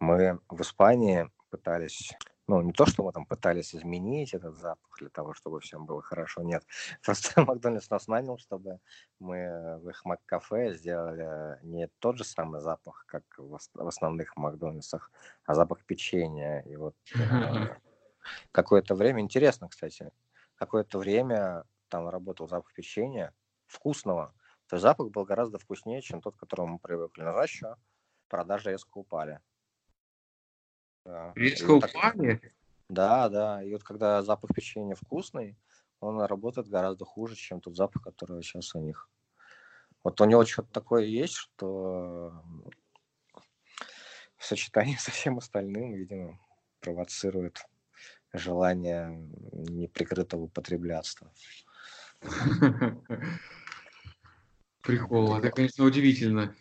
Мы 0.03 0.37
в 0.49 0.61
Испании 0.61 1.31
пытались 1.49 2.11
ну, 2.45 2.61
не 2.61 2.73
то, 2.73 2.85
что 2.85 3.03
мы 3.03 3.13
там 3.13 3.25
пытались 3.25 3.73
изменить 3.73 4.33
этот 4.33 4.57
запах 4.57 4.99
для 4.99 5.07
того, 5.07 5.33
чтобы 5.33 5.61
всем 5.61 5.85
было 5.85 6.01
хорошо, 6.01 6.41
нет. 6.41 6.65
Просто 7.05 7.41
Макдональдс 7.41 7.89
нас 7.89 8.07
нанял, 8.09 8.37
чтобы 8.37 8.79
мы 9.19 9.79
в 9.79 9.87
их 9.87 10.03
Маккафе 10.03 10.73
сделали 10.73 11.57
не 11.63 11.87
тот 11.99 12.17
же 12.17 12.25
самый 12.25 12.59
запах, 12.59 13.05
как 13.07 13.23
в 13.37 13.57
основных 13.87 14.35
Макдональдсах, 14.35 15.09
а 15.45 15.55
запах 15.55 15.85
печенья. 15.85 16.59
И 16.65 16.75
вот 16.75 16.95
э, 17.15 17.77
какое-то 18.51 18.95
время, 18.95 19.21
интересно, 19.21 19.69
кстати, 19.69 20.11
какое-то 20.55 20.99
время 20.99 21.63
там 21.87 22.09
работал 22.09 22.49
запах 22.49 22.73
печенья 22.73 23.33
вкусного, 23.67 24.33
то 24.67 24.75
есть 24.75 24.81
запах 24.81 25.11
был 25.11 25.23
гораздо 25.23 25.59
вкуснее, 25.59 26.01
чем 26.01 26.19
тот, 26.19 26.35
к 26.35 26.39
которому 26.39 26.73
мы 26.73 26.79
привыкли. 26.79 27.21
Но 27.21 27.41
еще 27.41 27.77
продажи 28.27 28.71
резко 28.71 28.97
упали. 28.97 29.39
Да. 31.05 31.33
Упали? 31.67 32.41
Да, 32.89 33.29
да. 33.29 33.63
И 33.63 33.71
вот 33.73 33.83
когда 33.83 34.21
запах 34.21 34.51
печенья 34.53 34.95
вкусный, 34.95 35.57
он 35.99 36.21
работает 36.21 36.67
гораздо 36.67 37.05
хуже, 37.05 37.35
чем 37.35 37.61
тот 37.61 37.75
запах, 37.75 38.03
который 38.03 38.41
сейчас 38.43 38.75
у 38.75 38.79
них. 38.79 39.09
Вот 40.03 40.19
у 40.19 40.25
него 40.25 40.45
что-то 40.45 40.71
такое 40.71 41.03
есть, 41.05 41.35
что 41.35 42.33
в 44.37 44.45
сочетании 44.45 44.95
со 44.99 45.11
всем 45.11 45.37
остальным, 45.37 45.93
видимо, 45.93 46.39
провоцирует 46.79 47.65
желание 48.33 49.29
неприкрытого 49.51 50.43
употреблятства. 50.43 51.31
Прикол, 54.81 55.37
это, 55.37 55.51
конечно, 55.51 55.85
удивительно. 55.85 56.55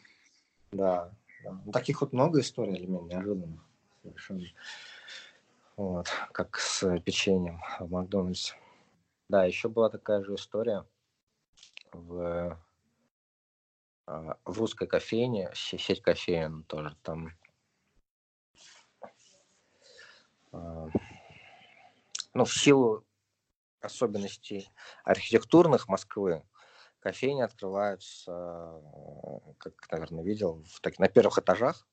Да, 0.70 1.12
да. 1.42 1.72
Таких 1.72 2.00
вот 2.00 2.12
много 2.12 2.40
историй 2.40 2.76
для 2.76 2.86
меня 2.86 3.00
неожиданных 3.02 3.71
совершенно. 4.02 4.46
Вот, 5.76 6.08
как 6.32 6.58
с 6.58 6.98
печеньем 7.00 7.60
в 7.80 7.90
Макдональдсе. 7.90 8.54
Да, 9.28 9.44
еще 9.44 9.68
была 9.68 9.88
такая 9.88 10.22
же 10.22 10.34
история 10.34 10.84
в, 11.92 12.60
а, 14.06 14.36
в 14.44 14.58
русской 14.58 14.86
кофейне, 14.86 15.50
сеть 15.54 16.02
кофеин 16.02 16.64
тоже 16.64 16.94
там. 17.02 17.30
А, 20.52 20.88
ну, 22.34 22.44
в 22.44 22.52
силу 22.52 23.06
особенностей 23.80 24.68
архитектурных 25.04 25.88
Москвы, 25.88 26.44
кофейни 27.00 27.40
открываются, 27.40 28.80
как, 29.58 29.90
наверное, 29.90 30.22
видел, 30.22 30.62
в, 30.64 30.80
так, 30.80 30.98
на 30.98 31.08
первых 31.08 31.38
этажах 31.38 31.86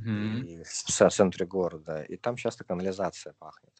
mm-hmm. 0.00 0.64
в 0.64 1.10
центре 1.10 1.46
города, 1.46 2.02
и 2.02 2.16
там 2.16 2.36
часто 2.36 2.64
канализация 2.64 3.34
пахнет. 3.38 3.74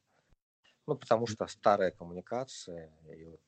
Ну, 0.86 0.96
потому 0.96 1.26
что 1.26 1.46
старая 1.46 1.90
коммуникация, 1.90 2.92
и 3.14 3.24
вот 3.24 3.40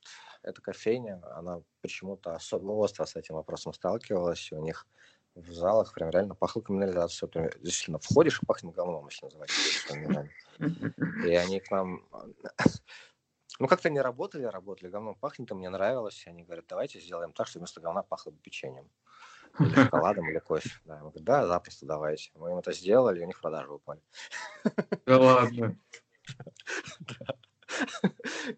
эта 0.43 0.61
кофейня, 0.61 1.21
она 1.35 1.61
почему-то 1.81 2.35
особо 2.35 2.71
остро 2.71 3.05
с 3.05 3.15
этим 3.15 3.35
вопросом 3.35 3.73
сталкивалась, 3.73 4.51
и 4.51 4.55
у 4.55 4.61
них 4.61 4.87
в 5.35 5.51
залах 5.51 5.93
прям 5.93 6.09
реально 6.09 6.35
пахло 6.35 6.61
канализацией. 6.61 7.29
Прям, 7.29 7.49
действительно, 7.61 7.99
входишь 7.99 8.39
и 8.41 8.45
пахнет 8.45 8.73
говном, 8.73 9.07
если 9.07 9.25
называть 9.25 9.51
И 11.25 11.35
они 11.35 11.59
к 11.59 11.71
нам... 11.71 12.05
Ну, 13.59 13.67
как-то 13.67 13.91
не 13.91 14.01
работали, 14.01 14.45
работали, 14.45 14.89
говном 14.89 15.13
пахнет, 15.13 15.51
и 15.51 15.53
мне 15.53 15.69
нравилось. 15.69 16.25
И 16.25 16.29
они 16.29 16.43
говорят, 16.43 16.65
давайте 16.67 16.99
сделаем 16.99 17.33
так, 17.33 17.45
чтобы 17.45 17.61
вместо 17.61 17.81
говна 17.81 18.01
пахло 18.01 18.31
печеньем. 18.31 18.89
Или 19.59 19.73
шоколадом, 19.75 20.29
или 20.29 20.39
кофе. 20.39 20.69
Да, 20.85 20.95
мы 20.95 21.09
говорим, 21.09 21.25
да, 21.25 21.47
запросто 21.47 21.85
давайте. 21.85 22.31
Мы 22.35 22.51
им 22.51 22.57
это 22.57 22.73
сделали, 22.73 23.19
и 23.19 23.23
у 23.23 23.27
них 23.27 23.39
продажи 23.39 23.71
упали. 23.71 24.01
Да 25.05 25.19
ладно. 25.19 25.77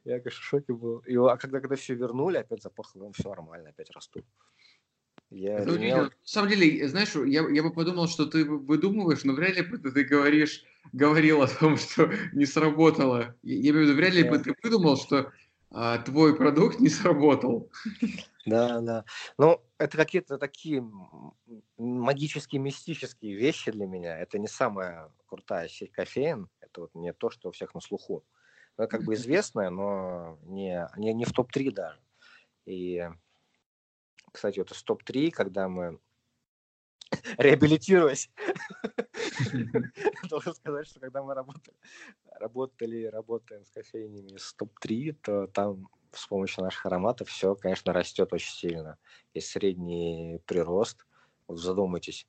Я, 0.03 0.19
конечно, 0.19 0.41
в 0.41 0.45
шоке 0.45 0.73
был. 0.73 0.99
И, 0.99 1.15
а 1.15 1.37
когда, 1.37 1.59
когда 1.59 1.75
все 1.75 1.95
вернули, 1.95 2.37
опять 2.37 2.61
запахло, 2.61 3.11
все 3.13 3.29
нормально, 3.29 3.69
опять 3.69 3.89
растут. 3.91 4.25
Я 5.29 5.59
это 5.59 5.75
имел... 5.77 6.03
На 6.03 6.11
самом 6.23 6.49
деле, 6.49 6.87
знаешь, 6.87 7.15
я, 7.15 7.47
я 7.49 7.63
бы 7.63 7.73
подумал, 7.73 8.07
что 8.07 8.25
ты 8.25 8.45
выдумываешь, 8.45 9.23
но 9.23 9.33
вряд 9.33 9.55
ли 9.55 9.63
бы 9.63 9.77
ты 9.77 10.03
говоришь, 10.03 10.63
говорил 10.93 11.41
о 11.41 11.47
том, 11.47 11.77
что 11.77 12.11
не 12.33 12.45
сработало. 12.45 13.35
Я, 13.41 13.55
я 13.55 13.71
имею 13.71 13.85
в 13.85 13.89
виду, 13.89 13.95
вряд 13.95 14.13
ли 14.13 14.23
бы 14.23 14.37
ты 14.39 14.53
выдумал, 14.61 14.97
что 14.97 15.31
а, 15.71 15.97
твой 15.99 16.35
продукт 16.35 16.79
не 16.79 16.89
сработал. 16.89 17.69
Да, 18.45 18.79
да. 18.79 19.05
Ну, 19.37 19.61
это 19.79 19.97
какие-то 19.97 20.37
такие 20.37 20.87
магические, 21.77 22.61
мистические 22.61 23.35
вещи 23.35 23.71
для 23.71 23.87
меня. 23.87 24.17
Это 24.17 24.37
не 24.37 24.47
самая 24.47 25.11
крутая 25.25 25.67
сеть 25.67 25.91
кофеин. 25.91 26.49
Это 26.59 26.81
вот 26.81 26.95
не 26.95 27.11
то, 27.13 27.29
что 27.29 27.49
у 27.49 27.51
всех 27.51 27.73
на 27.73 27.81
слуху. 27.81 28.23
Ну, 28.77 28.87
как 28.87 29.03
бы 29.03 29.13
известная, 29.15 29.69
но 29.69 30.37
не, 30.43 30.87
не, 30.97 31.13
не 31.13 31.25
в 31.25 31.31
топ-3 31.31 31.71
даже. 31.71 31.99
И, 32.65 33.07
кстати, 34.31 34.59
вот 34.59 34.71
из 34.71 34.83
топ-3, 34.83 35.31
когда 35.31 35.67
мы 35.67 35.99
реабилитируясь, 37.37 38.29
должен 40.29 40.53
сказать, 40.53 40.87
что 40.87 40.99
когда 40.99 41.23
мы 41.23 41.33
работали, 41.33 41.77
работали, 42.39 43.05
работаем 43.05 43.65
с 43.65 43.71
кофейнями 43.71 44.37
с 44.37 44.53
топ-3, 44.53 45.13
то 45.23 45.47
там 45.47 45.87
с 46.15 46.27
помощью 46.27 46.63
наших 46.63 46.85
ароматов 46.85 47.29
все, 47.29 47.55
конечно, 47.55 47.93
растет 47.93 48.31
очень 48.33 48.53
сильно. 48.53 48.97
Есть 49.33 49.49
средний 49.49 50.39
прирост. 50.45 51.05
Вот 51.47 51.59
задумайтесь, 51.59 52.27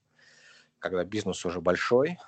когда 0.78 1.05
бизнес 1.05 1.45
уже 1.45 1.61
большой, 1.61 2.18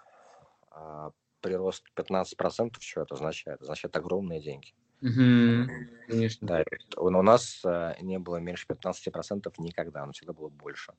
а 0.71 1.11
прирост 1.41 1.85
15%, 1.97 2.77
что 2.81 3.03
это 3.03 3.15
означает? 3.15 3.61
Означает 3.63 3.97
огромные 3.97 4.41
деньги. 4.41 4.75
Угу, 5.01 5.71
конечно. 6.09 6.49
Да, 6.49 6.65
у 6.97 7.11
нас 7.11 7.63
э, 7.65 7.95
не 8.01 8.19
было 8.19 8.39
меньше 8.39 8.67
15% 8.69 9.53
никогда, 9.59 10.05
но 10.05 10.13
всегда 10.13 10.33
было 10.33 10.49
больше. 10.49 10.93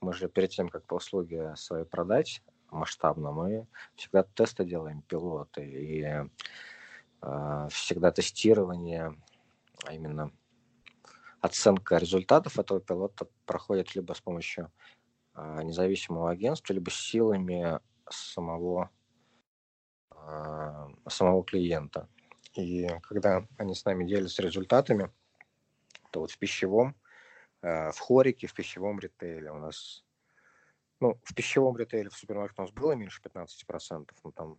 Мы 0.00 0.12
же 0.12 0.28
перед 0.28 0.50
тем, 0.50 0.68
как 0.68 0.84
по 0.84 0.94
услуге 0.94 1.54
свои 1.56 1.84
продать 1.84 2.42
масштабно, 2.70 3.32
мы 3.32 3.66
всегда 3.96 4.22
тесты 4.22 4.64
делаем, 4.64 5.02
пилоты, 5.02 5.64
и 5.64 6.02
э, 7.22 7.68
всегда 7.70 8.12
тестирование, 8.12 9.16
а 9.86 9.94
именно 9.94 10.32
оценка 11.40 11.96
результатов 11.96 12.58
этого 12.58 12.80
пилота 12.80 13.28
проходит 13.46 13.94
либо 13.94 14.12
с 14.12 14.20
помощью 14.20 14.72
э, 15.34 15.62
независимого 15.62 16.30
агентства, 16.30 16.72
либо 16.72 16.90
силами 16.90 17.80
самого 18.08 18.90
а, 20.30 20.88
самого 21.08 21.44
клиента. 21.44 22.08
И 22.54 22.88
когда 23.02 23.46
они 23.58 23.74
с 23.74 23.84
нами 23.84 24.04
делятся 24.04 24.42
результатами, 24.42 25.10
то 26.10 26.20
вот 26.20 26.30
в 26.30 26.38
пищевом, 26.38 26.96
э, 27.62 27.90
в 27.90 27.98
хорике, 27.98 28.46
в 28.46 28.54
пищевом 28.54 28.98
ритейле 28.98 29.50
у 29.50 29.58
нас, 29.58 30.04
ну, 30.98 31.18
в 31.24 31.34
пищевом 31.34 31.76
ритейле 31.76 32.10
в 32.10 32.14
супермаркете 32.14 32.62
у 32.62 32.64
нас 32.64 32.72
было 32.72 32.92
меньше 32.92 33.22
15%, 33.22 34.10
но 34.24 34.30
там 34.32 34.58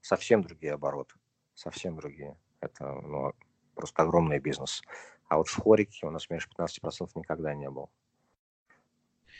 совсем 0.00 0.42
другие 0.42 0.72
обороты, 0.72 1.14
совсем 1.54 1.96
другие. 1.96 2.38
Это 2.60 2.92
ну, 2.92 3.32
просто 3.74 4.02
огромный 4.02 4.38
бизнес. 4.38 4.82
А 5.28 5.36
вот 5.36 5.48
в 5.48 5.56
хорике 5.60 6.06
у 6.06 6.10
нас 6.10 6.28
меньше 6.30 6.48
15% 6.56 7.10
никогда 7.14 7.54
не 7.54 7.70
было. 7.70 7.88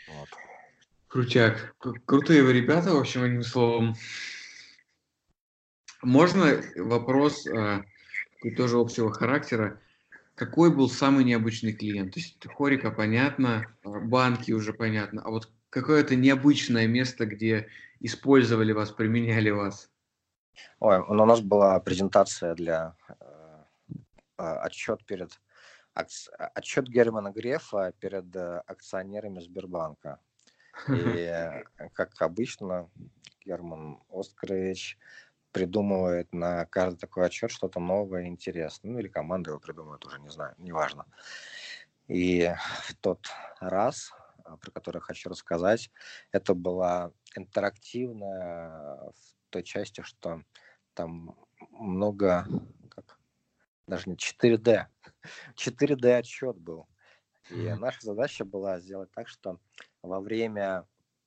Вот. 0.09 0.29
Крутяк. 1.09 1.75
Крутые 2.07 2.43
вы 2.43 2.53
ребята, 2.53 2.95
в 2.95 2.99
общем, 2.99 3.25
одним 3.25 3.43
словом. 3.43 3.95
Можно 6.03 6.63
вопрос 6.77 7.47
э, 7.47 7.83
тоже 8.57 8.79
общего 8.79 9.13
характера? 9.13 9.81
Какой 10.35 10.75
был 10.75 10.89
самый 10.89 11.25
необычный 11.25 11.73
клиент? 11.73 12.15
То 12.15 12.21
есть 12.21 12.47
хорика 12.55 12.91
понятно, 12.91 13.67
а 13.85 14.01
банки 14.01 14.53
уже 14.53 14.73
понятно, 14.73 15.23
а 15.23 15.31
вот 15.31 15.51
какое-то 15.69 16.17
необычное 16.17 16.87
место, 16.87 17.27
где 17.27 17.69
использовали 18.01 18.73
вас, 18.73 18.91
применяли 18.91 19.51
вас? 19.51 19.91
Ой, 20.79 20.99
у 20.99 21.15
нас 21.15 21.41
была 21.41 21.79
презентация 21.81 22.55
для 22.55 22.95
э, 23.09 23.40
отчет 24.41 25.05
перед 25.05 25.41
отчет 25.95 26.89
Германа 26.89 27.31
Грефа 27.31 27.93
перед 27.99 28.35
э, 28.37 28.63
акционерами 28.67 29.41
Сбербанка. 29.41 30.21
И, 30.89 31.29
как 31.95 32.23
обычно, 32.23 32.89
Герман 33.45 34.01
Оскарович 34.09 34.99
придумывает 35.53 36.33
на 36.33 36.65
каждый 36.67 36.99
такой 36.99 37.27
отчет 37.27 37.51
что-то 37.51 37.81
новое, 37.81 38.27
интересное. 38.27 38.93
Ну, 38.93 38.99
или 38.99 39.09
команда 39.09 39.51
его 39.51 39.61
придумывает, 39.61 40.05
уже 40.07 40.21
не 40.21 40.31
знаю, 40.31 40.55
неважно. 40.59 41.07
И 42.07 42.53
в 42.85 42.95
тот 42.97 43.27
раз, 43.61 44.13
а, 44.45 44.57
про 44.57 44.71
который 44.71 45.01
хочу 45.01 45.29
рассказать, 45.29 45.91
это 46.33 46.55
была 46.55 47.13
интерактивная 47.37 49.13
в 49.13 49.51
той 49.51 49.63
части, 49.63 50.03
что 50.03 50.43
там 50.95 51.37
много, 51.71 52.47
даже 53.91 54.09
не 54.09 54.17
4D, 54.17 54.87
4D 55.57 56.17
отчет 56.17 56.57
был. 56.57 56.89
И 57.51 57.69
наша 57.75 58.01
задача 58.01 58.45
была 58.45 58.79
сделать 58.79 59.11
так, 59.13 59.29
что 59.29 59.59
во 60.03 60.21
время 60.21 60.87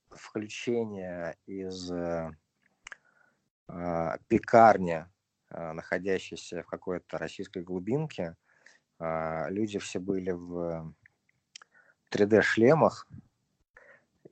включения 0.09 1.35
из 1.45 1.91
э, 1.91 2.31
а, 3.67 4.17
пекарня, 4.27 5.11
а, 5.49 5.73
находящаяся 5.73 6.63
в 6.63 6.67
какой-то 6.67 7.17
российской 7.17 7.61
глубинке. 7.61 8.37
А, 8.99 9.49
люди 9.49 9.79
все 9.79 9.99
были 9.99 10.31
в 10.31 10.95
3D-шлемах 12.11 13.07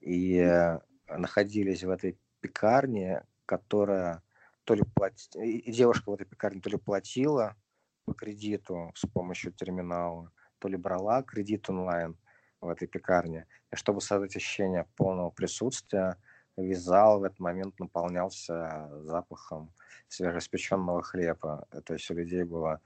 и 0.00 0.38
э, 0.38 0.78
находились 1.08 1.84
в 1.84 1.90
этой 1.90 2.16
пекарне, 2.40 3.24
которая 3.44 4.22
то 4.64 4.74
ли 4.74 4.82
платила, 4.94 5.42
и 5.42 5.72
девушка 5.72 6.10
в 6.10 6.14
этой 6.14 6.24
пекарне 6.24 6.60
то 6.60 6.70
ли 6.70 6.78
платила 6.78 7.56
по 8.04 8.14
кредиту 8.14 8.92
с 8.94 9.06
помощью 9.06 9.52
терминала, 9.52 10.30
то 10.58 10.68
ли 10.68 10.76
брала 10.76 11.22
кредит 11.22 11.68
онлайн 11.70 12.16
в 12.60 12.68
этой 12.68 12.88
пекарне. 12.88 13.46
И 13.72 13.76
чтобы 13.76 14.00
создать 14.00 14.36
ощущение 14.36 14.86
полного 14.96 15.30
присутствия, 15.30 16.16
весь 16.56 16.80
зал 16.80 17.20
в 17.20 17.24
этот 17.24 17.40
момент 17.40 17.78
наполнялся 17.78 18.90
запахом 19.04 19.72
свежеиспеченного 20.08 21.02
хлеба. 21.02 21.66
То 21.84 21.94
есть 21.94 22.10
у 22.10 22.14
людей 22.14 22.44
было 22.44 22.80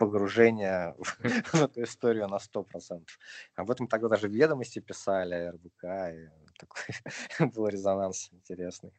погружение 0.00 0.94
в 0.98 1.20
эту 1.54 1.82
историю 1.82 2.26
на 2.28 2.36
100%. 2.36 3.06
Об 3.54 3.70
этом 3.70 3.86
тогда 3.86 4.08
даже 4.08 4.28
ведомости 4.28 4.78
писали, 4.78 5.50
РБК, 5.50 5.84
и 5.84 6.30
такой 6.58 7.48
был 7.54 7.68
резонанс 7.68 8.30
интересный. 8.32 8.92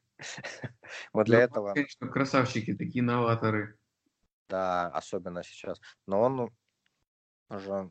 Вот 1.12 1.26
для 1.26 1.40
этого... 1.40 1.74
Конечно, 1.74 2.08
красавчики, 2.08 2.76
такие 2.76 3.04
новаторы. 3.04 3.76
Да, 4.52 4.88
особенно 4.88 5.44
сейчас. 5.44 5.80
Но 6.08 6.22
он 6.22 6.52
уже 7.50 7.90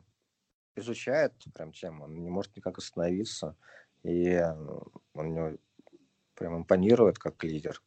изучает 0.75 1.33
прям 1.55 1.71
тему, 1.71 2.03
он 2.03 2.13
не 2.23 2.29
может 2.29 2.55
никак 2.55 2.77
остановиться, 2.77 3.55
и 4.03 4.39
у 5.13 5.23
него 5.23 5.57
прям 6.35 6.57
импонирует 6.57 7.17
как 7.17 7.43
лидер. 7.43 7.81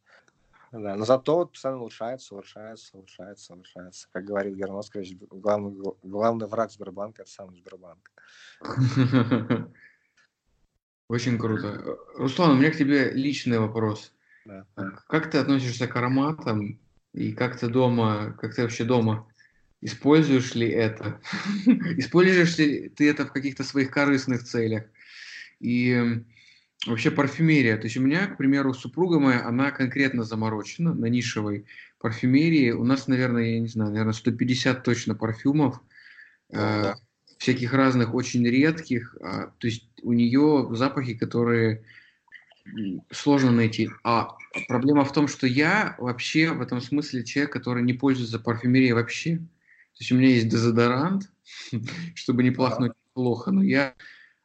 Да, 0.73 0.97
но 0.97 1.05
зато 1.05 1.47
постоянно 1.47 1.83
улучшается, 1.83 2.35
улучшается, 2.35 2.97
улучшается, 2.97 3.55
улучшается. 3.55 4.09
Как 4.11 4.25
говорит 4.25 4.57
Герман 4.57 4.81
Оскарович, 4.81 5.17
главный, 5.31 5.81
главный 6.03 6.49
враг 6.49 6.73
Сбербанка– 6.73 7.23
это 7.23 7.31
сам 7.31 7.55
Сбербанк. 7.55 8.11
Очень 11.09 11.39
круто. 11.39 11.97
Руслан, 12.17 12.51
у 12.51 12.57
меня 12.57 12.73
к 12.73 12.77
тебе 12.77 13.13
личный 13.13 13.61
вопрос. 13.61 14.13
Да. 14.47 14.67
Как 15.07 15.31
ты 15.31 15.39
относишься 15.39 15.87
к 15.87 15.95
ароматам 15.95 16.81
и 17.15 17.33
как 17.33 17.59
ты 17.59 17.69
дома, 17.69 18.37
как 18.41 18.55
ты 18.55 18.63
вообще 18.63 18.85
дома 18.85 19.27
используешь 19.81 20.55
ли 20.55 20.69
это? 20.69 21.21
Используешь 21.97 22.59
ли 22.59 22.89
ты 22.89 23.09
это 23.09 23.25
в 23.25 23.33
каких-то 23.33 23.63
своих 23.63 23.91
корыстных 23.91 24.43
целях? 24.45 24.85
И 25.61 26.23
вообще 26.87 27.11
парфюмерия. 27.11 27.77
То 27.77 27.85
есть 27.85 27.97
у 27.97 28.01
меня, 28.01 28.27
к 28.27 28.37
примеру, 28.37 28.75
супруга 28.75 29.21
моя, 29.21 29.47
она 29.47 29.71
конкретно 29.71 30.25
заморочена 30.25 30.93
на 30.93 31.07
нишевой 31.07 31.67
парфюмерии. 32.01 32.73
У 32.73 32.85
нас, 32.85 33.07
наверное, 33.07 33.55
я 33.55 33.61
не 33.61 33.69
знаю, 33.69 33.91
наверное, 33.91 34.13
150 34.13 34.83
точно 34.83 35.15
парфюмов. 35.15 35.81
Э, 36.53 36.95
всяких 37.39 37.73
разных, 37.73 38.15
очень 38.15 38.47
редких. 38.47 39.17
Э, 39.21 39.49
то 39.57 39.67
есть 39.67 39.89
у 40.03 40.13
нее 40.13 40.69
запахи, 40.73 41.15
которые 41.15 41.85
сложно 43.11 43.51
найти. 43.51 43.91
А 44.03 44.37
проблема 44.69 45.05
в 45.05 45.13
том, 45.13 45.29
что 45.29 45.47
я 45.47 45.95
вообще 45.99 46.53
в 46.53 46.63
этом 46.63 46.81
смысле 46.81 47.25
человек, 47.25 47.53
который 47.53 47.83
не 47.83 47.93
пользуется 47.93 48.39
парфюмерией 48.39 48.93
вообще. 48.93 49.37
То 49.37 50.01
есть 50.01 50.13
у 50.13 50.17
меня 50.17 50.29
есть 50.29 50.49
дезодорант, 50.49 51.31
чтобы 52.15 52.43
не 52.43 52.51
пахнуть 52.51 52.93
плохо, 53.13 53.51
но 53.51 53.63
я 53.63 53.95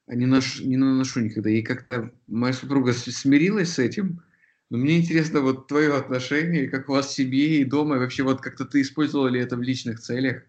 не, 0.08 0.26
нош, 0.26 0.60
не 0.60 0.78
наношу 0.78 1.22
никогда. 1.22 1.50
И 1.50 1.62
как-то 1.62 2.12
моя 2.28 2.54
супруга 2.54 2.94
смирилась 2.94 3.74
с 3.74 3.80
этим. 3.80 4.24
Но 4.70 4.78
мне 4.78 5.00
интересно 5.00 5.42
вот 5.42 5.68
твое 5.68 5.96
отношение, 5.96 6.70
как 6.70 6.90
у 6.90 6.94
вас 6.94 7.08
в 7.08 7.14
семье 7.14 7.62
и 7.62 7.66
дома, 7.66 7.96
и 7.96 8.00
вообще 8.00 8.22
вот 8.22 8.42
как-то 8.42 8.66
ты 8.66 8.82
использовал 8.82 9.28
ли 9.28 9.40
это 9.40 9.56
в 9.56 9.62
личных 9.64 10.00
целях? 10.00 10.44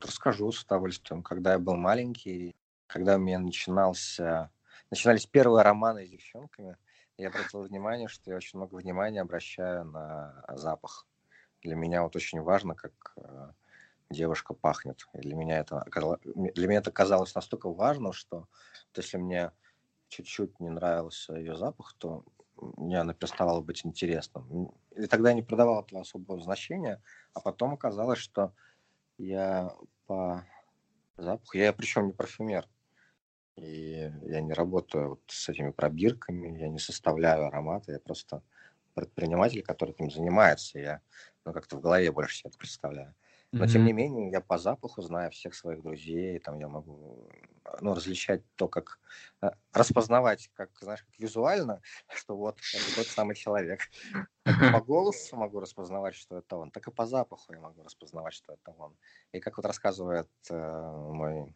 Расскажу 0.00 0.52
с 0.52 0.62
удовольствием. 0.62 1.22
Когда 1.22 1.52
я 1.52 1.58
был 1.58 1.76
маленький, 1.76 2.54
когда 2.86 3.16
у 3.16 3.18
меня 3.18 3.38
начинался 3.38 4.50
начинались 4.90 5.26
первые 5.26 5.62
романы 5.62 6.06
с 6.06 6.10
девчонками, 6.10 6.76
я 7.18 7.28
обратил 7.28 7.62
внимание, 7.62 8.08
что 8.08 8.30
я 8.30 8.36
очень 8.36 8.58
много 8.58 8.74
внимания 8.74 9.20
обращаю 9.20 9.84
на 9.84 10.44
запах. 10.48 11.06
Для 11.62 11.74
меня 11.74 12.02
вот 12.02 12.14
очень 12.16 12.40
важно, 12.40 12.74
как 12.74 13.14
э, 13.16 13.52
девушка 14.10 14.54
пахнет. 14.54 15.06
И 15.14 15.18
для 15.18 15.34
меня 15.34 15.58
это 15.58 15.84
для 16.24 16.68
меня 16.68 16.78
это 16.78 16.90
казалось 16.90 17.34
настолько 17.34 17.70
важным, 17.72 18.12
что 18.12 18.40
вот 18.40 18.96
если 18.96 19.16
мне 19.16 19.52
чуть-чуть 20.08 20.60
не 20.60 20.70
нравился 20.70 21.34
ее 21.34 21.56
запах, 21.56 21.94
то 21.98 22.24
мне 22.56 23.00
она 23.00 23.14
переставала 23.14 23.60
быть 23.60 23.84
интересным. 23.84 24.72
И 24.90 25.06
тогда 25.06 25.30
я 25.30 25.34
не 25.34 25.42
придавал 25.42 25.82
этого 25.82 26.02
особого 26.02 26.40
значения, 26.40 27.02
а 27.34 27.40
потом 27.40 27.74
оказалось, 27.74 28.18
что 28.18 28.52
я 29.18 29.72
по 30.06 30.44
запаху, 31.16 31.56
я 31.56 31.72
причем 31.72 32.06
не 32.06 32.12
парфюмер, 32.12 32.68
и 33.56 34.12
я 34.22 34.40
не 34.40 34.52
работаю 34.52 35.10
вот 35.10 35.22
с 35.26 35.48
этими 35.48 35.70
пробирками, 35.70 36.58
я 36.58 36.68
не 36.68 36.78
составляю 36.78 37.46
ароматы, 37.46 37.92
я 37.92 38.00
просто 38.00 38.42
предприниматель, 38.94 39.62
который 39.62 39.90
этим 39.90 40.10
занимается. 40.10 40.78
Я 40.78 41.00
ну, 41.44 41.52
как-то 41.52 41.76
в 41.76 41.80
голове 41.80 42.10
больше 42.12 42.38
себе 42.38 42.50
это 42.50 42.58
представляю. 42.58 43.14
Но 43.52 43.64
mm-hmm. 43.64 43.68
тем 43.68 43.84
не 43.84 43.92
менее, 43.92 44.30
я 44.30 44.40
по 44.40 44.58
запаху 44.58 45.02
знаю 45.02 45.30
всех 45.30 45.54
своих 45.54 45.82
друзей, 45.82 46.40
там 46.40 46.58
я 46.58 46.68
могу 46.68 47.30
ну, 47.80 47.94
различать 47.94 48.42
то, 48.56 48.68
как 48.68 48.98
э, 49.40 49.50
распознавать, 49.72 50.50
как, 50.54 50.70
знаешь, 50.80 51.04
как 51.04 51.18
визуально, 51.18 51.80
что 52.08 52.36
вот 52.36 52.58
это 52.74 52.96
тот 52.96 53.06
самый 53.06 53.36
человек. 53.36 53.80
по 54.44 54.80
голосу 54.84 55.36
могу 55.36 55.60
распознавать, 55.60 56.14
что 56.16 56.38
это 56.38 56.56
он, 56.56 56.70
так 56.70 56.88
и 56.88 56.90
по 56.90 57.06
запаху 57.06 57.52
я 57.52 57.60
могу 57.60 57.82
распознавать, 57.82 58.34
что 58.34 58.52
это 58.52 58.74
он. 58.78 58.96
И 59.32 59.40
как 59.40 59.56
вот 59.56 59.66
рассказывает 59.66 60.28
э, 60.50 60.92
мой 61.12 61.54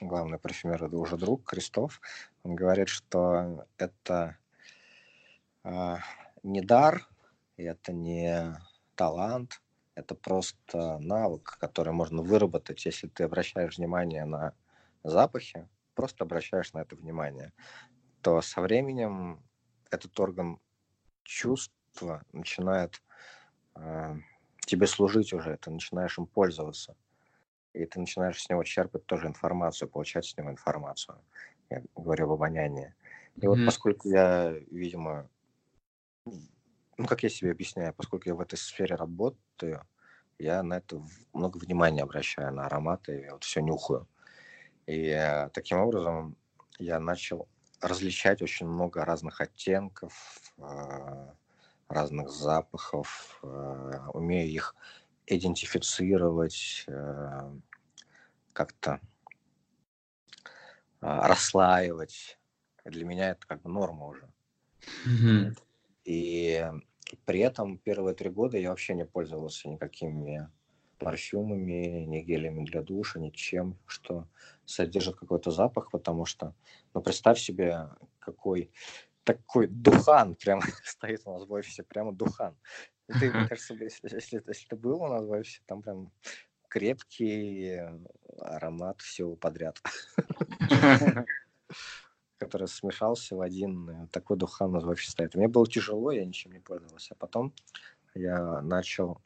главный 0.00 0.38
парфюмер, 0.38 0.84
это 0.84 0.96
уже 0.96 1.16
друг 1.16 1.44
Крестов, 1.44 2.00
он 2.42 2.54
говорит, 2.54 2.88
что 2.88 3.66
это 3.78 4.36
э, 5.62 5.96
не 6.42 6.60
дар, 6.60 7.08
это 7.56 7.92
не 7.92 8.56
талант, 8.96 9.62
это 9.94 10.14
просто 10.14 10.98
навык, 10.98 11.56
который 11.60 11.92
можно 11.92 12.22
выработать, 12.22 12.84
если 12.84 13.06
ты 13.08 13.24
обращаешь 13.24 13.78
внимание 13.78 14.24
на 14.24 14.54
запахи, 15.04 15.68
просто 15.94 16.24
обращаешь 16.24 16.72
на 16.72 16.80
это 16.80 16.96
внимание, 16.96 17.52
то 18.20 18.40
со 18.40 18.60
временем 18.60 19.42
этот 19.90 20.18
орган 20.18 20.58
чувства 21.22 22.24
начинает 22.32 23.02
э, 23.76 24.16
тебе 24.66 24.86
служить 24.86 25.32
уже, 25.32 25.56
ты 25.58 25.70
начинаешь 25.70 26.18
им 26.18 26.26
пользоваться 26.26 26.96
и 27.74 27.84
ты 27.84 28.00
начинаешь 28.00 28.40
с 28.40 28.48
него 28.48 28.62
черпать 28.64 29.04
тоже 29.04 29.26
информацию, 29.26 29.88
получать 29.88 30.24
с 30.24 30.36
него 30.36 30.50
информацию. 30.50 31.18
Я 31.70 31.82
говорю 31.94 32.26
об 32.26 32.32
обонянии. 32.32 32.94
И 33.36 33.40
mm-hmm. 33.40 33.48
вот 33.48 33.58
поскольку 33.66 34.08
я, 34.08 34.54
видимо, 34.70 35.28
ну, 36.24 37.06
как 37.06 37.22
я 37.22 37.28
себе 37.28 37.50
объясняю, 37.50 37.92
поскольку 37.92 38.28
я 38.28 38.34
в 38.34 38.40
этой 38.40 38.56
сфере 38.56 38.94
работаю, 38.94 39.84
я 40.38 40.62
на 40.62 40.78
это 40.78 41.02
много 41.32 41.58
внимания 41.58 42.02
обращаю, 42.02 42.52
на 42.52 42.66
ароматы, 42.66 43.22
я 43.26 43.32
вот 43.32 43.44
все 43.44 43.60
нюхаю. 43.60 44.08
И 44.86 45.08
э, 45.08 45.48
таким 45.50 45.78
образом 45.78 46.36
я 46.78 47.00
начал 47.00 47.48
различать 47.80 48.42
очень 48.42 48.66
много 48.66 49.04
разных 49.04 49.40
оттенков, 49.40 50.12
э, 50.58 51.30
разных 51.88 52.30
запахов, 52.30 53.38
э, 53.42 53.98
умею 54.12 54.48
их 54.48 54.74
идентифицировать, 55.26 56.84
э, 56.86 57.52
как-то 58.52 59.00
а, 61.00 61.28
расслаивать. 61.28 62.38
Для 62.84 63.04
меня 63.04 63.30
это 63.30 63.46
как 63.46 63.62
бы 63.62 63.70
норма 63.70 64.06
уже. 64.06 64.28
Mm-hmm. 65.06 65.58
И 66.04 66.70
при 67.24 67.40
этом 67.40 67.78
первые 67.78 68.14
три 68.14 68.30
года 68.30 68.58
я 68.58 68.70
вообще 68.70 68.94
не 68.94 69.04
пользовался 69.04 69.68
никакими 69.68 70.48
парфюмами, 70.98 72.04
ни 72.06 72.20
гелями 72.20 72.64
для 72.64 72.82
душа, 72.82 73.20
ничем, 73.20 73.78
что 73.86 74.26
содержит 74.64 75.16
какой-то 75.16 75.50
запах, 75.50 75.90
потому 75.90 76.24
что, 76.24 76.54
ну, 76.94 77.02
представь 77.02 77.38
себе, 77.38 77.90
какой 78.18 78.70
такой 79.24 79.66
духан 79.66 80.34
прямо 80.36 80.62
стоит 80.84 81.22
у 81.24 81.32
нас 81.32 81.46
в 81.46 81.52
офисе, 81.52 81.82
прямо 81.82 82.12
духан. 82.12 82.56
Ты, 83.06 83.30
мне 83.30 83.48
кажется, 83.48 83.74
если, 83.74 84.14
если, 84.14 84.42
если 84.46 84.66
ты 84.66 84.76
был 84.76 85.02
у 85.02 85.08
нас 85.08 85.24
в 85.26 85.30
офисе, 85.30 85.60
там 85.66 85.82
прям 85.82 86.10
крепкий 86.68 87.80
аромат 88.38 89.00
всего 89.00 89.36
подряд, 89.36 89.80
который 92.38 92.68
смешался 92.68 93.36
в 93.36 93.40
один 93.40 93.88
э, 93.88 94.06
такой 94.08 94.36
духан 94.36 94.70
у 94.70 94.72
нас 94.74 94.84
в 94.84 94.88
офисе 94.88 95.10
стоит. 95.10 95.34
Мне 95.34 95.48
было 95.48 95.66
тяжело, 95.66 96.10
я 96.10 96.24
ничем 96.24 96.52
не 96.52 96.60
пользовался. 96.60 97.14
А 97.14 97.16
потом 97.16 97.52
я 98.14 98.60
начал 98.62 99.20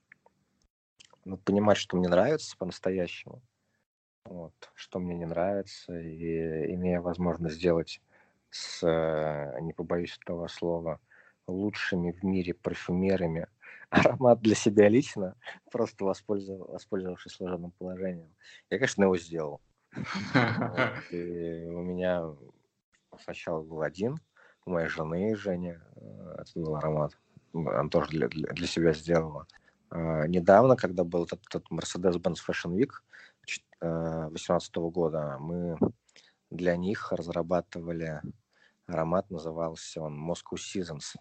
ну, 1.24 1.36
понимать, 1.36 1.76
что 1.76 1.96
мне 1.96 2.08
нравится 2.08 2.56
по-настоящему, 2.56 3.42
вот, 4.24 4.54
что 4.74 4.98
мне 4.98 5.16
не 5.16 5.26
нравится, 5.26 5.98
и 5.98 6.74
имея 6.74 7.00
возможность 7.00 7.56
сделать 7.56 8.00
с, 8.50 8.82
э, 8.86 9.60
не 9.60 9.72
побоюсь 9.72 10.18
этого 10.22 10.48
слова, 10.48 11.00
лучшими 11.46 12.12
в 12.12 12.22
мире 12.22 12.54
парфюмерами 12.54 13.46
аромат 13.90 14.40
для 14.40 14.54
себя 14.54 14.88
лично, 14.88 15.34
просто 15.70 16.04
воспользовавшись, 16.04 16.72
воспользовавшись 16.72 17.32
служебным 17.32 17.72
положением. 17.72 18.34
Я, 18.70 18.78
конечно, 18.78 19.04
его 19.04 19.16
сделал. 19.16 19.60
И 21.10 21.64
у 21.66 21.82
меня 21.82 22.24
сначала 23.18 23.62
был 23.62 23.82
один, 23.82 24.18
у 24.66 24.70
моей 24.70 24.88
жены 24.88 25.34
Женя, 25.36 25.82
э, 25.96 26.36
это 26.40 26.52
был 26.54 26.76
аромат. 26.76 27.18
Он 27.54 27.88
тоже 27.88 28.10
для, 28.10 28.28
для, 28.28 28.52
для 28.52 28.66
себя 28.66 28.92
сделала. 28.92 29.46
А, 29.90 30.26
недавно, 30.26 30.76
когда 30.76 31.04
был 31.04 31.24
этот, 31.24 31.40
этот 31.48 31.64
Mercedes-Benz 31.70 32.36
Fashion 32.46 32.74
Week 32.76 32.90
2018 33.46 34.76
э, 34.76 34.80
года, 34.80 35.38
мы 35.40 35.78
для 36.50 36.76
них 36.76 37.12
разрабатывали 37.12 38.22
аромат, 38.86 39.30
назывался 39.30 40.02
он 40.02 40.18
Moscow 40.18 40.56
Seasons. 40.56 41.16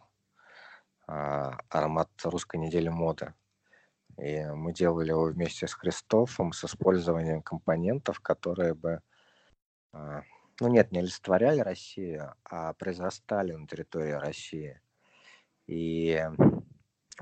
А, 1.07 1.57
аромат 1.69 2.09
русской 2.23 2.57
недели 2.57 2.89
моды. 2.89 3.33
И 4.17 4.43
мы 4.45 4.73
делали 4.73 5.09
его 5.09 5.25
вместе 5.25 5.67
с 5.67 5.73
Христофом 5.73 6.51
с 6.51 6.63
использованием 6.65 7.41
компонентов, 7.41 8.19
которые 8.19 8.73
бы, 8.73 9.01
а, 9.93 10.23
ну 10.59 10.67
нет, 10.67 10.91
не 10.91 10.99
олицетворяли 10.99 11.59
Россию, 11.59 12.33
а 12.43 12.73
произрастали 12.73 13.53
на 13.53 13.67
территории 13.67 14.13
России. 14.13 14.81
И 15.67 16.21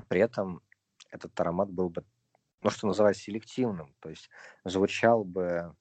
при 0.08 0.20
этом 0.20 0.62
этот 1.10 1.38
аромат 1.38 1.70
был 1.70 1.90
бы, 1.90 2.04
ну 2.62 2.70
что 2.70 2.86
называется, 2.86 3.22
селективным, 3.22 3.94
то 4.00 4.08
есть 4.08 4.30
звучал 4.64 5.22
бы 5.24 5.76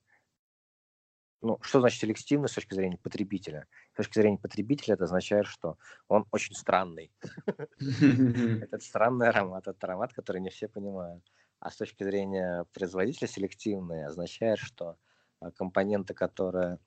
ну, 1.46 1.60
что 1.62 1.80
значит 1.80 2.02
селективно 2.02 2.48
с 2.48 2.54
точки 2.54 2.74
зрения 2.74 2.98
потребителя? 2.98 3.68
С 3.93 3.98
точки 3.98 4.18
зрения 4.18 4.39
потребителя 4.39 4.96
это 4.96 5.04
означает, 5.04 5.46
что 5.46 5.78
он 6.08 6.26
очень 6.32 6.56
странный. 6.56 7.12
Этот 7.80 8.82
странный 8.82 9.30
аромат, 9.30 9.68
это 9.68 9.86
аромат, 9.86 10.12
который 10.12 10.41
не 10.41 10.50
все 10.50 10.68
понимают. 10.68 11.24
А 11.60 11.70
с 11.70 11.78
точки 11.78 12.04
зрения 12.04 12.66
производителя 12.74 13.28
селективный 13.28 14.08
означает, 14.08 14.58
что 14.58 14.98
а, 15.39 15.52
компоненты, 15.52 16.16
которые 16.16 16.80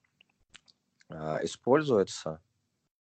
а, 1.07 1.39
используются 1.41 2.41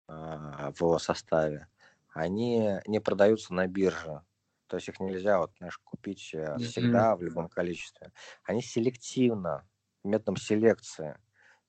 а, 0.09 0.73
в 0.73 0.81
его 0.81 0.99
составе, 0.99 1.69
они 2.13 2.81
не 2.87 3.01
продаются 3.01 3.55
на 3.55 3.69
бирже. 3.69 4.23
То 4.67 4.77
есть 4.77 4.89
их 4.89 4.99
нельзя 4.99 5.39
вот, 5.39 5.53
знаешь, 5.59 5.79
купить 5.79 6.35
э, 6.35 6.57
всегда 6.59 7.15
в 7.15 7.23
любом 7.23 7.49
количестве. 7.49 8.13
Они 8.43 8.61
селективно, 8.61 9.69
методом 10.03 10.37
селекции 10.37 11.17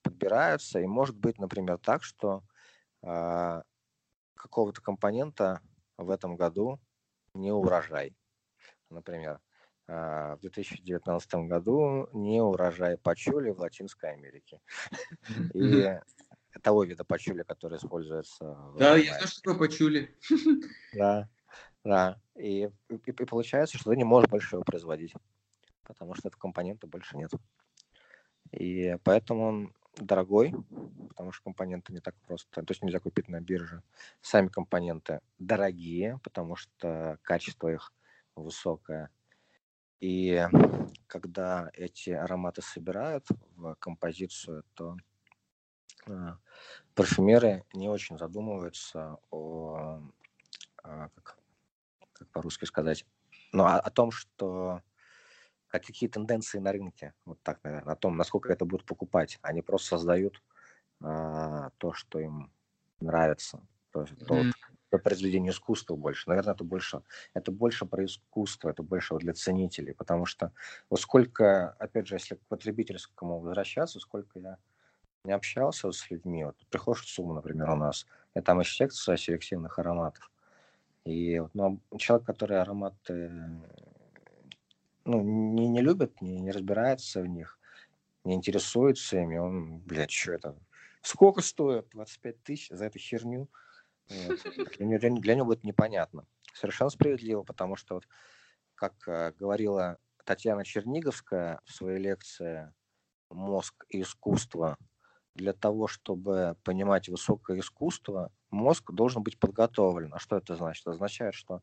подбираются, 0.06 0.80
и 0.80 0.86
может 0.86 1.18
быть, 1.18 1.40
например, 1.40 1.80
так, 1.80 2.04
что 2.04 2.44
э, 3.02 3.62
какого-то 4.36 4.82
компонента 4.82 5.62
в 5.98 6.12
этом 6.12 6.36
году 6.36 6.80
не 7.34 7.52
урожай. 7.52 8.16
Например, 8.92 9.40
э, 9.88 10.36
в 10.36 10.40
2019 10.42 11.34
году 11.48 12.08
не 12.14 12.40
урожай 12.40 12.98
пачули 12.98 13.50
в 13.50 13.60
Латинской 13.60 14.14
Америке. 14.14 14.62
И 15.54 16.00
того 16.62 16.84
вида 16.84 17.04
пачули, 17.04 17.44
который 17.44 17.78
используется. 17.78 18.58
Да, 18.78 18.96
я 18.96 19.14
знаю, 19.14 19.28
что 19.28 19.42
такое 19.42 19.68
пачули. 19.68 20.16
Да, 20.94 21.28
да. 21.84 22.22
И, 22.36 22.70
и, 22.90 22.96
и 22.96 23.12
получается, 23.26 23.78
что 23.78 23.90
ты 23.90 23.98
не 23.98 24.04
можешь 24.04 24.30
больше 24.30 24.56
его 24.56 24.64
производить, 24.64 25.14
потому 25.84 26.14
что 26.14 26.28
этого 26.28 26.40
компонента 26.40 26.88
больше 26.88 27.18
нет. 27.18 27.32
И 28.52 28.98
поэтому 29.04 29.74
дорогой, 29.98 30.54
потому 31.10 31.32
что 31.32 31.44
компоненты 31.44 31.94
не 31.94 32.00
так 32.00 32.16
просто, 32.28 32.64
то 32.64 32.72
есть 32.72 32.84
нельзя 32.84 33.00
купить 33.00 33.28
на 33.28 33.42
бирже. 33.42 33.82
Сами 34.22 34.48
компоненты 34.48 35.22
дорогие, 35.40 36.20
потому 36.24 36.56
что 36.56 37.20
качество 37.24 37.72
их 37.72 37.94
высокое. 38.36 39.10
И 40.00 40.46
когда 41.08 41.70
эти 41.74 42.10
ароматы 42.10 42.62
собирают 42.62 43.26
в 43.56 43.76
композицию, 43.76 44.64
то 44.74 44.98
а, 46.08 46.38
парфюмеры 46.94 47.64
не 47.74 47.90
очень 47.90 48.18
задумываются 48.18 49.18
о, 49.32 50.02
а, 50.84 51.10
как, 51.10 51.38
как 52.14 52.28
по-русски 52.30 52.66
сказать, 52.66 53.06
но 53.52 53.66
о, 53.66 53.80
о 53.80 53.90
том, 53.90 54.12
что 54.12 54.82
какие 55.80 56.10
тенденции 56.10 56.60
на 56.60 56.72
рынке, 56.72 57.14
вот 57.26 57.40
так, 57.44 57.60
наверное, 57.64 57.94
о 57.94 57.98
том, 57.98 58.18
насколько 58.18 58.52
это 58.52 58.66
будут 58.66 58.86
покупать. 58.86 59.40
Они 59.42 59.62
просто 59.62 59.90
создают 59.90 60.42
а, 61.02 61.70
то, 61.78 61.94
что 61.94 62.20
им 62.20 62.52
нравится. 63.00 63.62
То 63.92 64.02
есть 64.02 64.14
mm. 64.14 64.26
то, 64.26 64.44
то 64.90 64.98
произведение 65.00 65.52
искусства 65.52 65.96
больше. 65.96 66.30
Наверное, 66.30 66.54
это 66.54 66.64
больше, 66.64 67.02
это 67.34 67.52
больше 67.52 67.86
про 67.86 68.06
искусство, 68.06 68.70
это 68.70 68.84
больше 68.84 69.14
вот 69.14 69.22
для 69.22 69.34
ценителей, 69.34 69.94
потому 69.94 70.26
что 70.26 70.52
вот 70.90 71.00
сколько, 71.00 71.72
опять 71.80 72.08
же, 72.08 72.16
если 72.16 72.36
к 72.36 72.42
потребительскому 72.48 73.40
возвращаться, 73.40 74.00
сколько 74.00 74.40
я 74.40 74.58
не 75.24 75.32
общался 75.32 75.92
с 75.92 76.10
людьми, 76.10 76.44
вот 76.46 76.56
приходишь 76.70 77.04
в 77.04 77.10
СУМ, 77.10 77.36
например, 77.36 77.70
у 77.72 77.76
нас, 77.76 78.06
и 78.36 78.42
там 78.42 78.60
есть 78.60 78.72
секция 78.72 79.18
селективных 79.18 79.80
ароматов, 79.80 80.32
и 81.06 81.42
ну, 81.54 81.82
человек, 81.98 82.26
который 82.26 82.60
ароматы 82.60 83.32
ну, 85.06 85.22
не, 85.22 85.68
не 85.68 85.82
любит, 85.82 86.22
не, 86.22 86.40
не 86.40 86.52
разбирается 86.52 87.22
в 87.22 87.28
них, 87.28 87.60
не 88.24 88.36
интересуется 88.36 89.22
ими, 89.22 89.38
он, 89.38 89.80
блядь, 89.80 90.12
что 90.12 90.34
это? 90.34 90.58
Сколько 91.02 91.42
стоит? 91.42 91.88
25 91.92 92.44
тысяч 92.44 92.70
за 92.70 92.86
эту 92.86 93.00
херню? 93.00 93.48
Вот. 94.10 94.40
Для, 94.78 94.86
него, 94.86 95.20
для 95.20 95.36
него 95.36 95.46
будет 95.46 95.64
непонятно. 95.64 96.26
Совершенно 96.54 96.90
справедливо, 96.90 97.44
потому 97.44 97.76
что, 97.76 97.96
вот, 97.96 98.08
как 98.74 98.94
э, 99.08 99.32
говорила 99.38 99.98
Татьяна 100.26 100.64
Черниговская 100.64 101.62
в 101.66 101.72
своей 101.72 102.00
лекции 102.00 102.74
«Мозг 103.30 103.86
и 103.90 104.02
искусство», 104.02 104.78
для 105.36 105.52
того, 105.52 105.88
чтобы 105.88 106.56
понимать 106.64 107.10
высокое 107.10 107.60
искусство, 107.60 108.32
мозг 108.50 108.92
должен 108.92 109.22
быть 109.22 109.38
подготовлен. 109.38 110.14
А 110.14 110.20
что 110.20 110.38
это 110.38 110.56
значит? 110.56 110.84
Это 110.84 110.92
означает, 110.92 111.36
что 111.36 111.62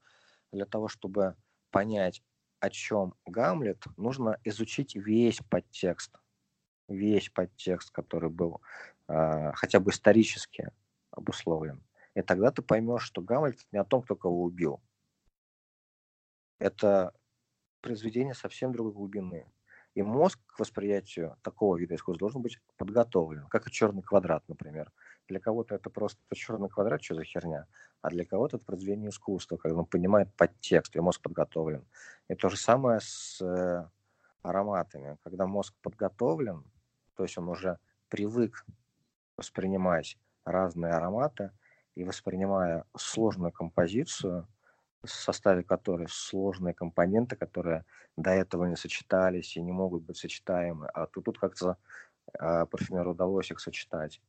для 0.52 0.66
того, 0.66 0.88
чтобы 0.88 1.36
понять 1.70 2.22
о 2.62 2.70
чем 2.70 3.14
Гамлет, 3.26 3.84
нужно 3.96 4.38
изучить 4.44 4.94
весь 4.94 5.40
подтекст, 5.50 6.20
весь 6.86 7.28
подтекст, 7.28 7.90
который 7.90 8.30
был 8.30 8.60
э, 9.08 9.52
хотя 9.54 9.80
бы 9.80 9.90
исторически 9.90 10.70
обусловлен. 11.10 11.82
И 12.14 12.22
тогда 12.22 12.52
ты 12.52 12.62
поймешь, 12.62 13.02
что 13.02 13.20
Гамлет 13.20 13.58
не 13.72 13.80
о 13.80 13.84
том, 13.84 14.02
кто 14.02 14.14
кого 14.14 14.44
убил. 14.44 14.80
Это 16.60 17.12
произведение 17.80 18.34
совсем 18.34 18.72
другой 18.72 18.92
глубины. 18.92 19.50
И 19.94 20.02
мозг 20.02 20.38
к 20.46 20.60
восприятию 20.60 21.36
такого 21.42 21.76
вида 21.76 21.96
искусства 21.96 22.20
должен 22.20 22.42
быть 22.42 22.60
подготовлен, 22.76 23.48
как 23.48 23.66
и 23.66 23.72
черный 23.72 24.02
квадрат, 24.02 24.48
например. 24.48 24.92
Для 25.32 25.40
кого-то 25.40 25.74
это 25.74 25.88
просто 25.88 26.20
черный 26.34 26.68
квадрат, 26.68 27.02
что 27.02 27.14
за 27.14 27.24
херня, 27.24 27.66
а 28.02 28.10
для 28.10 28.26
кого-то 28.26 28.58
это 28.58 28.66
произведение 28.66 29.08
искусства, 29.08 29.56
когда 29.56 29.78
он 29.78 29.86
понимает 29.86 30.28
подтекст, 30.34 30.94
и 30.94 31.00
мозг 31.00 31.22
подготовлен. 31.22 31.86
И 32.28 32.34
то 32.34 32.50
же 32.50 32.58
самое 32.58 33.00
с 33.00 33.40
э, 33.40 33.88
ароматами. 34.42 35.16
Когда 35.24 35.46
мозг 35.46 35.74
подготовлен, 35.80 36.64
то 37.16 37.22
есть 37.22 37.38
он 37.38 37.48
уже 37.48 37.78
привык 38.10 38.66
воспринимать 39.38 40.18
разные 40.44 40.92
ароматы, 40.92 41.50
и 41.94 42.04
воспринимая 42.04 42.84
сложную 42.94 43.52
композицию, 43.52 44.46
в 45.02 45.08
составе 45.08 45.62
которой 45.62 46.08
сложные 46.10 46.74
компоненты, 46.74 47.36
которые 47.36 47.86
до 48.18 48.32
этого 48.32 48.66
не 48.66 48.76
сочетались 48.76 49.56
и 49.56 49.62
не 49.62 49.72
могут 49.72 50.02
быть 50.02 50.18
сочетаемы, 50.18 50.88
а 50.88 51.06
тут, 51.06 51.24
тут 51.24 51.38
как-то 51.38 51.78
э, 52.38 52.66
парфюмеру 52.66 53.12
удалось 53.12 53.50
их 53.50 53.60
сочетать 53.60 54.20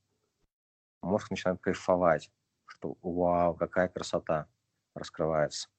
мозг 1.04 1.30
начинает 1.32 1.60
кайфовать, 1.62 2.32
что 2.66 2.98
вау, 3.02 3.56
какая 3.56 3.88
красота 3.88 4.48
раскрывается. 4.94 5.70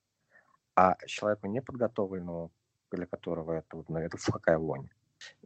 А 0.76 0.96
человеку 1.06 1.46
неподготовленному, 1.46 2.52
для 2.90 3.06
которого 3.06 3.52
это, 3.52 3.76
вот, 3.76 3.88
ну, 3.88 3.98
это 3.98 4.16
фу, 4.16 4.32
какая 4.32 4.58
вонь. 4.58 4.88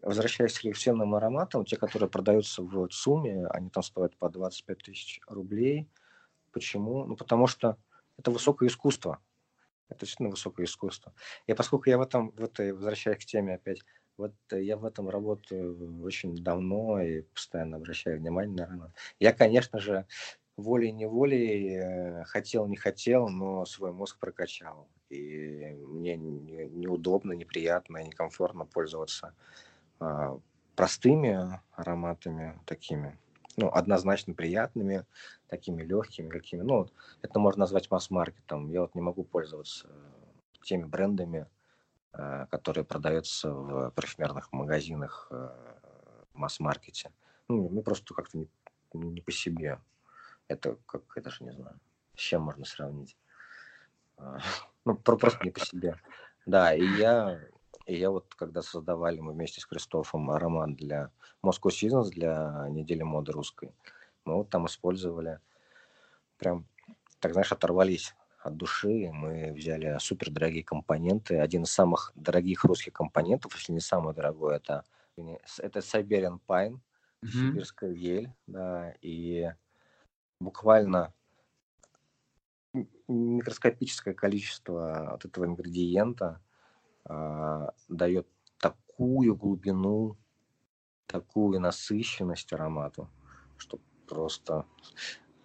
Возвращаясь 0.02 0.58
к 0.58 0.64
рефлексивным 0.64 1.14
ароматам, 1.14 1.64
те, 1.64 1.76
которые 1.76 2.08
продаются 2.08 2.62
в 2.62 2.88
ЦУМе, 2.88 3.46
они 3.48 3.70
там 3.70 3.82
стоят 3.82 4.16
по 4.16 4.28
25 4.28 4.78
тысяч 4.78 5.20
рублей. 5.26 5.88
Почему? 6.52 7.04
Ну, 7.04 7.16
потому 7.16 7.46
что 7.46 7.76
это 8.16 8.30
высокое 8.30 8.68
искусство. 8.68 9.20
Это 9.88 10.00
действительно 10.00 10.30
высокое 10.30 10.66
искусство. 10.66 11.14
И 11.46 11.54
поскольку 11.54 11.88
я 11.88 11.98
в 11.98 12.02
этом, 12.02 12.30
в 12.30 12.42
этой, 12.42 12.72
возвращаясь 12.72 13.18
к 13.18 13.26
теме 13.26 13.54
опять, 13.54 13.82
вот 14.18 14.34
э, 14.50 14.62
я 14.62 14.76
в 14.76 14.84
этом 14.84 15.08
работаю 15.08 16.02
очень 16.02 16.36
давно 16.36 17.00
и 17.00 17.22
постоянно 17.22 17.76
обращаю 17.76 18.18
внимание 18.18 18.66
на. 18.66 18.92
Я, 19.18 19.32
конечно 19.32 19.78
же, 19.78 20.06
волей-неволей, 20.56 21.76
э, 21.76 22.24
хотел, 22.24 22.66
не 22.66 22.76
хотел, 22.76 23.28
но 23.28 23.64
свой 23.64 23.92
мозг 23.92 24.18
прокачал. 24.18 24.88
И 25.08 25.76
мне 25.86 26.16
неудобно, 26.16 27.32
неприятно, 27.32 28.02
некомфортно 28.02 28.66
пользоваться 28.66 29.34
а, 30.00 30.38
простыми 30.76 31.60
ароматами 31.72 32.60
такими, 32.66 33.18
ну, 33.56 33.68
однозначно 33.68 34.34
приятными, 34.34 35.06
такими 35.48 35.82
легкими, 35.82 36.28
какими, 36.28 36.60
ну, 36.60 36.88
это 37.22 37.38
можно 37.38 37.60
назвать 37.60 37.90
масс-маркетом. 37.90 38.70
Я 38.70 38.82
вот 38.82 38.94
не 38.94 39.00
могу 39.00 39.24
пользоваться 39.24 39.88
теми 40.62 40.84
брендами, 40.84 41.46
Э, 42.14 42.46
которые 42.50 42.84
продаются 42.84 43.52
в 43.52 43.90
парфюмерных 43.90 44.50
магазинах 44.52 45.28
э, 45.30 45.48
масс-маркете. 46.32 47.12
Ну, 47.48 47.68
ну, 47.68 47.82
просто 47.82 48.14
как-то 48.14 48.38
не, 48.38 48.48
не 48.94 49.20
по 49.20 49.30
себе. 49.30 49.78
Это 50.48 50.78
как, 50.86 51.02
я 51.16 51.22
даже 51.22 51.44
не 51.44 51.52
знаю, 51.52 51.78
с 52.16 52.20
чем 52.20 52.42
можно 52.42 52.64
сравнить. 52.64 53.14
А, 54.16 54.38
ну, 54.86 54.96
просто 54.96 55.44
не 55.44 55.50
по 55.50 55.60
себе. 55.60 55.96
Да, 56.46 56.74
и 56.74 56.82
я, 56.96 57.38
и 57.84 57.94
я 57.94 58.10
вот, 58.10 58.34
когда 58.34 58.62
создавали 58.62 59.20
мы 59.20 59.32
вместе 59.32 59.60
с 59.60 59.66
Кристофом 59.66 60.30
аромат 60.30 60.76
для 60.76 61.10
Moscow 61.44 61.68
Seasons, 61.68 62.08
для 62.08 62.68
недели 62.70 63.02
моды 63.02 63.32
русской, 63.32 63.74
мы 64.24 64.36
вот 64.36 64.48
там 64.48 64.66
использовали 64.66 65.40
прям, 66.38 66.66
так 67.20 67.32
знаешь, 67.32 67.52
оторвались 67.52 68.14
от 68.38 68.56
души. 68.56 69.10
Мы 69.12 69.52
взяли 69.52 69.96
супер 69.98 70.30
дорогие 70.30 70.64
компоненты. 70.64 71.38
Один 71.38 71.64
из 71.64 71.70
самых 71.70 72.12
дорогих 72.14 72.64
русских 72.64 72.92
компонентов, 72.92 73.54
если 73.54 73.72
не 73.72 73.80
самый 73.80 74.14
дорогой, 74.14 74.56
это, 74.56 74.84
это 75.16 75.80
Siberian 75.80 76.38
Pine, 76.46 76.78
mm-hmm. 77.24 77.28
сибирская 77.28 77.90
ель. 77.92 78.32
Да, 78.46 78.94
и 79.00 79.50
буквально 80.40 81.12
микроскопическое 83.08 84.14
количество 84.14 85.14
от 85.14 85.24
этого 85.24 85.46
ингредиента 85.46 86.40
э, 87.08 87.66
дает 87.88 88.28
такую 88.58 89.34
глубину, 89.34 90.16
такую 91.06 91.60
насыщенность 91.60 92.52
аромату, 92.52 93.08
что 93.56 93.80
просто 94.06 94.66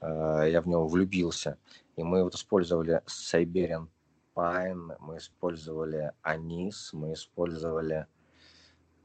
э, 0.01 0.49
я 0.51 0.61
в 0.61 0.67
него 0.67 0.87
влюбился. 0.87 1.57
И 1.95 2.03
мы 2.03 2.23
вот 2.23 2.35
использовали 2.35 3.03
Siberian 3.05 3.87
Pine, 4.35 4.95
мы 4.99 5.17
использовали 5.17 6.11
анис, 6.21 6.91
мы 6.93 7.13
использовали 7.13 8.07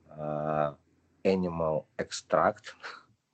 э, 0.07 0.75
Animal 1.25 1.87
Extract. 1.99 2.65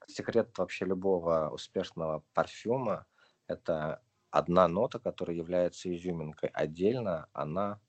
Секрет 0.07 0.57
вообще 0.59 0.85
любого 0.87 1.51
успешного 1.51 2.25
парфюма– 2.35 3.07
это 3.47 4.03
одна 4.31 4.67
нота, 4.67 4.99
которая 4.99 5.37
является 5.37 5.95
изюминкой. 5.95 6.49
Отдельно 6.49 7.29
она 7.33 7.81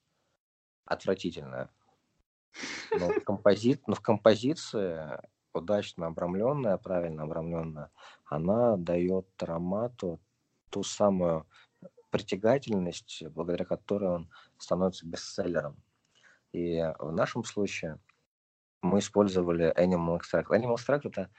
отвратительная. 0.86 1.70
Но 2.92 3.10
в, 3.10 3.24
компози... 3.24 3.82
Но 3.88 3.96
в 3.96 4.02
композиции 4.02 5.20
удачно 5.54 6.08
обрамленная, 6.08 6.78
правильно 6.78 7.24
обрамленная, 7.24 7.90
она 8.26 8.78
дает 8.78 9.28
аромату 9.42 10.22
ту 10.76 10.84
самую 10.84 11.48
притягательность, 12.10 13.24
благодаря 13.30 13.64
которой 13.64 14.10
он 14.10 14.30
становится 14.58 15.08
бестселлером. 15.08 15.82
И 16.52 16.82
в 17.00 17.14
нашем 17.14 17.46
случае 17.46 17.98
мы 18.82 19.00
использовали 19.00 19.74
Animal 19.78 20.20
Extract. 20.20 20.48
Animal 20.50 20.76
Extract 20.76 21.08
это 21.08 21.30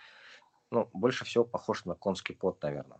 ну, 0.70 0.88
больше 0.94 1.26
всего 1.26 1.44
похож 1.44 1.84
на 1.84 1.94
конский 1.94 2.34
пот, 2.34 2.62
наверное. 2.62 2.98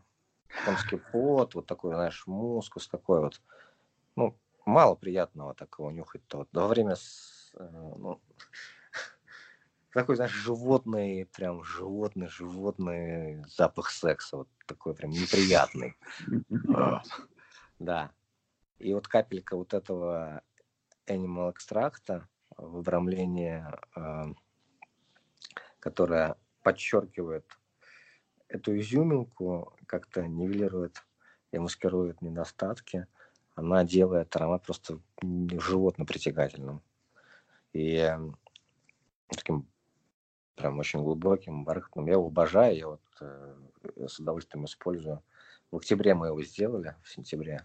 Конский 0.66 0.98
пот, 0.98 1.54
вот 1.54 1.66
такой, 1.66 1.94
знаешь, 1.94 2.26
мускус 2.26 2.86
такой 2.86 3.20
вот. 3.20 3.40
Ну, 4.14 4.36
мало 4.66 4.94
приятного 4.94 5.54
такого 5.54 5.88
нюхать-то. 5.90 6.46
Во 6.52 6.68
время, 6.68 6.96
э, 7.54 7.94
ну, 7.96 8.20
такой, 9.96 10.16
знаешь, 10.16 10.32
животный, 10.32 11.24
прям 11.24 11.64
животный, 11.64 12.28
животный 12.28 13.42
запах 13.48 13.90
секса, 13.90 14.36
вот 14.36 14.48
такой 14.66 14.94
прям 14.94 15.10
неприятный. 15.10 15.96
Да. 17.78 18.10
И 18.78 18.94
вот 18.94 19.06
капелька 19.06 19.54
вот 19.54 19.74
этого 19.74 20.42
animal 21.06 21.50
экстракта 21.50 22.26
в 22.56 22.78
обрамлении, 22.78 23.62
которая 25.78 26.36
подчеркивает 26.62 27.44
эту 28.48 28.78
изюминку 28.78 29.76
как-то 29.86 30.26
нивелирует 30.26 31.04
и 31.52 31.58
маскирует 31.58 32.22
недостатки, 32.22 33.06
она 33.54 33.84
делает 33.84 34.34
аромат 34.36 34.62
просто 34.62 35.00
животно 35.22 36.06
притягательным. 36.06 36.82
И 37.74 38.10
таким 39.28 39.66
прям 40.56 40.78
очень 40.78 41.02
глубоким, 41.02 41.64
бархатным. 41.64 42.06
Я 42.06 42.14
его 42.14 42.26
обожаю, 42.26 42.76
я 42.76 42.88
вот 42.88 43.02
э, 43.20 43.54
с 44.08 44.18
удовольствием 44.18 44.64
использую. 44.64 45.22
В 45.70 45.76
октябре 45.76 46.14
мы 46.14 46.28
его 46.28 46.42
сделали, 46.42 46.96
в 47.02 47.10
сентябре. 47.10 47.64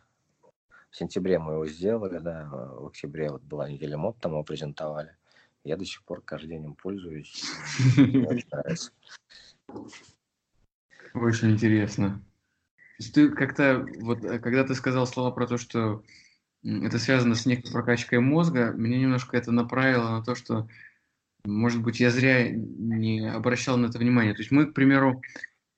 В 0.90 0.98
сентябре 0.98 1.40
мы 1.40 1.54
его 1.54 1.66
сделали, 1.66 2.20
да, 2.20 2.50
в 2.52 2.88
октябре 2.88 3.32
вот 3.32 3.42
была 3.44 3.70
неделя 3.70 3.98
мод, 3.98 4.18
там 4.20 4.34
его 4.34 4.44
презентовали. 4.44 5.16
Я 5.64 5.78
до 5.78 5.86
сих 5.86 6.04
пор 6.04 6.22
каждый 6.22 6.50
день 6.50 6.66
им 6.66 6.76
пользуюсь. 6.76 7.44
Очень 11.14 11.52
интересно. 11.52 12.22
Ты 13.14 13.30
как-то, 13.30 13.86
вот 14.00 14.24
э, 14.24 14.40
когда 14.40 14.64
ты 14.64 14.76
сказал 14.76 15.08
слова 15.08 15.32
про 15.32 15.48
то, 15.48 15.58
что 15.58 16.04
это 16.64 17.00
связано 17.00 17.36
с 17.36 17.46
некой 17.46 17.72
прокачкой 17.72 18.20
мозга, 18.20 18.72
меня 18.72 19.00
немножко 19.00 19.38
это 19.38 19.52
направило 19.52 20.10
на 20.10 20.24
то, 20.24 20.36
что, 20.36 20.68
может 21.46 21.82
быть, 21.82 22.00
я 22.00 22.10
зря 22.10 22.50
не 22.52 23.30
обращал 23.30 23.78
на 23.78 23.88
это 23.88 24.00
внимание. 24.00 24.34
То 24.34 24.42
есть 24.42 24.52
мы, 24.52 24.66
к 24.66 24.74
примеру, 24.74 25.22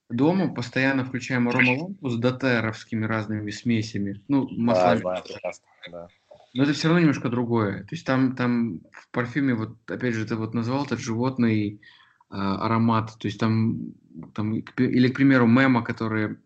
дома 0.10 0.54
постоянно 0.54 1.06
включаем 1.06 1.50
аромалампу 1.50 2.10
с 2.10 2.18
дотеровскими 2.18 3.06
разными 3.06 3.52
смесями, 3.52 4.22
ну, 4.28 4.48
маслами. 4.50 5.02
Да, 5.04 5.24
да, 5.44 5.52
да. 5.92 6.08
Но 6.54 6.64
это 6.64 6.74
все 6.74 6.88
равно 6.88 7.00
немножко 7.00 7.30
другое. 7.30 7.80
То 7.80 7.90
есть 7.92 8.06
там, 8.06 8.36
там 8.36 8.82
в 8.92 9.10
парфюме, 9.10 9.56
вот 9.56 9.78
опять 9.90 10.14
же, 10.14 10.26
ты 10.26 10.36
вот 10.36 10.54
назвал 10.54 10.86
этот 10.86 11.00
животный 11.00 11.82
э, 12.30 12.36
аромат. 12.36 13.18
То 13.18 13.28
есть 13.28 13.40
там, 13.40 13.94
там, 14.36 14.54
или, 14.54 15.08
к 15.08 15.16
примеру, 15.16 15.48
мема, 15.48 15.84
которые 15.84 16.38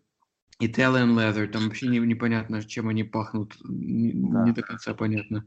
Italian 0.62 1.14
leather, 1.14 1.46
там 1.48 1.64
вообще 1.64 1.88
не, 1.88 1.98
непонятно, 1.98 2.62
чем 2.64 2.88
они 2.88 3.04
пахнут, 3.04 3.56
не, 3.64 4.12
да. 4.12 4.44
не 4.44 4.52
до 4.52 4.62
конца 4.62 4.94
понятно. 4.94 5.44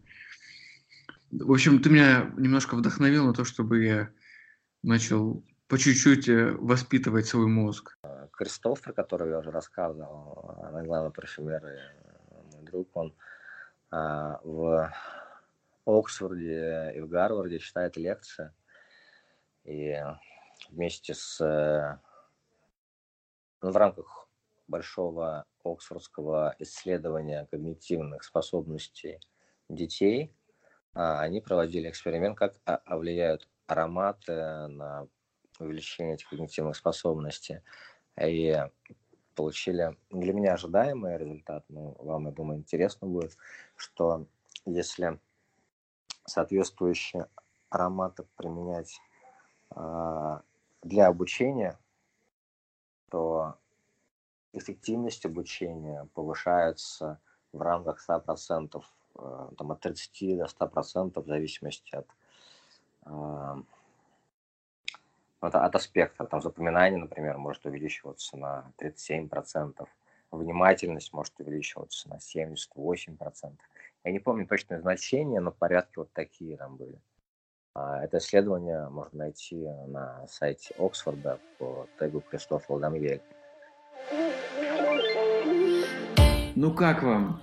В 1.32 1.52
общем, 1.52 1.82
ты 1.82 1.90
меня 1.90 2.32
немножко 2.38 2.76
вдохновил 2.76 3.26
на 3.26 3.34
то, 3.34 3.46
чтобы 3.46 3.86
я 3.86 4.10
начал 4.84 5.44
по 5.68 5.78
чуть-чуть 5.78 6.28
э, 6.28 6.52
воспитывать 6.52 7.26
свой 7.26 7.48
мозг. 7.48 7.98
Кристофер, 8.34 8.92
который 8.92 9.30
я 9.30 9.40
уже 9.40 9.52
рассказывал, 9.52 10.58
она 10.64 10.84
главный 10.84 11.12
парфюмер, 11.12 11.64
мой 12.54 12.64
друг, 12.64 12.96
он 12.96 13.16
в 13.92 14.94
Оксфорде 15.86 16.94
и 16.96 17.02
в 17.02 17.08
Гарварде 17.08 17.60
читает 17.60 17.98
лекции. 17.98 18.52
И 19.64 19.96
вместе 20.70 21.14
с... 21.14 22.00
Ну, 23.62 23.72
в 23.72 23.78
рамках 23.78 24.28
большого 24.68 25.46
оксфордского 25.64 26.56
исследования 26.60 27.48
когнитивных 27.52 28.24
способностей 28.24 29.20
детей, 29.70 30.34
они 30.94 31.42
проводили 31.42 31.90
эксперимент, 31.90 32.38
как 32.38 32.56
влияют 32.88 33.48
ароматы 33.68 34.68
на 34.68 35.08
увеличение 35.60 36.16
этих 36.16 36.30
когнитивных 36.30 36.76
способностей. 36.76 37.62
И 38.22 38.58
получили 39.36 39.98
для 40.10 40.34
меня 40.34 40.54
ожидаемый 40.54 41.18
результат, 41.18 41.64
но 41.70 41.96
вам, 42.00 42.26
я 42.26 42.32
думаю, 42.32 42.60
интересно 42.60 43.08
будет, 43.08 43.38
что 43.76 44.28
если 44.66 45.20
соответствующие 46.26 47.28
ароматы 47.70 48.26
применять 48.36 49.00
для 50.84 51.08
обучения, 51.08 51.80
то 53.10 53.56
эффективность 54.54 55.26
обучения 55.26 56.08
повышается 56.14 57.20
в 57.54 57.62
рамках 57.62 58.00
100%, 58.02 58.78
э, 58.78 58.82
там, 59.14 59.72
от 59.72 59.80
30 59.82 60.38
до 60.38 60.46
100% 60.46 61.22
в 61.22 61.28
зависимости 61.28 61.96
от 61.96 62.08
э, 63.06 63.62
от, 65.42 65.56
от 65.56 65.76
аспекта. 65.76 66.26
Там 66.26 66.42
запоминание, 66.42 67.00
например, 67.00 67.38
может 67.38 67.66
увеличиваться 67.66 68.38
на 68.38 68.72
37%, 68.80 69.88
внимательность 70.32 71.14
может 71.14 71.40
увеличиваться 71.40 72.10
на 72.10 72.16
78%. 72.16 73.54
Я 74.04 74.12
не 74.12 74.20
помню 74.20 74.48
точное 74.48 74.80
значение, 74.80 75.42
но 75.42 75.52
порядки 75.52 75.98
вот 75.98 76.12
такие 76.14 76.58
там 76.58 76.78
были. 76.78 77.00
А, 77.74 78.04
это 78.04 78.18
исследование 78.18 78.90
можно 78.90 79.20
найти 79.20 79.56
на 79.88 80.28
сайте 80.28 80.74
Оксфорда 80.78 81.40
по 81.58 81.88
тегу 82.00 82.22
Кристоф 82.22 82.70
Ладамьель. 82.70 83.22
Ну 86.56 86.74
как 86.74 87.04
вам? 87.04 87.42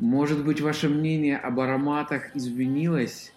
Может 0.00 0.44
быть, 0.44 0.60
ваше 0.60 0.88
мнение 0.88 1.36
об 1.36 1.60
ароматах 1.60 2.34
изменилось? 2.34 3.32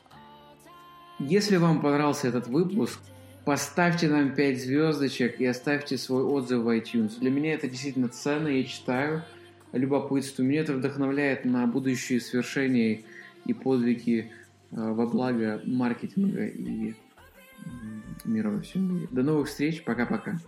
Если 1.19 1.57
вам 1.57 1.81
понравился 1.81 2.27
этот 2.29 2.47
выпуск, 2.47 2.99
Поставьте 3.45 4.07
нам 4.07 4.33
5 4.33 4.61
звездочек 4.61 5.41
и 5.41 5.45
оставьте 5.45 5.97
свой 5.97 6.23
отзыв 6.23 6.63
в 6.63 6.69
iTunes. 6.69 7.19
Для 7.19 7.29
меня 7.29 7.53
это 7.53 7.67
действительно 7.67 8.07
ценно, 8.07 8.47
я 8.47 8.63
читаю, 8.63 9.23
любопытствую. 9.73 10.47
Меня 10.47 10.61
это 10.61 10.73
вдохновляет 10.73 11.43
на 11.43 11.67
будущие 11.67 12.21
свершения 12.21 13.01
и 13.45 13.53
подвиги 13.53 14.31
э, 14.71 14.75
во 14.75 15.05
благо 15.07 15.61
маркетинга 15.65 16.45
и 16.45 16.93
мира 18.23 18.49
во 18.49 18.61
всем 18.61 18.95
мире. 18.95 19.07
До 19.11 19.23
новых 19.23 19.49
встреч, 19.49 19.83
пока-пока. 19.83 20.39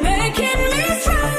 Making 0.00 1.37